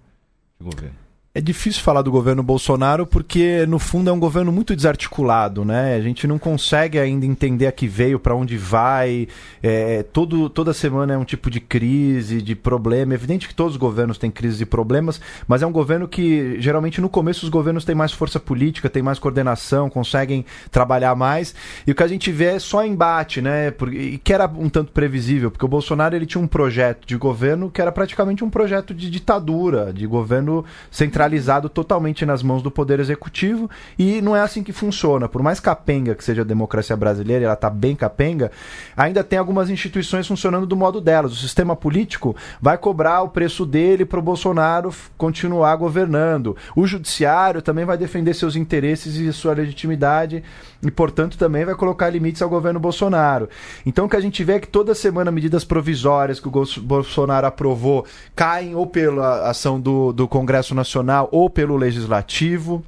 governo? 0.59 0.97
É 1.37 1.41
difícil 1.41 1.83
falar 1.83 2.01
do 2.01 2.09
governo 2.09 2.41
Bolsonaro 2.41 3.05
porque, 3.05 3.65
no 3.65 3.77
fundo, 3.77 4.09
é 4.09 4.13
um 4.13 4.19
governo 4.21 4.53
muito 4.53 4.73
desarticulado, 4.73 5.65
né? 5.65 5.93
A 5.93 5.99
gente 5.99 6.25
não 6.25 6.39
consegue 6.39 6.97
ainda 6.97 7.25
entender 7.25 7.67
a 7.67 7.73
que 7.73 7.89
veio, 7.89 8.17
para 8.17 8.33
onde 8.33 8.55
vai. 8.55 9.27
É, 9.61 10.01
todo, 10.13 10.49
toda 10.49 10.73
semana 10.73 11.13
é 11.13 11.17
um 11.17 11.25
tipo 11.25 11.51
de 11.51 11.59
crise, 11.59 12.41
de 12.41 12.55
problema. 12.55 13.13
É 13.13 13.15
evidente 13.15 13.49
que 13.49 13.53
todos 13.53 13.73
os 13.73 13.77
governos 13.77 14.17
têm 14.17 14.31
crises 14.31 14.61
e 14.61 14.65
problemas, 14.65 15.19
mas 15.45 15.61
é 15.61 15.67
um 15.67 15.73
governo 15.73 16.07
que, 16.07 16.55
geralmente, 16.61 17.01
no 17.01 17.09
começo, 17.09 17.43
os 17.43 17.49
governos 17.49 17.83
têm 17.83 17.95
mais 17.95 18.13
força 18.13 18.39
política, 18.39 18.89
têm 18.89 19.03
mais 19.03 19.19
coordenação, 19.19 19.89
conseguem 19.89 20.45
trabalhar 20.71 21.15
mais. 21.15 21.53
E 21.85 21.91
o 21.91 21.95
que 21.95 22.03
a 22.03 22.07
gente 22.07 22.31
vê 22.31 22.45
é 22.45 22.59
só 22.59 22.85
embate, 22.85 23.41
né? 23.41 23.73
E 23.91 24.17
que 24.19 24.31
era 24.31 24.47
um 24.47 24.69
tanto 24.69 24.93
previsível, 24.93 25.51
porque 25.51 25.65
o 25.65 25.67
Bolsonaro 25.67 26.15
ele 26.15 26.25
tinha 26.25 26.41
um 26.41 26.47
projeto 26.47 27.05
de 27.05 27.17
governo 27.17 27.69
que 27.69 27.81
era 27.81 27.91
praticamente 27.91 28.41
um 28.41 28.49
projeto 28.49 28.93
de 28.93 29.09
ditadura, 29.09 29.91
de 29.91 30.07
governo 30.07 30.63
central 30.89 31.24
centralizado 31.25 31.67
totalmente 31.69 32.25
nas 32.25 32.43
mãos 32.43 32.61
do 32.61 32.69
Poder 32.69 32.99
Executivo 32.99 33.69
e 33.97 34.21
não 34.21 34.35
é 34.35 34.41
assim 34.41 34.63
que 34.63 34.71
funciona. 34.71 35.27
Por 35.27 35.41
mais 35.41 35.59
capenga 35.59 36.15
que 36.15 36.23
seja 36.23 36.43
a 36.43 36.45
democracia 36.45 36.95
brasileira, 36.95 37.45
ela 37.45 37.53
está 37.53 37.69
bem 37.69 37.95
capenga, 37.95 38.51
ainda 38.95 39.23
tem 39.23 39.39
algumas 39.39 39.69
instituições 39.69 40.27
funcionando 40.27 40.65
do 40.65 40.75
modo 40.75 41.01
delas. 41.01 41.33
O 41.33 41.35
sistema 41.35 41.75
político 41.75 42.35
vai 42.61 42.77
cobrar 42.77 43.23
o 43.23 43.29
preço 43.29 43.65
dele 43.65 44.05
para 44.05 44.19
o 44.19 44.21
Bolsonaro 44.21 44.93
continuar 45.17 45.75
governando. 45.75 46.55
O 46.75 46.85
judiciário 46.85 47.61
também 47.61 47.85
vai 47.85 47.97
defender 47.97 48.33
seus 48.33 48.55
interesses 48.55 49.15
e 49.15 49.33
sua 49.33 49.53
legitimidade 49.53 50.43
e, 50.83 50.91
portanto, 50.91 51.37
também 51.37 51.65
vai 51.65 51.75
colocar 51.75 52.09
limites 52.09 52.41
ao 52.41 52.49
governo 52.49 52.79
Bolsonaro. 52.79 53.49
Então, 53.85 54.05
o 54.05 54.09
que 54.09 54.15
a 54.15 54.21
gente 54.21 54.43
vê 54.43 54.53
é 54.53 54.59
que 54.59 54.67
toda 54.67 54.93
semana 54.93 55.31
medidas 55.31 55.65
provisórias 55.65 56.39
que 56.39 56.47
o 56.47 56.51
Bolsonaro 56.81 57.47
aprovou 57.47 58.05
caem 58.35 58.75
ou 58.75 58.85
pela 58.85 59.49
ação 59.49 59.79
do, 59.79 60.13
do 60.13 60.27
Congresso 60.27 60.75
Nacional 60.75 61.14
ou 61.23 61.49
pelo 61.49 61.75
Legislativo. 61.75 62.83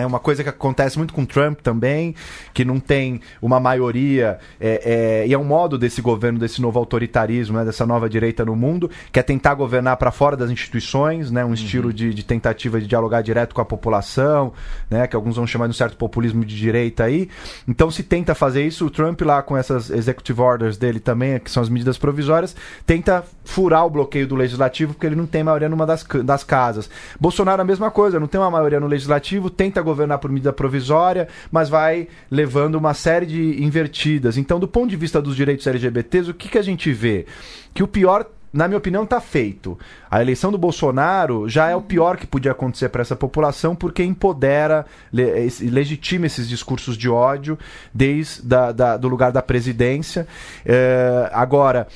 É 0.00 0.06
uma 0.06 0.18
coisa 0.18 0.42
que 0.42 0.48
acontece 0.48 0.96
muito 0.98 1.12
com 1.12 1.24
Trump 1.24 1.60
também, 1.60 2.14
que 2.54 2.64
não 2.64 2.78
tem 2.78 3.20
uma 3.40 3.58
maioria, 3.60 4.38
é, 4.60 5.22
é, 5.22 5.26
e 5.26 5.32
é 5.32 5.38
um 5.38 5.44
modo 5.44 5.78
desse 5.78 6.00
governo, 6.00 6.38
desse 6.38 6.60
novo 6.60 6.78
autoritarismo, 6.78 7.58
né, 7.58 7.64
dessa 7.64 7.86
nova 7.86 8.08
direita 8.08 8.44
no 8.44 8.56
mundo, 8.56 8.90
que 9.10 9.18
é 9.18 9.22
tentar 9.22 9.54
governar 9.54 9.96
para 9.96 10.10
fora 10.10 10.36
das 10.36 10.50
instituições, 10.50 11.30
né, 11.30 11.44
um 11.44 11.48
uhum. 11.48 11.54
estilo 11.54 11.92
de, 11.92 12.14
de, 12.14 12.24
tentativa 12.24 12.80
de 12.80 12.86
dialogar 12.86 13.22
direto 13.22 13.54
com 13.54 13.60
a 13.60 13.64
população, 13.64 14.52
né, 14.90 15.06
que 15.06 15.16
alguns 15.16 15.36
vão 15.36 15.46
chamar 15.46 15.66
de 15.66 15.70
um 15.70 15.74
certo 15.74 15.96
populismo 15.96 16.44
de 16.44 16.56
direita 16.56 17.04
aí. 17.04 17.28
Então 17.66 17.90
se 17.90 18.02
tenta 18.02 18.34
fazer 18.34 18.66
isso, 18.66 18.86
o 18.86 18.90
Trump 18.90 19.20
lá 19.22 19.42
com 19.42 19.56
essas 19.56 19.90
executive 19.90 20.40
orders 20.40 20.76
dele 20.76 21.00
também, 21.00 21.38
que 21.38 21.50
são 21.50 21.62
as 21.62 21.68
medidas 21.68 21.98
provisórias, 21.98 22.54
tenta 22.86 23.24
furar 23.44 23.84
o 23.86 23.90
bloqueio 23.90 24.26
do 24.26 24.36
legislativo, 24.36 24.94
porque 24.94 25.06
ele 25.06 25.16
não 25.16 25.26
tem 25.26 25.42
maioria 25.42 25.68
numa 25.68 25.86
das, 25.86 26.04
das 26.24 26.44
casas. 26.44 26.88
Bolsonaro 27.20 27.62
a 27.62 27.64
mesma 27.64 27.90
coisa, 27.90 28.20
não 28.20 28.26
tem 28.26 28.40
uma 28.40 28.50
maioria 28.50 28.80
no 28.80 28.86
legislativo, 28.86 29.50
tenta 29.50 29.81
governar 29.82 30.18
por 30.18 30.30
medida 30.30 30.52
provisória, 30.52 31.28
mas 31.50 31.68
vai 31.68 32.08
levando 32.30 32.76
uma 32.76 32.94
série 32.94 33.26
de 33.26 33.62
invertidas. 33.62 34.36
Então, 34.36 34.58
do 34.58 34.68
ponto 34.68 34.90
de 34.90 34.96
vista 34.96 35.20
dos 35.20 35.36
direitos 35.36 35.66
LGBTs, 35.66 36.30
o 36.30 36.34
que, 36.34 36.48
que 36.48 36.58
a 36.58 36.62
gente 36.62 36.92
vê? 36.92 37.26
Que 37.74 37.82
o 37.82 37.88
pior 37.88 38.26
na 38.52 38.68
minha 38.68 38.76
opinião, 38.76 39.04
está 39.04 39.20
feito. 39.20 39.78
A 40.10 40.20
eleição 40.20 40.52
do 40.52 40.58
Bolsonaro 40.58 41.48
já 41.48 41.70
é 41.70 41.74
o 41.74 41.80
pior 41.80 42.18
que 42.18 42.26
podia 42.26 42.52
acontecer 42.52 42.90
para 42.90 43.00
essa 43.00 43.16
população, 43.16 43.74
porque 43.74 44.04
empodera, 44.04 44.84
legitima 45.10 46.26
esses 46.26 46.46
discursos 46.46 46.96
de 46.96 47.08
ódio 47.08 47.58
desde 47.94 48.42
da, 48.42 48.70
da, 48.70 48.96
do 48.98 49.08
lugar 49.08 49.32
da 49.32 49.40
presidência. 49.40 50.28
É, 50.66 51.30
agora, 51.32 51.88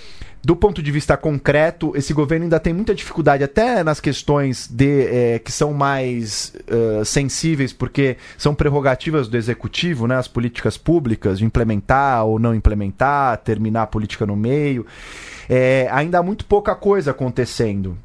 do 0.46 0.54
ponto 0.54 0.80
de 0.80 0.92
vista 0.92 1.16
concreto, 1.16 1.92
esse 1.96 2.14
governo 2.14 2.44
ainda 2.44 2.60
tem 2.60 2.72
muita 2.72 2.94
dificuldade, 2.94 3.42
até 3.42 3.82
nas 3.82 3.98
questões 3.98 4.68
de, 4.70 5.08
é, 5.08 5.38
que 5.40 5.50
são 5.50 5.74
mais 5.74 6.52
uh, 6.70 7.04
sensíveis, 7.04 7.72
porque 7.72 8.16
são 8.38 8.54
prerrogativas 8.54 9.26
do 9.26 9.36
executivo, 9.36 10.06
né, 10.06 10.14
as 10.14 10.28
políticas 10.28 10.78
públicas, 10.78 11.40
de 11.40 11.44
implementar 11.44 12.24
ou 12.24 12.38
não 12.38 12.54
implementar, 12.54 13.38
terminar 13.38 13.82
a 13.82 13.86
política 13.88 14.24
no 14.24 14.36
meio. 14.36 14.86
É, 15.48 15.88
ainda 15.90 16.20
há 16.20 16.22
muito 16.22 16.44
pouca 16.44 16.76
coisa 16.76 17.10
acontecendo. 17.10 17.98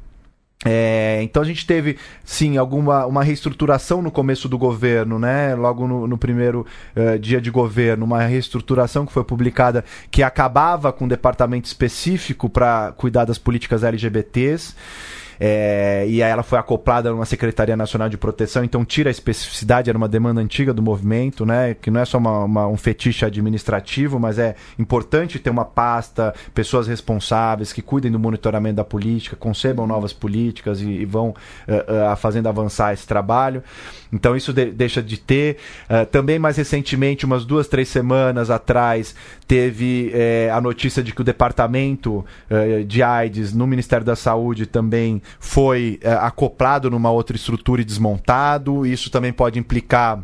É, 0.64 1.20
então 1.22 1.42
a 1.42 1.46
gente 1.46 1.66
teve 1.66 1.98
sim 2.24 2.56
alguma 2.56 3.04
uma 3.06 3.24
reestruturação 3.24 4.00
no 4.00 4.10
começo 4.10 4.48
do 4.48 4.56
governo, 4.56 5.18
né? 5.18 5.54
Logo 5.54 5.88
no, 5.88 6.06
no 6.06 6.16
primeiro 6.16 6.64
uh, 6.96 7.18
dia 7.18 7.40
de 7.40 7.50
governo, 7.50 8.04
uma 8.04 8.22
reestruturação 8.22 9.04
que 9.04 9.12
foi 9.12 9.24
publicada 9.24 9.84
que 10.10 10.22
acabava 10.22 10.92
com 10.92 11.04
um 11.04 11.08
departamento 11.08 11.66
específico 11.66 12.48
para 12.48 12.92
cuidar 12.96 13.24
das 13.24 13.38
políticas 13.38 13.82
LGBTs. 13.82 14.74
É, 15.44 16.04
e 16.06 16.22
aí 16.22 16.30
ela 16.30 16.44
foi 16.44 16.56
acoplada 16.56 17.10
numa 17.10 17.26
Secretaria 17.26 17.76
Nacional 17.76 18.08
de 18.08 18.16
Proteção, 18.16 18.62
então 18.62 18.84
tira 18.84 19.10
a 19.10 19.10
especificidade, 19.10 19.90
era 19.90 19.98
uma 19.98 20.08
demanda 20.08 20.40
antiga 20.40 20.72
do 20.72 20.80
movimento, 20.80 21.44
né? 21.44 21.74
Que 21.74 21.90
não 21.90 22.00
é 22.00 22.04
só 22.04 22.18
uma, 22.18 22.44
uma, 22.44 22.68
um 22.68 22.76
fetiche 22.76 23.24
administrativo, 23.24 24.20
mas 24.20 24.38
é 24.38 24.54
importante 24.78 25.40
ter 25.40 25.50
uma 25.50 25.64
pasta, 25.64 26.32
pessoas 26.54 26.86
responsáveis 26.86 27.72
que 27.72 27.82
cuidem 27.82 28.12
do 28.12 28.20
monitoramento 28.20 28.76
da 28.76 28.84
política, 28.84 29.34
concebam 29.34 29.84
novas 29.84 30.12
políticas 30.12 30.80
e, 30.80 30.88
e 30.88 31.04
vão 31.04 31.30
uh, 31.30 32.12
uh, 32.12 32.16
fazendo 32.16 32.48
avançar 32.48 32.92
esse 32.92 33.04
trabalho. 33.04 33.64
Então 34.12 34.36
isso 34.36 34.52
de, 34.52 34.66
deixa 34.66 35.02
de 35.02 35.18
ter. 35.18 35.56
Uh, 35.88 36.04
também 36.06 36.38
mais 36.38 36.56
recentemente, 36.56 37.24
umas 37.24 37.44
duas, 37.44 37.66
três 37.66 37.88
semanas 37.88 38.50
atrás, 38.50 39.14
teve 39.46 40.10
eh, 40.14 40.50
a 40.52 40.60
notícia 40.60 41.02
de 41.02 41.12
que 41.12 41.20
o 41.20 41.24
departamento 41.24 42.24
de 42.86 43.02
AIDS 43.02 43.52
no 43.52 43.66
Ministério 43.66 44.04
da 44.04 44.16
Saúde 44.16 44.66
também 44.66 45.20
foi 45.38 46.00
acoplado 46.20 46.90
numa 46.90 47.10
outra 47.10 47.36
estrutura 47.36 47.82
e 47.82 47.84
desmontado. 47.84 48.86
Isso 48.86 49.10
também 49.10 49.32
pode 49.32 49.58
implicar 49.58 50.22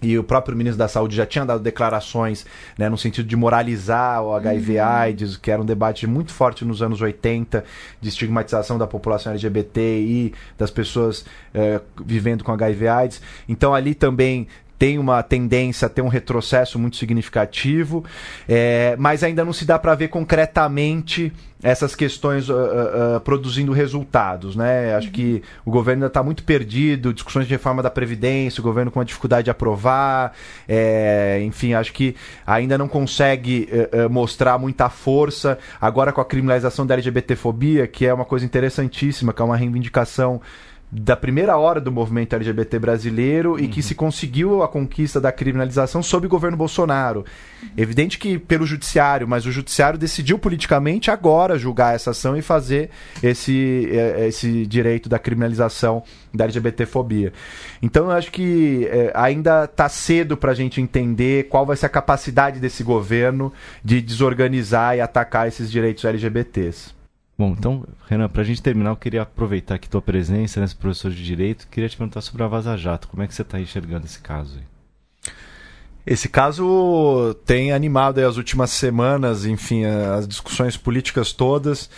e 0.00 0.18
o 0.18 0.22
próprio 0.22 0.56
ministro 0.56 0.78
da 0.78 0.88
Saúde 0.88 1.16
já 1.16 1.26
tinha 1.26 1.44
dado 1.44 1.60
declarações 1.60 2.46
né, 2.76 2.88
no 2.88 2.96
sentido 2.96 3.26
de 3.26 3.36
moralizar 3.36 4.22
o 4.22 4.34
HIV-AIDS, 4.34 5.34
uhum. 5.34 5.40
que 5.42 5.50
era 5.50 5.60
um 5.60 5.64
debate 5.64 6.06
muito 6.06 6.32
forte 6.32 6.64
nos 6.64 6.82
anos 6.82 7.00
80, 7.00 7.64
de 8.00 8.08
estigmatização 8.08 8.78
da 8.78 8.86
população 8.86 9.32
LGBT 9.32 9.80
e 9.80 10.34
das 10.56 10.70
pessoas 10.70 11.24
eh, 11.52 11.80
vivendo 12.04 12.44
com 12.44 12.52
HIV-AIDS. 12.52 13.20
Então 13.48 13.74
ali 13.74 13.94
também 13.94 14.46
tem 14.78 14.98
uma 14.98 15.22
tendência 15.22 15.86
a 15.86 15.88
ter 15.88 16.02
um 16.02 16.08
retrocesso 16.08 16.78
muito 16.78 16.96
significativo, 16.96 18.04
é, 18.48 18.94
mas 18.98 19.24
ainda 19.24 19.44
não 19.44 19.52
se 19.52 19.64
dá 19.64 19.78
para 19.78 19.94
ver 19.94 20.08
concretamente 20.08 21.32
essas 21.60 21.96
questões 21.96 22.48
uh, 22.48 22.54
uh, 22.54 23.16
uh, 23.16 23.20
produzindo 23.20 23.72
resultados, 23.72 24.54
né? 24.54 24.94
Acho 24.94 25.10
que 25.10 25.42
o 25.64 25.70
governo 25.72 26.02
ainda 26.02 26.06
está 26.06 26.22
muito 26.22 26.44
perdido, 26.44 27.12
discussões 27.12 27.48
de 27.48 27.52
reforma 27.52 27.82
da 27.82 27.90
Previdência, 27.90 28.60
o 28.60 28.64
governo 28.64 28.92
com 28.92 29.00
a 29.00 29.04
dificuldade 29.04 29.46
de 29.46 29.50
aprovar, 29.50 30.34
é, 30.68 31.40
enfim, 31.42 31.74
acho 31.74 31.92
que 31.92 32.14
ainda 32.46 32.78
não 32.78 32.86
consegue 32.86 33.68
mostrar 34.08 34.56
muita 34.56 34.88
força. 34.88 35.58
Agora 35.80 36.12
com 36.12 36.20
a 36.20 36.24
criminalização 36.24 36.86
da 36.86 36.94
LGBTfobia, 36.94 37.88
que 37.88 38.06
é 38.06 38.14
uma 38.14 38.24
coisa 38.24 38.44
interessantíssima, 38.44 39.32
que 39.32 39.42
é 39.42 39.44
uma 39.44 39.56
reivindicação 39.56 40.40
da 40.90 41.14
primeira 41.14 41.56
hora 41.58 41.80
do 41.80 41.92
movimento 41.92 42.34
LGBT 42.34 42.78
brasileiro 42.78 43.52
uhum. 43.52 43.58
e 43.58 43.68
que 43.68 43.80
uhum. 43.80 43.86
se 43.86 43.94
conseguiu 43.94 44.62
a 44.62 44.68
conquista 44.68 45.20
da 45.20 45.30
criminalização 45.30 46.02
sob 46.02 46.26
o 46.26 46.30
governo 46.30 46.56
Bolsonaro. 46.56 47.26
Evidente 47.76 48.18
que 48.18 48.38
pelo 48.38 48.64
judiciário, 48.64 49.28
mas 49.28 49.44
o 49.44 49.52
judiciário 49.52 49.98
decidiu 49.98 50.38
politicamente 50.38 51.10
agora 51.10 51.58
julgar 51.58 51.94
essa 51.94 52.12
ação 52.12 52.36
e 52.36 52.42
fazer 52.42 52.88
esse, 53.22 53.88
é, 53.92 54.28
esse 54.28 54.64
direito 54.66 55.08
da 55.08 55.18
criminalização 55.18 56.02
da 56.32 56.44
LGBTfobia. 56.44 57.32
Então 57.82 58.06
eu 58.06 58.12
acho 58.12 58.32
que 58.32 58.88
é, 58.90 59.12
ainda 59.14 59.64
está 59.64 59.88
cedo 59.90 60.36
para 60.36 60.52
a 60.52 60.54
gente 60.54 60.80
entender 60.80 61.48
qual 61.48 61.66
vai 61.66 61.76
ser 61.76 61.86
a 61.86 61.90
capacidade 61.90 62.60
desse 62.60 62.82
governo 62.82 63.52
de 63.84 64.00
desorganizar 64.00 64.96
e 64.96 65.00
atacar 65.02 65.46
esses 65.46 65.70
direitos 65.70 66.04
LGBTs. 66.04 66.97
Bom, 67.38 67.54
então, 67.56 67.86
Renan, 68.08 68.28
para 68.28 68.42
a 68.42 68.44
gente 68.44 68.60
terminar, 68.60 68.90
eu 68.90 68.96
queria 68.96 69.22
aproveitar 69.22 69.76
aqui 69.76 69.88
tua 69.88 70.02
presença, 70.02 70.60
né, 70.60 70.66
professor 70.76 71.08
de 71.12 71.24
Direito, 71.24 71.68
queria 71.68 71.88
te 71.88 71.96
perguntar 71.96 72.20
sobre 72.20 72.42
a 72.42 72.48
Vaza 72.48 72.76
Jato. 72.76 73.06
Como 73.06 73.22
é 73.22 73.28
que 73.28 73.34
você 73.34 73.42
está 73.42 73.60
enxergando 73.60 74.06
esse 74.06 74.18
caso 74.18 74.58
aí? 74.58 74.64
Esse 76.04 76.28
caso 76.28 77.36
tem 77.46 77.70
animado 77.70 78.18
as 78.18 78.38
últimas 78.38 78.70
semanas, 78.70 79.44
enfim, 79.44 79.84
as 79.84 80.26
discussões 80.26 80.76
políticas 80.76 81.32
todas. 81.32 81.88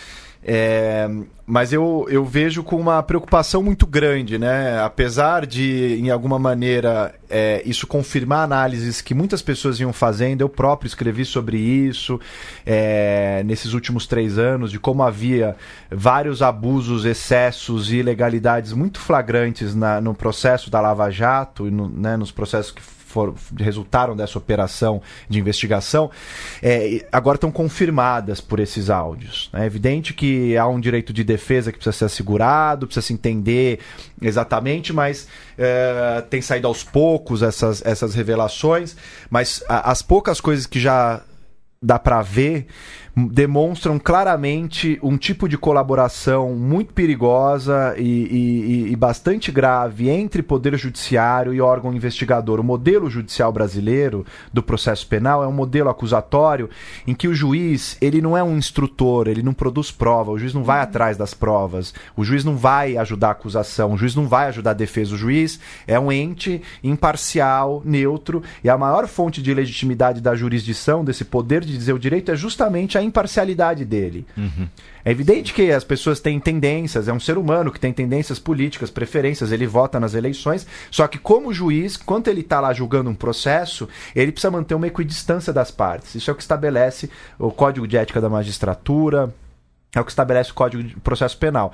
É, 0.43 1.07
mas 1.45 1.71
eu, 1.71 2.07
eu 2.09 2.25
vejo 2.25 2.63
com 2.63 2.77
uma 2.77 3.03
preocupação 3.03 3.61
muito 3.61 3.85
grande, 3.85 4.39
né? 4.39 4.79
Apesar 4.81 5.45
de, 5.45 5.99
em 5.99 6.09
alguma 6.09 6.39
maneira, 6.39 7.13
é, 7.29 7.61
isso 7.63 7.85
confirmar 7.85 8.45
análises 8.45 9.01
que 9.01 9.13
muitas 9.13 9.41
pessoas 9.41 9.79
iam 9.79 9.93
fazendo, 9.93 10.41
eu 10.41 10.49
próprio 10.49 10.87
escrevi 10.87 11.25
sobre 11.25 11.57
isso 11.57 12.19
é, 12.65 13.43
nesses 13.45 13.73
últimos 13.73 14.07
três 14.07 14.37
anos, 14.37 14.71
de 14.71 14.79
como 14.79 15.03
havia 15.03 15.55
vários 15.91 16.41
abusos, 16.41 17.05
excessos 17.05 17.91
e 17.91 17.97
ilegalidades 17.97 18.73
muito 18.73 18.99
flagrantes 18.99 19.75
na, 19.75 20.01
no 20.01 20.15
processo 20.15 20.71
da 20.71 20.81
Lava 20.81 21.11
Jato 21.11 21.67
e 21.67 21.71
no, 21.71 21.87
né, 21.87 22.17
nos 22.17 22.31
processos 22.31 22.71
que 22.71 22.81
for, 23.11 23.35
resultaram 23.59 24.15
dessa 24.15 24.37
operação 24.37 25.01
de 25.29 25.39
investigação, 25.39 26.09
é, 26.61 27.05
agora 27.11 27.35
estão 27.35 27.51
confirmadas 27.51 28.41
por 28.41 28.59
esses 28.59 28.89
áudios. 28.89 29.49
É 29.53 29.65
evidente 29.65 30.13
que 30.13 30.57
há 30.57 30.67
um 30.67 30.79
direito 30.79 31.13
de 31.13 31.23
defesa 31.23 31.71
que 31.71 31.77
precisa 31.77 31.97
ser 31.97 32.05
assegurado, 32.05 32.87
precisa 32.87 33.05
se 33.05 33.13
entender 33.13 33.79
exatamente, 34.21 34.93
mas 34.93 35.27
é, 35.57 36.23
tem 36.29 36.41
saído 36.41 36.67
aos 36.67 36.83
poucos 36.83 37.43
essas, 37.43 37.85
essas 37.85 38.15
revelações, 38.15 38.95
mas 39.29 39.63
a, 39.67 39.91
as 39.91 40.01
poucas 40.01 40.39
coisas 40.39 40.65
que 40.65 40.79
já 40.79 41.21
dá 41.81 41.97
para 41.97 42.21
ver 42.21 42.67
demonstram 43.15 43.99
claramente 43.99 44.97
um 45.03 45.17
tipo 45.17 45.47
de 45.49 45.57
colaboração 45.57 46.55
muito 46.55 46.93
perigosa 46.93 47.93
e, 47.97 48.03
e, 48.03 48.91
e, 48.91 48.95
bastante 48.95 49.51
grave 49.51 50.09
entre 50.09 50.41
poder 50.41 50.77
judiciário 50.77 51.53
e 51.53 51.59
órgão 51.59 51.93
investigador. 51.93 52.59
O 52.59 52.63
modelo 52.63 53.09
judicial 53.09 53.51
brasileiro 53.51 54.25
do 54.53 54.63
processo 54.63 55.05
penal 55.07 55.43
é 55.43 55.47
um 55.47 55.51
modelo 55.51 55.89
acusatório 55.89 56.69
em 57.05 57.13
que 57.13 57.27
o 57.27 57.33
juiz 57.33 57.97
ele 57.99 58.21
não 58.21 58.37
é 58.37 58.43
um 58.43 58.57
instrutor, 58.57 59.27
ele 59.27 59.43
não 59.43 59.53
produz 59.53 59.91
prova, 59.91 60.31
o 60.31 60.39
juiz 60.39 60.53
não 60.53 60.63
vai 60.63 60.77
uhum. 60.77 60.83
atrás 60.83 61.17
das 61.17 61.33
provas, 61.33 61.93
o 62.15 62.23
juiz 62.23 62.45
não 62.45 62.55
vai 62.55 62.95
ajudar 62.95 63.29
a 63.29 63.31
acusação, 63.31 63.93
o 63.93 63.97
juiz 63.97 64.15
não 64.15 64.27
vai 64.27 64.47
ajudar 64.47 64.71
a 64.71 64.75
defesa, 64.75 65.13
o 65.13 65.17
juiz 65.17 65.59
é 65.85 65.99
um 65.99 66.11
ente 66.11 66.61
imparcial, 66.81 67.81
neutro 67.83 68.41
e 68.63 68.69
a 68.69 68.77
maior 68.77 69.07
fonte 69.07 69.41
de 69.41 69.53
legitimidade 69.53 70.21
da 70.21 70.33
jurisdição, 70.33 71.03
desse 71.03 71.25
poder 71.25 71.65
de 71.65 71.77
dizer 71.77 71.93
o 71.93 71.99
direito, 71.99 72.31
é 72.31 72.35
justamente 72.35 72.97
a 72.97 73.00
a 73.01 73.03
imparcialidade 73.03 73.83
dele. 73.83 74.25
Uhum. 74.37 74.67
É 75.03 75.11
evidente 75.11 75.53
que 75.53 75.71
as 75.71 75.83
pessoas 75.83 76.19
têm 76.19 76.39
tendências, 76.39 77.07
é 77.07 77.13
um 77.13 77.19
ser 77.19 77.37
humano 77.37 77.71
que 77.71 77.79
tem 77.79 77.91
tendências 77.91 78.39
políticas, 78.39 78.89
preferências, 78.89 79.51
ele 79.51 79.67
vota 79.67 79.99
nas 79.99 80.13
eleições, 80.13 80.65
só 80.89 81.07
que 81.07 81.17
como 81.17 81.53
juiz, 81.53 81.97
quando 81.97 82.27
ele 82.27 82.41
está 82.41 82.59
lá 82.59 82.73
julgando 82.73 83.09
um 83.09 83.15
processo, 83.15 83.89
ele 84.15 84.31
precisa 84.31 84.51
manter 84.51 84.75
uma 84.75 84.87
equidistância 84.87 85.51
das 85.51 85.71
partes. 85.71 86.15
Isso 86.15 86.29
é 86.29 86.33
o 86.33 86.35
que 86.35 86.43
estabelece 86.43 87.09
o 87.37 87.51
Código 87.51 87.87
de 87.87 87.97
Ética 87.97 88.21
da 88.21 88.29
Magistratura, 88.29 89.33
é 89.93 89.99
o 89.99 90.05
que 90.05 90.11
estabelece 90.11 90.51
o 90.51 90.53
Código 90.53 90.83
de 90.83 90.95
Processo 90.97 91.37
Penal. 91.37 91.73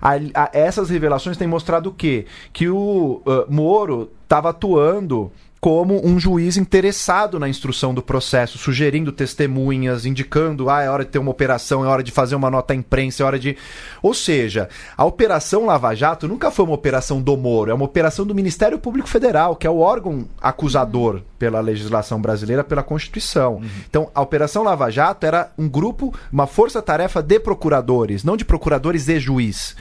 A, 0.00 0.12
a, 0.34 0.50
essas 0.52 0.88
revelações 0.88 1.36
têm 1.36 1.46
mostrado 1.46 1.90
o 1.90 1.92
quê? 1.92 2.26
Que 2.52 2.68
o 2.68 3.22
uh, 3.26 3.52
Moro 3.52 4.10
estava 4.22 4.50
atuando 4.50 5.30
como 5.60 6.06
um 6.06 6.18
juiz 6.18 6.56
interessado 6.56 7.38
na 7.38 7.48
instrução 7.48 7.92
do 7.92 8.00
processo, 8.00 8.56
sugerindo 8.56 9.12
testemunhas, 9.12 10.06
indicando, 10.06 10.70
ah, 10.70 10.82
é 10.82 10.88
hora 10.88 11.04
de 11.04 11.10
ter 11.10 11.18
uma 11.18 11.30
operação, 11.30 11.84
é 11.84 11.88
hora 11.88 12.02
de 12.02 12.10
fazer 12.10 12.34
uma 12.34 12.50
nota 12.50 12.72
à 12.72 12.76
imprensa, 12.76 13.22
é 13.22 13.26
hora 13.26 13.38
de. 13.38 13.56
Ou 14.02 14.14
seja, 14.14 14.70
a 14.96 15.04
Operação 15.04 15.66
Lava 15.66 15.94
Jato 15.94 16.26
nunca 16.26 16.50
foi 16.50 16.64
uma 16.64 16.74
operação 16.74 17.20
do 17.20 17.36
Moro, 17.36 17.70
é 17.70 17.74
uma 17.74 17.84
operação 17.84 18.24
do 18.24 18.34
Ministério 18.34 18.78
Público 18.78 19.08
Federal, 19.08 19.54
que 19.54 19.66
é 19.66 19.70
o 19.70 19.80
órgão 19.80 20.26
acusador 20.40 21.20
pela 21.38 21.60
legislação 21.60 22.20
brasileira, 22.20 22.64
pela 22.64 22.82
Constituição. 22.82 23.56
Uhum. 23.56 23.68
Então, 23.88 24.10
a 24.14 24.22
Operação 24.22 24.62
Lava 24.62 24.90
Jato 24.90 25.26
era 25.26 25.52
um 25.58 25.68
grupo, 25.68 26.14
uma 26.32 26.46
força-tarefa 26.46 27.22
de 27.22 27.38
procuradores, 27.38 28.24
não 28.24 28.36
de 28.36 28.46
procuradores 28.46 29.08
e 29.08 29.20
juiz. 29.20 29.76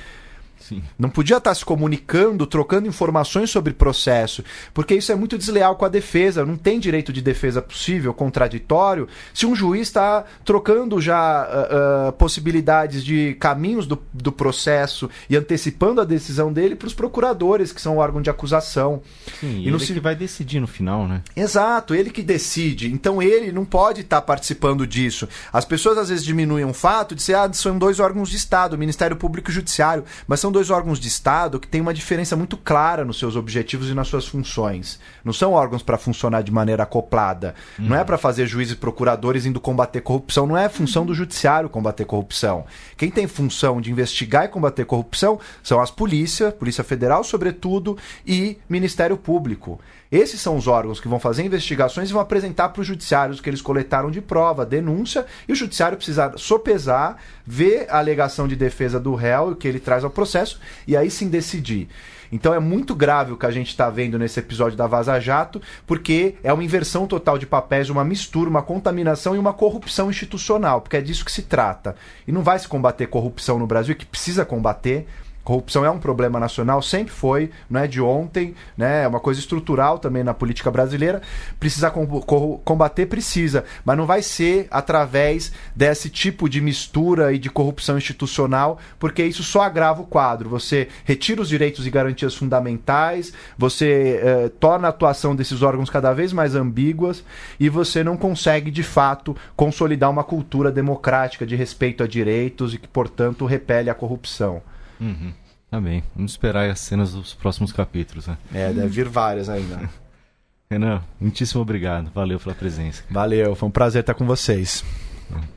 Sim. 0.69 0.83
Não 0.99 1.09
podia 1.09 1.37
estar 1.37 1.55
se 1.55 1.65
comunicando, 1.65 2.45
trocando 2.45 2.87
informações 2.87 3.49
sobre 3.49 3.73
processo, 3.73 4.43
porque 4.71 4.93
isso 4.93 5.11
é 5.11 5.15
muito 5.15 5.35
desleal 5.35 5.75
com 5.75 5.83
a 5.83 5.89
defesa. 5.89 6.45
Não 6.45 6.55
tem 6.55 6.79
direito 6.79 7.11
de 7.11 7.21
defesa 7.21 7.59
possível, 7.59 8.13
contraditório, 8.13 9.07
se 9.33 9.47
um 9.47 9.55
juiz 9.55 9.87
está 9.87 10.23
trocando 10.45 11.01
já 11.01 11.47
uh, 11.47 12.09
uh, 12.09 12.13
possibilidades 12.13 13.03
de 13.03 13.35
caminhos 13.39 13.87
do, 13.87 13.99
do 14.13 14.31
processo 14.31 15.09
e 15.27 15.35
antecipando 15.35 16.01
a 16.01 16.05
decisão 16.05 16.53
dele 16.53 16.75
para 16.75 16.87
os 16.87 16.93
procuradores, 16.93 17.71
que 17.71 17.81
são 17.81 17.95
o 17.95 17.99
órgão 17.99 18.21
de 18.21 18.29
acusação. 18.29 19.01
Sim, 19.39 19.61
e 19.61 19.67
ele 19.67 19.79
se... 19.79 19.93
que 19.93 19.99
vai 19.99 20.15
decidir 20.15 20.59
no 20.59 20.67
final, 20.67 21.07
né? 21.07 21.23
Exato, 21.35 21.95
ele 21.95 22.11
que 22.11 22.21
decide. 22.21 22.91
Então 22.93 23.21
ele 23.21 23.51
não 23.51 23.65
pode 23.65 24.01
estar 24.01 24.21
participando 24.21 24.85
disso. 24.85 25.27
As 25.51 25.65
pessoas 25.65 25.97
às 25.97 26.09
vezes 26.09 26.23
diminuem 26.23 26.65
o 26.65 26.73
fato 26.73 27.15
de 27.15 27.23
ser, 27.23 27.33
ah, 27.33 27.51
são 27.53 27.79
dois 27.79 27.99
órgãos 27.99 28.29
de 28.29 28.37
Estado, 28.37 28.77
Ministério 28.77 29.17
Público 29.17 29.49
e 29.49 29.53
Judiciário, 29.53 30.03
mas 30.27 30.39
são 30.39 30.51
dois 30.51 30.58
dois 30.59 30.69
órgãos 30.69 30.99
de 30.99 31.07
Estado 31.07 31.57
que 31.57 31.67
têm 31.67 31.79
uma 31.79 31.93
diferença 31.93 32.35
muito 32.35 32.57
clara 32.57 33.05
nos 33.05 33.17
seus 33.17 33.37
objetivos 33.37 33.89
e 33.89 33.93
nas 33.93 34.09
suas 34.09 34.27
funções. 34.27 34.99
Não 35.23 35.31
são 35.31 35.53
órgãos 35.53 35.81
para 35.81 35.97
funcionar 35.97 36.41
de 36.41 36.51
maneira 36.51 36.83
acoplada. 36.83 37.55
Uhum. 37.77 37.87
Não 37.87 37.95
é 37.95 38.03
para 38.03 38.17
fazer 38.17 38.45
juízes 38.45 38.73
e 38.73 38.77
procuradores 38.77 39.45
indo 39.45 39.61
combater 39.61 40.01
corrupção. 40.01 40.45
Não 40.45 40.57
é 40.57 40.67
função 40.67 41.05
do 41.05 41.15
judiciário 41.15 41.69
combater 41.69 42.03
corrupção. 42.03 42.65
Quem 42.97 43.09
tem 43.09 43.25
função 43.25 43.79
de 43.79 43.89
investigar 43.89 44.45
e 44.45 44.47
combater 44.49 44.83
corrupção 44.83 45.39
são 45.63 45.79
as 45.79 45.91
polícias, 45.91 46.53
Polícia 46.53 46.83
Federal, 46.83 47.23
sobretudo, 47.23 47.97
e 48.27 48.57
Ministério 48.67 49.15
Público. 49.15 49.79
Esses 50.11 50.41
são 50.41 50.57
os 50.57 50.67
órgãos 50.67 50.99
que 50.99 51.07
vão 51.07 51.19
fazer 51.19 51.43
investigações 51.43 52.09
e 52.09 52.13
vão 52.13 52.21
apresentar 52.21 52.69
para 52.69 52.81
os 52.81 52.87
judiciários 52.87 53.39
o 53.39 53.43
que 53.43 53.49
eles 53.49 53.61
coletaram 53.61 54.09
de 54.09 54.19
prova, 54.19 54.65
denúncia, 54.65 55.25
e 55.47 55.51
o 55.51 55.55
judiciário 55.55 55.97
precisa 55.97 56.33
sopesar, 56.35 57.17
ver 57.45 57.85
a 57.89 57.99
alegação 57.99 58.47
de 58.47 58.55
defesa 58.55 58.99
do 58.99 59.13
réu, 59.13 59.49
o 59.49 59.55
que 59.55 59.67
ele 59.67 59.79
traz 59.79 60.03
ao 60.03 60.09
processo, 60.09 60.59
e 60.87 60.97
aí 60.97 61.11
sim 61.11 61.29
decidir. 61.29 61.89
Então 62.31 62.53
é 62.53 62.59
muito 62.59 62.95
grave 62.95 63.31
o 63.31 63.37
que 63.37 63.45
a 63.45 63.51
gente 63.51 63.69
está 63.69 63.89
vendo 63.89 64.17
nesse 64.17 64.39
episódio 64.39 64.77
da 64.77 64.87
Vaza 64.87 65.19
Jato, 65.19 65.61
porque 65.85 66.35
é 66.43 66.51
uma 66.51 66.63
inversão 66.63 67.07
total 67.07 67.37
de 67.37 67.45
papéis, 67.45 67.89
uma 67.89 68.03
mistura, 68.03 68.49
uma 68.49 68.61
contaminação 68.61 69.35
e 69.35 69.39
uma 69.39 69.53
corrupção 69.53 70.09
institucional, 70.09 70.81
porque 70.81 70.97
é 70.97 71.01
disso 71.01 71.25
que 71.25 71.31
se 71.31 71.43
trata. 71.43 71.95
E 72.27 72.31
não 72.31 72.41
vai 72.41 72.57
se 72.57 72.67
combater 72.67 73.07
corrupção 73.07 73.59
no 73.59 73.67
Brasil, 73.67 73.95
que 73.95 74.05
precisa 74.05 74.45
combater 74.45 75.07
Corrupção 75.49 75.83
é 75.83 75.89
um 75.89 75.97
problema 75.97 76.39
nacional, 76.39 76.79
sempre 76.79 77.11
foi, 77.11 77.49
não 77.67 77.79
é 77.79 77.87
de 77.87 77.99
ontem, 77.99 78.53
né? 78.77 79.05
É 79.05 79.07
uma 79.07 79.19
coisa 79.19 79.39
estrutural 79.39 79.97
também 79.97 80.23
na 80.23 80.31
política 80.31 80.69
brasileira. 80.69 81.23
Precisa 81.59 81.89
combater, 81.89 83.07
precisa, 83.07 83.65
mas 83.83 83.97
não 83.97 84.05
vai 84.05 84.21
ser 84.21 84.67
através 84.69 85.51
desse 85.75 86.07
tipo 86.07 86.47
de 86.47 86.61
mistura 86.61 87.33
e 87.33 87.39
de 87.39 87.49
corrupção 87.49 87.97
institucional, 87.97 88.77
porque 88.99 89.23
isso 89.23 89.41
só 89.41 89.61
agrava 89.61 90.03
o 90.03 90.05
quadro. 90.05 90.49
Você 90.49 90.87
retira 91.03 91.41
os 91.41 91.49
direitos 91.49 91.87
e 91.87 91.89
garantias 91.89 92.35
fundamentais, 92.35 93.33
você 93.57 94.21
eh, 94.21 94.51
torna 94.59 94.87
a 94.87 94.91
atuação 94.91 95.35
desses 95.35 95.63
órgãos 95.63 95.89
cada 95.89 96.13
vez 96.13 96.31
mais 96.31 96.53
ambíguas 96.53 97.23
e 97.59 97.69
você 97.69 98.03
não 98.03 98.15
consegue, 98.15 98.69
de 98.69 98.83
fato, 98.83 99.35
consolidar 99.55 100.11
uma 100.11 100.23
cultura 100.23 100.71
democrática 100.71 101.43
de 101.43 101.55
respeito 101.55 102.03
a 102.03 102.07
direitos 102.07 102.75
e 102.75 102.77
que, 102.77 102.87
portanto, 102.87 103.47
repele 103.47 103.89
a 103.89 103.95
corrupção. 103.95 104.61
Uhum. 104.99 105.31
Tá 105.69 105.79
bem. 105.79 106.03
Vamos 106.15 106.31
esperar 106.31 106.69
as 106.69 106.79
cenas 106.79 107.13
dos 107.13 107.33
próximos 107.33 107.71
capítulos, 107.71 108.27
né? 108.27 108.37
É, 108.53 108.73
deve 108.73 108.87
vir 108.87 109.07
várias 109.07 109.49
ainda. 109.49 109.89
Renan, 110.71 111.01
muitíssimo 111.19 111.61
obrigado. 111.61 112.11
Valeu 112.13 112.39
pela 112.39 112.53
presença. 112.53 113.03
Valeu, 113.09 113.55
foi 113.55 113.67
um 113.67 113.71
prazer 113.71 114.01
estar 114.01 114.13
com 114.13 114.25
vocês. 114.25 114.83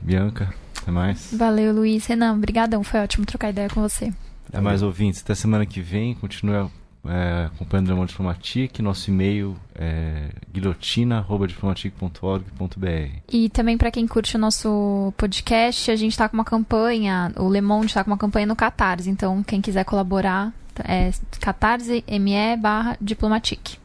Bianca, 0.01 0.53
até 0.81 0.91
mais. 0.91 1.33
Valeu, 1.33 1.73
Luiz. 1.73 2.05
Renan, 2.05 2.39
brigadão. 2.39 2.83
Foi 2.83 2.99
ótimo 2.99 3.25
trocar 3.25 3.49
ideia 3.49 3.69
com 3.69 3.81
você. 3.81 4.11
Até 4.47 4.61
mais, 4.61 4.81
ouvintes. 4.81 5.21
Até 5.21 5.33
semana 5.35 5.65
que 5.65 5.81
vem. 5.81 6.13
Continue 6.15 6.69
é, 7.05 7.49
acompanhando 7.53 7.93
o 7.93 8.01
Le 8.01 8.07
Diplomatique. 8.07 8.81
Nosso 8.81 9.09
e-mail 9.09 9.55
é 9.75 10.29
guilhotina.diplomatique.org.br. 10.51 13.19
E 13.31 13.49
também 13.49 13.77
para 13.77 13.91
quem 13.91 14.07
curte 14.07 14.35
o 14.35 14.39
nosso 14.39 15.13
podcast, 15.17 15.91
a 15.91 15.95
gente 15.95 16.11
está 16.11 16.29
com 16.29 16.35
uma 16.35 16.45
campanha, 16.45 17.31
o 17.37 17.49
Le 17.49 17.61
Monde 17.61 17.85
está 17.87 18.03
com 18.03 18.11
uma 18.11 18.17
campanha 18.17 18.45
no 18.45 18.55
Catarse. 18.55 19.09
Então, 19.09 19.41
quem 19.43 19.61
quiser 19.61 19.85
colaborar, 19.85 20.53
é 20.83 21.11
catarse.me 21.39 22.57
barra 22.57 22.97
diplomatique. 22.99 23.77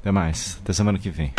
Até 0.00 0.10
mais. 0.10 0.58
Até 0.62 0.72
semana 0.72 0.98
que 0.98 1.10
vem. 1.10 1.32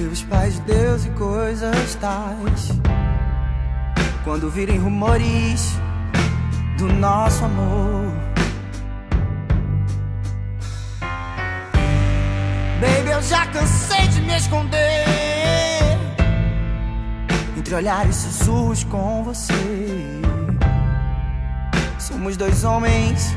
Seus 0.00 0.22
pais, 0.22 0.58
Deus 0.60 1.04
e 1.04 1.10
coisas 1.10 1.94
tais. 1.96 2.70
Quando 4.24 4.48
virem 4.48 4.78
rumores 4.78 5.74
do 6.78 6.86
nosso 6.86 7.44
amor. 7.44 8.10
Baby, 12.80 13.10
eu 13.10 13.22
já 13.22 13.46
cansei 13.48 14.08
de 14.08 14.22
me 14.22 14.34
esconder 14.34 15.04
entre 17.58 17.74
olhares 17.74 18.16
sussurros 18.16 18.84
com 18.84 19.22
você. 19.22 19.52
Somos 21.98 22.38
dois 22.38 22.64
homens 22.64 23.36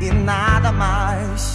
e 0.00 0.10
nada 0.10 0.72
mais. 0.72 1.54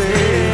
say 0.00 0.49